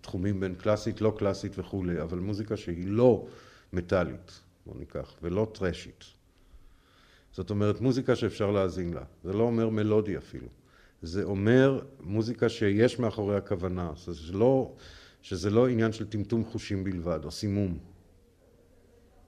תחומים 0.00 0.40
בין 0.40 0.54
קלאסית, 0.54 1.00
לא 1.00 1.14
קלאסית 1.18 1.58
וכולי, 1.58 2.02
אבל 2.02 2.18
מוזיקה 2.18 2.56
שהיא 2.56 2.86
לא 2.86 3.26
מטאלית, 3.72 4.40
בוא 4.66 4.74
ניקח, 4.78 5.14
ולא 5.22 5.50
טרשית. 5.54 6.04
זאת 7.32 7.50
אומרת, 7.50 7.80
מוזיקה 7.80 8.16
שאפשר 8.16 8.50
להאזין 8.50 8.94
לה. 8.94 9.02
זה 9.24 9.32
לא 9.32 9.42
אומר 9.42 9.68
מלודי 9.68 10.16
אפילו. 10.16 10.46
זה 11.02 11.24
אומר 11.24 11.80
מוזיקה 12.00 12.48
שיש 12.48 12.98
מאחורי 12.98 13.36
הכוונה. 13.36 13.92
שזה 13.96 14.32
לא, 14.32 14.74
שזה 15.22 15.50
לא 15.50 15.68
עניין 15.68 15.92
של 15.92 16.08
טמטום 16.08 16.44
חושים 16.44 16.84
בלבד, 16.84 17.20
או 17.24 17.30
סימום. 17.30 17.78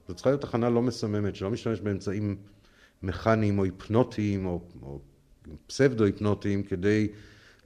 זו 0.07 0.13
צריכה 0.13 0.29
להיות 0.29 0.41
תחנה 0.41 0.69
לא 0.69 0.81
מסממת, 0.81 1.35
שלא 1.35 1.51
משתמש 1.51 1.79
באמצעים 1.79 2.37
מכניים 3.03 3.59
או 3.59 3.63
היפנוטיים 3.63 4.45
או, 4.45 4.61
או 4.81 4.99
פסבדו-היפנוטיים 5.67 6.63
כדי 6.63 7.07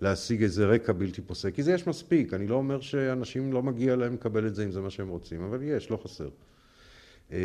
להשיג 0.01 0.43
איזה 0.43 0.65
רקע 0.65 0.93
בלתי 0.93 1.21
פוסק. 1.21 1.55
כי 1.55 1.63
זה 1.63 1.73
יש 1.73 1.87
מספיק, 1.87 2.33
אני 2.33 2.47
לא 2.47 2.55
אומר 2.55 2.81
שאנשים 2.81 3.53
לא 3.53 3.63
מגיע 3.63 3.95
להם 3.95 4.13
לקבל 4.13 4.47
את 4.47 4.55
זה 4.55 4.63
אם 4.63 4.71
זה 4.71 4.81
מה 4.81 4.89
שהם 4.89 5.07
רוצים, 5.07 5.41
אבל 5.41 5.59
יש, 5.63 5.91
לא 5.91 5.99
חסר. 6.03 6.29
אה, 7.31 7.37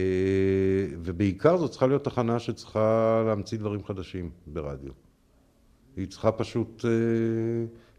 ובעיקר 1.03 1.57
זו 1.57 1.68
צריכה 1.68 1.87
להיות 1.87 2.05
תחנה 2.05 2.39
שצריכה 2.39 3.22
להמציא 3.26 3.59
דברים 3.59 3.85
חדשים 3.85 4.30
ברדיו. 4.47 4.93
היא 5.97 6.07
צריכה 6.07 6.32
פשוט 6.32 6.85
אה, 6.85 6.91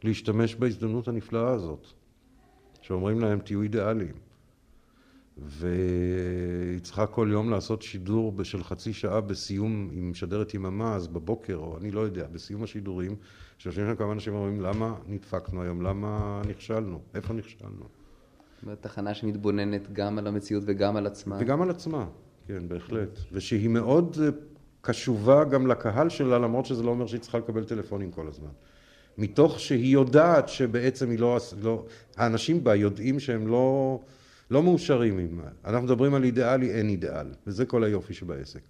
להשתמש 0.03 0.55
בהזדמנות 0.55 1.07
הנפלאה 1.07 1.49
הזאת, 1.49 1.87
שאומרים 2.81 3.19
להם 3.19 3.39
תהיו 3.39 3.61
אידיאליים. 3.61 4.13
והיא 5.37 6.79
צריכה 6.81 7.07
כל 7.07 7.27
יום 7.31 7.49
לעשות 7.49 7.81
שידור 7.81 8.43
של 8.43 8.63
חצי 8.63 8.93
שעה 8.93 9.21
בסיום, 9.21 9.89
היא 9.91 10.03
משדרת 10.03 10.53
יממה, 10.53 10.95
אז 10.95 11.07
בבוקר, 11.07 11.55
או 11.55 11.77
אני 11.77 11.91
לא 11.91 11.99
יודע, 11.99 12.27
בסיום 12.31 12.63
השידורים, 12.63 13.15
שיושבים 13.57 13.87
שם 13.87 13.95
כמה 13.95 14.11
אנשים 14.11 14.33
ואומרים, 14.33 14.61
למה 14.61 14.95
נדפקנו 15.07 15.61
היום? 15.61 15.81
למה 15.81 16.41
נכשלנו? 16.47 17.01
איפה 17.13 17.33
נכשלנו? 17.33 18.04
תחנה 18.81 19.13
שמתבוננת 19.13 19.93
גם 19.93 20.17
על 20.17 20.27
המציאות 20.27 20.63
וגם 20.67 20.95
על 20.95 21.07
עצמה. 21.07 21.37
וגם 21.39 21.61
על 21.61 21.69
עצמה, 21.69 22.05
כן, 22.47 22.67
בהחלט. 22.67 23.19
ושהיא 23.31 23.69
מאוד 23.69 24.17
אה, 24.23 24.29
קשובה 24.81 25.43
גם 25.43 25.67
לקהל 25.67 26.09
שלה, 26.09 26.39
למרות 26.39 26.65
שזה 26.65 26.83
לא 26.83 26.89
אומר 26.89 27.07
שהיא 27.07 27.21
צריכה 27.21 27.37
לקבל 27.37 27.63
טלפונים 27.63 28.11
כל 28.11 28.27
הזמן. 28.27 28.49
מתוך 29.17 29.59
שהיא 29.59 29.93
יודעת 29.93 30.49
שבעצם 30.49 31.09
היא 31.09 31.19
לא... 31.19 31.37
לא 31.61 31.85
האנשים 32.17 32.63
בה 32.63 32.75
יודעים 32.75 33.19
שהם 33.19 33.47
לא... 33.47 33.99
לא 34.51 34.63
מאושרים 34.63 35.19
עם... 35.19 35.41
אנחנו 35.65 35.81
מדברים 35.81 36.13
על 36.13 36.23
אידיאלי, 36.23 36.71
אין 36.71 36.89
אידיאל, 36.89 37.27
וזה 37.47 37.65
כל 37.65 37.83
היופי 37.83 38.13
שבעסק. 38.13 38.61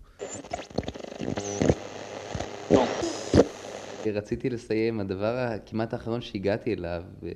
רציתי 4.13 4.49
לסיים, 4.49 4.99
הדבר 4.99 5.38
הכמעט 5.38 5.93
האחרון 5.93 6.21
שהגעתי 6.21 6.73
אליו, 6.73 7.03
אה, 7.23 7.31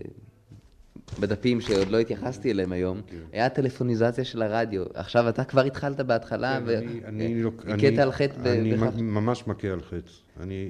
בדפים 1.20 1.62
שעוד 1.62 1.88
לא 1.88 1.99
התייחסתי 1.99 2.51
אליהם 2.51 2.72
היום, 2.72 3.01
כן. 3.07 3.18
היה 3.32 3.45
הטלפוניזציה 3.45 4.24
של 4.24 4.41
הרדיו. 4.41 4.84
עכשיו 4.93 5.30
אתה 5.30 5.43
כבר 5.43 5.62
התחלת 5.62 6.01
בהתחלה, 6.01 6.60
והכית 6.66 7.99
על 7.99 8.12
חטא 8.12 8.49
אני 8.49 9.01
ממש 9.01 9.47
מכה 9.47 9.68
על 9.68 9.82
חטא. 9.82 10.12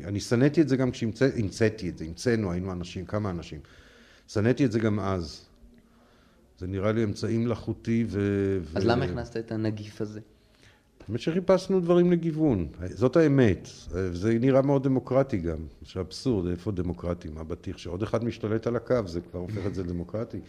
אני 0.06 0.20
שנאתי 0.20 0.62
את 0.62 0.70
זה 0.70 0.78
גם 0.78 0.92
כשהמצאתי 0.92 1.90
את 1.90 1.98
זה, 1.98 2.06
המצאנו, 2.06 2.52
היינו 2.52 2.72
אנשים, 2.72 3.06
כמה 3.06 3.30
אנשים. 3.30 3.60
שנאתי 4.28 4.66
את 4.66 4.72
זה 4.72 4.80
גם 4.80 5.00
אז. 5.00 5.46
זה 6.60 6.68
נראה 6.68 6.92
לי 6.92 7.04
אמצעי 7.04 7.38
מלאכותי 7.38 8.06
ו... 8.08 8.20
אז. 8.76 8.86
למה 8.86 9.06
הכנסת 9.06 9.38
את 9.38 9.52
הנגיף 9.52 10.02
הזה? 10.02 10.20
האמת 11.10 11.20
שחיפשנו 11.20 11.80
דברים 11.80 12.12
לגיוון, 12.12 12.68
זאת 12.86 13.16
האמת. 13.16 13.68
זה 14.12 14.38
נראה 14.39 14.62
מאוד 14.62 14.84
דמוקרטי 14.84 15.38
גם, 15.38 15.57
שאבסורד, 15.84 16.47
איפה 16.47 16.72
דמוקרטי, 16.72 17.30
מה 17.30 17.43
בטיח, 17.43 17.78
שעוד 17.78 18.03
אחד 18.03 18.24
משתלט 18.24 18.68
על 18.68 18.76
הקו, 18.76 18.95
זה 19.05 19.22
כבר 19.22 19.39
הופך 19.39 19.66
את 19.66 19.76
זה 19.76 19.84
לדמוקרטי. 19.84 20.39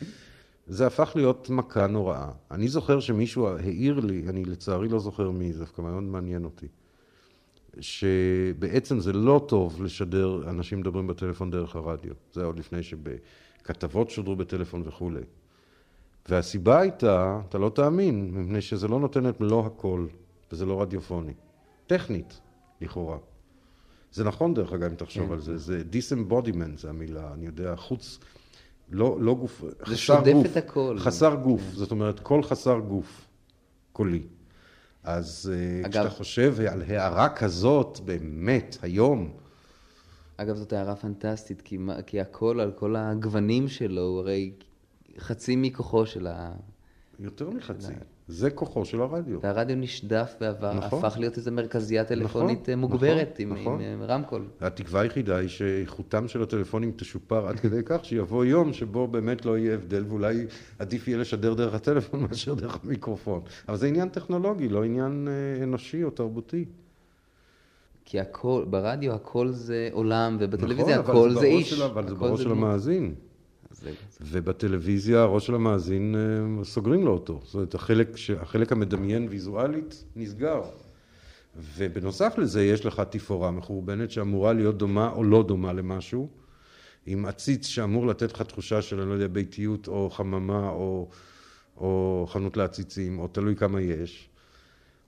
זה 0.67 0.87
הפך 0.87 1.13
להיות 1.15 1.51
מכה 1.51 1.87
נוראה. 1.87 2.29
אני 2.51 2.69
זוכר 2.69 3.01
שמישהו 3.01 3.49
העיר 3.49 4.01
לי, 4.01 4.25
אני 4.29 4.45
לצערי 4.45 4.89
לא 4.89 4.99
זוכר 4.99 5.31
מי, 5.31 5.53
זה 5.53 5.59
דווקא 5.59 5.83
מאוד 5.83 6.03
מעניין 6.03 6.45
אותי, 6.45 6.67
שבעצם 7.81 9.01
זה 9.01 9.13
לא 9.13 9.45
טוב 9.49 9.83
לשדר 9.83 10.43
אנשים 10.51 10.81
מדברים 10.81 11.07
בטלפון 11.07 11.51
דרך 11.51 11.77
הרדיו. 11.77 12.15
זה 12.33 12.45
עוד 12.45 12.59
לפני 12.59 12.83
שבכתבות 12.83 14.11
שודרו 14.11 14.37
בטלפון 14.37 14.83
וכולי. 14.87 15.23
והסיבה 16.29 16.81
הייתה, 16.81 17.41
אתה 17.49 17.59
לא 17.59 17.69
תאמין, 17.75 18.31
מפני 18.33 18.61
שזה 18.61 18.89
לא 18.89 19.01
נותן 19.01 19.29
את 19.29 19.41
מלוא 19.41 19.67
הקול, 19.67 20.09
וזה 20.53 20.67
לא 20.67 20.83
רדיופוני. 20.83 21.33
טכנית, 21.87 22.41
לכאורה. 22.81 23.19
זה 24.13 24.25
נכון 24.25 24.55
דרך 24.55 24.73
אגב, 24.73 24.91
אם 24.91 24.97
תחשוב 24.97 25.27
כן. 25.27 25.33
על 25.33 25.41
זה, 25.41 25.59
זה 25.59 25.83
disembodiment 25.93 26.79
זה 26.81 26.91
המילה, 26.91 27.33
אני 27.33 27.47
יודע, 27.47 27.77
חוץ, 27.77 28.19
לא, 28.91 29.19
לא 29.21 29.35
גוף, 29.35 29.65
זה 29.87 29.97
שודף 29.97 30.33
גוף, 30.33 30.47
את 30.47 30.57
הקול. 30.57 30.99
חסר 30.99 31.35
גוף, 31.35 31.61
כן. 31.61 31.77
זאת 31.77 31.91
אומרת, 31.91 32.21
קול 32.21 32.43
חסר 32.43 32.79
גוף, 32.79 33.27
קולי. 33.93 34.23
אז 35.03 35.53
אה, 35.55 35.87
אגב, 35.87 35.91
כשאתה 35.91 36.11
חושב 36.11 36.55
על 36.61 36.83
הערה 36.83 37.29
כזאת, 37.29 38.01
באמת, 38.05 38.77
היום, 38.83 39.33
אגב, 40.37 40.57
זאת 40.57 40.73
הערה 40.73 40.97
פנטסטית, 40.97 41.63
כי, 41.63 41.79
כי 42.07 42.21
הקול 42.21 42.61
על 42.61 42.73
כל 42.73 42.97
הגוונים 42.97 43.69
שלו, 43.69 44.03
הוא 44.03 44.19
הרי 44.19 44.53
חצי 45.19 45.57
מכוחו 45.57 46.07
של 46.07 46.27
ה... 46.27 46.53
יותר 47.19 47.51
מחצי. 47.51 47.93
זה 48.31 48.51
כוחו 48.51 48.85
של 48.85 49.01
הרדיו. 49.01 49.39
והרדיו 49.43 49.77
נשדף 49.77 50.35
בעבר, 50.41 50.73
נכון. 50.75 50.99
הפך 51.05 51.19
להיות 51.19 51.37
איזו 51.37 51.53
מרכזייה 51.53 52.03
נכון, 52.03 52.17
טלפונית 52.19 52.61
נכון, 52.69 52.75
מוגברת 52.81 53.41
נכון, 53.41 53.57
עם, 53.57 53.61
נכון. 53.63 53.81
עם 53.81 54.03
רמקול. 54.03 54.43
התקווה 54.61 55.01
היחידה 55.01 55.37
היא 55.37 55.49
שאיכותם 55.49 56.29
של 56.29 56.43
הטלפונים 56.43 56.93
תשופר 56.97 57.47
עד 57.49 57.61
כדי 57.61 57.81
כך 57.85 58.05
שיבוא 58.05 58.45
יום 58.45 58.73
שבו 58.73 59.07
באמת 59.09 59.45
לא 59.45 59.59
יהיה 59.59 59.75
הבדל 59.75 60.05
ואולי 60.09 60.47
עדיף 60.79 61.09
יהיה 61.09 61.19
לשדר 61.19 61.55
דרך 61.55 61.75
הטלפון 61.75 62.21
מאשר 62.29 62.55
דרך 62.55 62.79
המיקרופון. 62.85 63.41
אבל 63.69 63.77
זה 63.77 63.87
עניין 63.87 64.09
טכנולוגי, 64.09 64.69
לא 64.69 64.85
עניין 64.85 65.29
אה, 65.31 65.65
אנושי 65.65 66.05
או 66.05 66.11
תרבותי. 66.11 66.65
כי 68.05 68.21
הכל, 68.21 68.65
ברדיו 68.71 69.13
הכל 69.15 69.49
זה 69.51 69.89
עולם, 69.93 70.37
ובטלוויזיה 70.41 70.99
נכון, 70.99 71.17
הכל 71.17 71.31
זה 71.31 71.47
איש. 71.47 71.71
של- 71.71 71.83
אבל 71.83 72.09
זה 72.09 72.15
בראש 72.15 72.43
של. 72.43 72.51
המאזין. 72.51 73.15
ובטלוויזיה 74.21 75.21
הראש 75.21 75.47
של 75.47 75.55
המאזין 75.55 76.15
אה, 76.15 76.65
סוגרים 76.65 77.05
לו 77.05 77.13
אותו. 77.13 77.41
זאת 77.45 77.55
אומרת, 77.55 77.75
החלק, 77.75 78.09
החלק 78.41 78.73
המדמיין 78.73 79.27
ויזואלית 79.31 80.05
נסגר. 80.17 80.63
ובנוסף 81.77 82.35
לזה 82.39 82.65
יש 82.65 82.87
לך 82.87 83.03
תפאורה 83.11 83.51
מחורבנת 83.51 84.11
שאמורה 84.11 84.53
להיות 84.53 84.79
דומה 84.79 85.11
או 85.11 85.25
לא 85.25 85.43
דומה 85.43 85.73
למשהו, 85.73 86.29
עם 87.07 87.27
עציץ 87.27 87.67
שאמור 87.67 88.07
לתת 88.07 88.33
לך 88.33 88.43
תחושה 88.43 88.83
של, 88.83 89.01
אני 89.01 89.09
לא 89.09 89.15
יודע, 89.15 89.27
ביתיות 89.27 89.89
או 89.89 90.11
חממה 90.11 90.69
או, 90.69 91.09
או 91.77 92.27
חנות 92.31 92.57
לעציצים, 92.57 93.19
או 93.19 93.29
תלוי 93.29 93.57
כמה 93.57 93.81
יש. 93.81 94.31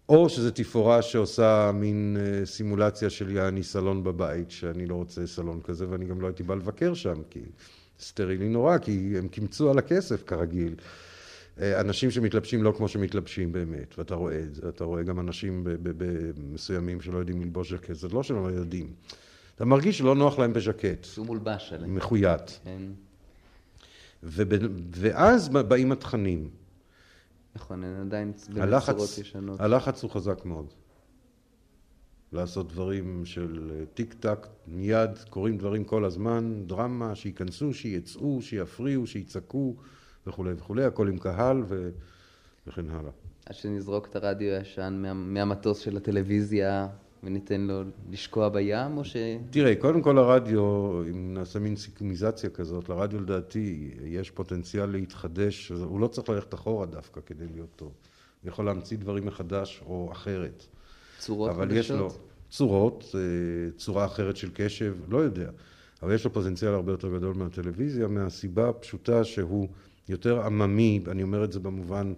או 0.08 0.28
שזה 0.28 0.52
תפאורה 0.52 1.02
שעושה 1.02 1.70
מין 1.74 2.16
אה, 2.20 2.46
סימולציה 2.46 3.10
של 3.10 3.30
יעני 3.30 3.62
סלון 3.62 4.04
בבית, 4.04 4.50
שאני 4.50 4.86
לא 4.86 4.94
רוצה 4.94 5.26
סלון 5.26 5.60
כזה, 5.64 5.86
ואני 5.88 6.04
גם 6.04 6.20
לא 6.20 6.26
הייתי 6.26 6.42
בא 6.42 6.54
לבקר 6.54 6.94
שם, 6.94 7.22
כי 7.30 7.40
סטרילי 8.03 8.48
נורא, 8.48 8.78
כי 8.78 9.14
הם 9.18 9.28
קימצו 9.28 9.70
על 9.70 9.78
הכסף 9.78 10.22
כרגיל. 10.26 10.74
אה, 11.61 11.80
אנשים 11.80 12.11
שמתלבשים 12.11 12.62
לא 12.62 12.72
כמו 12.76 12.88
שמתלבשים 12.88 13.53
באמת, 13.53 13.98
ואתה 13.98 14.14
רואה 14.14 14.38
את 14.38 14.55
זה, 14.55 14.68
אתה 14.68 14.84
רואה 14.84 15.03
גם 15.03 15.20
אנשים 15.20 15.66
מסוימים 16.53 17.00
שלא 17.00 17.18
יודעים 17.18 17.42
ללבוש 17.42 17.72
ז'קט, 17.72 17.94
זה 17.94 18.09
לא 18.09 18.22
שהם 18.22 18.42
לא 18.42 18.48
יודעים. 18.48 18.92
אתה 19.55 19.64
מרגיש 19.64 19.98
שלא 19.98 20.14
נוח 20.14 20.38
להם 20.38 20.53
בז'קט. 20.53 21.05
שהוא 21.05 21.26
מולבש 21.26 21.72
עליהם. 21.72 21.94
מחויט. 21.94 22.50
כן. 22.64 22.82
ואז 24.92 25.48
באים 25.48 25.92
התכנים. 25.92 26.50
נכון, 27.57 27.84
הם 27.84 28.00
עדיין 28.00 28.32
בצורות 28.48 29.18
ישנות. 29.18 29.61
הלחץ 29.61 30.03
הוא 30.03 30.11
חזק 30.11 30.44
מאוד. 30.44 30.66
לעשות 32.33 32.72
דברים 32.72 33.24
של 33.24 33.70
אה, 33.74 33.87
טיק 33.95 34.14
טק, 34.14 34.47
מיד, 34.66 35.11
קורים 35.30 35.59
דברים 35.59 35.85
כל 35.85 36.05
הזמן, 36.05 36.62
דרמה, 36.66 37.14
שייכנסו, 37.14 37.74
שיצאו, 37.74 38.43
שיפריעו, 38.43 39.07
שיצעקו 39.07 39.74
וכולי 40.26 40.53
וכולי, 40.53 40.85
הכל 40.85 41.09
עם 41.09 41.18
קהל 41.18 41.62
ו... 41.68 41.91
וכן 42.66 42.89
הלאה. 42.91 43.11
עד 43.47 43.55
שנזרוק 43.55 44.07
את 44.07 44.16
הרדיו 44.16 44.53
הישן 44.55 44.99
מה, 45.03 45.14
מהמטוס 45.14 45.78
של 45.78 45.97
הטלוויזיה 45.97 46.89
וניתן 47.22 47.61
לו 47.61 47.83
לשקוע 48.11 48.49
בים, 48.49 48.97
או 48.97 49.05
ש... 49.05 49.16
תראה, 49.51 49.74
קודם 49.74 50.03
כל 50.03 50.18
הרדיו, 50.18 50.62
אם 51.11 51.35
נעשה 51.35 51.59
מין 51.59 51.76
סיכומיזציה 51.76 52.51
כזאת, 52.51 52.89
לרדיו 52.89 53.20
לדעתי 53.20 53.91
יש 54.05 54.30
פוטנציאל 54.30 54.87
להתחדש, 54.87 55.72
הוא 55.72 56.01
לא 56.01 56.07
צריך 56.07 56.28
ללכת 56.28 56.55
אחורה 56.55 56.87
דווקא 56.87 57.20
כדי 57.26 57.47
להיות 57.53 57.70
טוב. 57.76 57.93
הוא 58.43 58.49
יכול 58.49 58.64
להמציא 58.64 58.99
דברים 58.99 59.26
מחדש 59.26 59.83
או 59.87 60.09
אחרת. 60.12 60.66
צורות 61.22 61.50
אבל 61.50 61.68
חדשות? 61.68 61.78
יש 61.78 61.90
לו 61.90 62.10
צורות, 62.50 63.14
אה, 63.14 63.70
צורה 63.76 64.04
אחרת 64.04 64.36
של 64.36 64.50
קשב, 64.54 64.94
לא 65.08 65.18
יודע. 65.18 65.50
אבל 66.02 66.14
יש 66.14 66.24
לו 66.24 66.32
פוטנציאל 66.32 66.74
הרבה 66.74 66.92
יותר 66.92 67.16
גדול 67.16 67.34
מהטלוויזיה, 67.34 68.08
מהסיבה 68.08 68.68
הפשוטה 68.68 69.24
שהוא 69.24 69.68
יותר 70.08 70.42
עממי, 70.46 71.00
אני 71.08 71.22
אומר 71.22 71.44
את 71.44 71.52
זה 71.52 71.60
במובן 71.60 72.12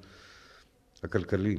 הכלכלי. 1.02 1.59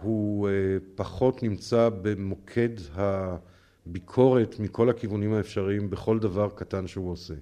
הוא 0.00 0.48
אה, 0.48 0.52
פחות 0.94 1.42
נמצא 1.42 1.88
במוקד 2.02 2.68
הביקורת 2.94 4.56
מכל 4.58 4.90
הכיוונים 4.90 5.32
האפשריים 5.32 5.90
בכל 5.90 6.18
דבר 6.18 6.48
קטן 6.48 6.86
שהוא 6.86 7.10
עושה. 7.10 7.34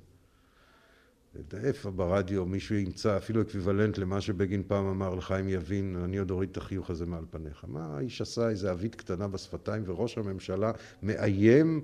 איפה 1.63 1.91
ברדיו 1.91 2.47
מישהו 2.47 2.75
ימצא 2.75 3.17
אפילו 3.17 3.43
אקוויוולנט 3.43 3.99
למה 3.99 4.21
שבגין 4.21 4.63
פעם 4.67 4.87
אמר 4.87 5.15
לחיים 5.15 5.49
יבין, 5.49 5.97
אני 6.05 6.19
עוד 6.19 6.31
אוריד 6.31 6.51
את 6.51 6.57
החיוך 6.57 6.91
הזה 6.91 7.07
מעל 7.07 7.25
פניך. 7.31 7.65
מה 7.69 7.97
האיש 7.97 8.21
עשה? 8.21 8.49
איזה 8.49 8.71
עווית 8.71 8.95
קטנה 8.95 9.29
בשפתיים 9.29 9.83
וראש 9.87 10.19
הממשלה 10.19 10.73
מאיים 11.03 11.81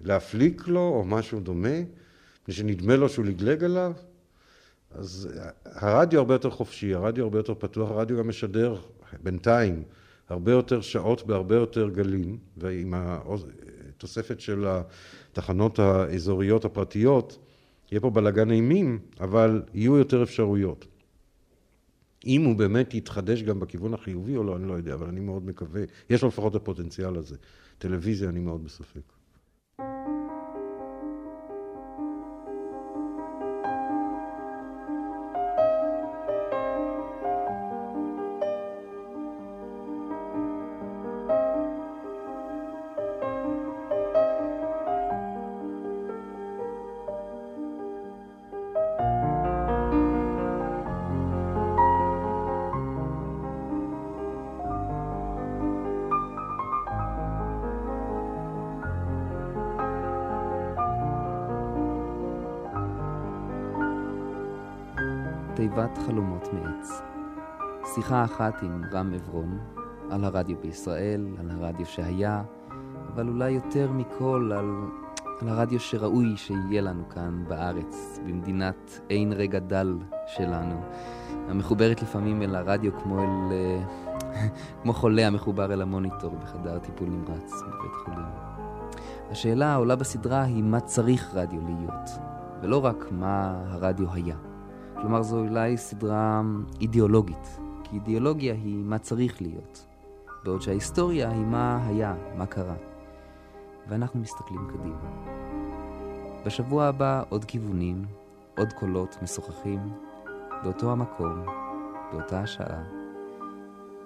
להפליק 0.00 0.68
לו 0.68 0.80
או 0.80 1.04
משהו 1.04 1.40
דומה, 1.40 1.78
מפני 2.42 2.54
שנדמה 2.54 2.96
לו 2.96 3.08
שהוא 3.08 3.24
לגלג 3.24 3.64
עליו? 3.64 3.92
אז 4.90 5.28
הרדיו 5.64 6.18
הרבה 6.18 6.34
יותר 6.34 6.50
חופשי, 6.50 6.94
הרדיו 6.94 7.24
הרבה 7.24 7.38
יותר 7.38 7.54
פתוח, 7.54 7.90
הרדיו 7.90 8.18
גם 8.18 8.28
משדר 8.28 8.76
בינתיים 9.22 9.82
הרבה 10.28 10.52
יותר 10.52 10.80
שעות 10.80 11.26
בהרבה 11.26 11.54
יותר 11.54 11.88
גלים, 11.88 12.38
ועם 12.56 12.94
התוספת 12.96 14.40
של 14.40 14.66
התחנות 14.66 15.78
האזוריות 15.78 16.64
הפרטיות, 16.64 17.38
יהיה 17.92 18.00
פה 18.00 18.10
בלאגן 18.10 18.50
אימים, 18.50 18.98
אבל 19.20 19.62
יהיו 19.74 19.96
יותר 19.96 20.22
אפשרויות. 20.22 20.86
אם 22.26 22.44
הוא 22.44 22.56
באמת 22.56 22.94
יתחדש 22.94 23.42
גם 23.42 23.60
בכיוון 23.60 23.94
החיובי 23.94 24.36
או 24.36 24.44
לא, 24.44 24.56
אני 24.56 24.68
לא 24.68 24.74
יודע, 24.74 24.94
אבל 24.94 25.06
אני 25.06 25.20
מאוד 25.20 25.46
מקווה, 25.46 25.82
יש 26.10 26.22
לו 26.22 26.28
לפחות 26.28 26.54
הפוטנציאל 26.54 27.16
הזה. 27.16 27.36
טלוויזיה, 27.78 28.28
אני 28.28 28.40
מאוד 28.40 28.64
בספק. 28.64 29.13
תיבת 65.74 65.98
חלומות 66.06 66.48
מעץ. 66.52 67.02
שיחה 67.94 68.24
אחת 68.24 68.62
עם 68.62 68.82
רם 68.92 69.14
עברון, 69.14 69.58
על 70.10 70.24
הרדיו 70.24 70.56
בישראל, 70.60 71.26
על 71.38 71.50
הרדיו 71.50 71.86
שהיה, 71.86 72.42
אבל 73.14 73.28
אולי 73.28 73.50
יותר 73.50 73.92
מכל 73.92 74.50
על, 74.54 74.70
על 75.40 75.48
הרדיו 75.48 75.80
שראוי 75.80 76.36
שיהיה 76.36 76.82
לנו 76.82 77.08
כאן 77.08 77.44
בארץ, 77.48 78.20
במדינת 78.26 79.00
אין 79.10 79.32
רגע 79.32 79.58
דל 79.58 79.98
שלנו, 80.26 80.80
המחוברת 81.48 82.02
לפעמים 82.02 82.42
אל 82.42 82.54
הרדיו 82.54 82.92
כמו 83.02 83.18
אל... 83.22 83.52
אה, 83.52 83.82
כמו 84.82 84.92
חולה 84.92 85.26
המחובר 85.26 85.72
אל 85.72 85.82
המוניטור 85.82 86.36
בחדר 86.42 86.78
טיפול 86.78 87.08
נמרץ 87.08 87.52
בבית 87.62 87.94
חולים. 88.04 88.26
השאלה 89.30 89.72
העולה 89.72 89.96
בסדרה 89.96 90.42
היא 90.42 90.62
מה 90.62 90.80
צריך 90.80 91.34
רדיו 91.34 91.60
להיות, 91.64 92.10
ולא 92.62 92.84
רק 92.84 93.04
מה 93.10 93.62
הרדיו 93.70 94.12
היה. 94.12 94.36
כלומר, 95.04 95.22
זו 95.22 95.38
אולי 95.38 95.76
סדרה 95.76 96.42
אידיאולוגית, 96.80 97.58
כי 97.84 97.96
אידיאולוגיה 97.96 98.54
היא 98.54 98.84
מה 98.84 98.98
צריך 98.98 99.42
להיות, 99.42 99.86
בעוד 100.44 100.62
שההיסטוריה 100.62 101.30
היא 101.30 101.44
מה 101.44 101.86
היה, 101.86 102.14
מה 102.36 102.46
קרה. 102.46 102.74
ואנחנו 103.88 104.20
מסתכלים 104.20 104.68
קדימה. 104.68 105.10
בשבוע 106.46 106.84
הבא 106.84 107.22
עוד 107.28 107.44
כיוונים, 107.44 108.04
עוד 108.58 108.72
קולות 108.72 109.16
משוחחים, 109.22 109.80
באותו 110.62 110.92
המקום, 110.92 111.44
באותה 112.12 112.40
השעה. 112.40 112.82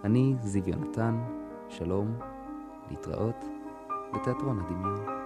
אני 0.04 0.34
זיו 0.40 0.68
יונתן, 0.68 1.20
שלום, 1.68 2.18
להתראות 2.90 3.44
בתיאטרון 4.14 4.60
הדמיון. 4.60 5.17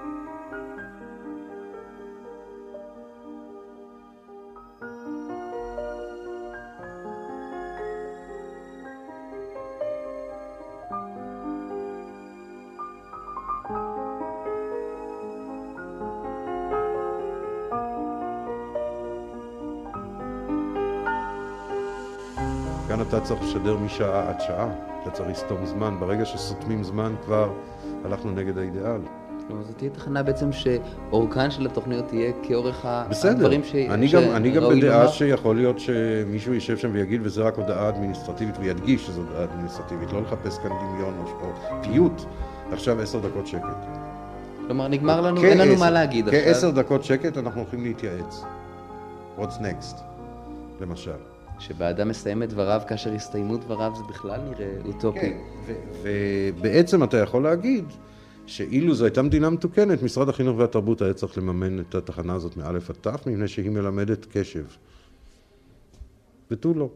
לשדר 23.53 23.77
משעה 23.77 24.29
עד 24.29 24.41
שעה, 24.41 24.69
אתה 25.03 25.11
צריך 25.11 25.29
לסתום 25.29 25.67
זמן, 25.67 25.97
ברגע 26.01 26.25
שסותמים 26.25 26.85
זמן 26.85 27.15
כבר 27.25 27.53
הלכנו 28.05 28.31
נגד 28.31 28.59
האידיאל. 28.59 29.01
כלומר, 29.47 29.63
זו 29.63 29.73
תהיה 29.73 29.91
תחנה 29.91 30.23
בעצם 30.23 30.51
שאורכן 30.53 31.51
של 31.51 31.67
התוכניות 31.67 32.13
יהיה 32.13 32.33
כאורך 32.43 32.87
בסדר, 33.11 33.31
הדברים 33.31 33.65
ש... 33.65 33.75
אני 33.75 34.09
גם, 34.09 34.23
אני 34.23 34.51
גם 34.51 34.63
בדעה 34.63 34.99
לומר. 34.99 35.09
שיכול 35.09 35.57
להיות 35.57 35.79
שמישהו 35.79 36.55
יישב 36.55 36.77
שם 36.77 36.91
ויגיד 36.93 37.21
וזה 37.25 37.43
רק 37.43 37.59
הודעה 37.59 37.89
אדמיניסטרטיבית 37.89 38.55
וידגיש 38.59 39.07
שזו 39.07 39.21
הודעה 39.21 39.45
אדמיניסטרטיבית, 39.45 40.13
לא 40.13 40.23
לחפש 40.23 40.59
כאן 40.59 40.71
דמיון 40.71 41.15
או, 41.19 41.47
או 41.47 41.83
פיוט, 41.83 42.23
עכשיו 42.73 43.01
עשר 43.01 43.19
דקות 43.19 43.47
שקט. 43.47 43.87
כלומר, 44.67 44.89
נגמר 44.89 45.21
לנו, 45.21 45.45
אין 45.45 45.59
לנו 45.59 45.77
מה 45.77 45.91
להגיד 45.91 46.29
עכשיו. 46.29 46.41
כעשר 46.45 46.71
דקות 46.71 47.05
שקט 47.05 47.39
אנחנו 47.39 47.61
הולכים 47.61 47.83
להתייעץ. 47.83 48.45
What's 49.39 49.61
next, 49.61 49.97
למשל. 50.81 51.32
שבאדם 51.67 52.09
מסיים 52.09 52.43
את 52.43 52.49
דבריו 52.49 52.83
כאשר 52.89 53.13
הסתיימו 53.13 53.57
דבריו 53.57 53.93
זה 53.97 54.03
בכלל 54.09 54.41
נראה 54.41 54.77
אוטופי. 54.85 55.21
כן, 55.21 55.39
ובעצם 56.03 57.05
אתה 57.05 57.17
יכול 57.17 57.43
להגיד 57.43 57.85
שאילו 58.47 58.95
זו 58.95 59.05
הייתה 59.05 59.23
מדינה 59.23 59.51
מתוקנת, 59.51 60.03
משרד 60.03 60.29
החינוך 60.29 60.59
והתרבות 60.59 61.03
היה 61.03 61.15
צריך 61.15 61.39
לממן 61.39 61.81
את 61.81 61.95
התחנה 61.95 62.35
הזאת 62.35 62.57
מאלף 62.57 62.91
עד 62.91 62.97
תף, 63.01 63.27
מפני 63.27 63.49
שהיא 63.49 63.71
מלמדת 63.71 64.27
קשב. 64.33 64.65
ותו 66.51 66.75
לא. 66.75 66.89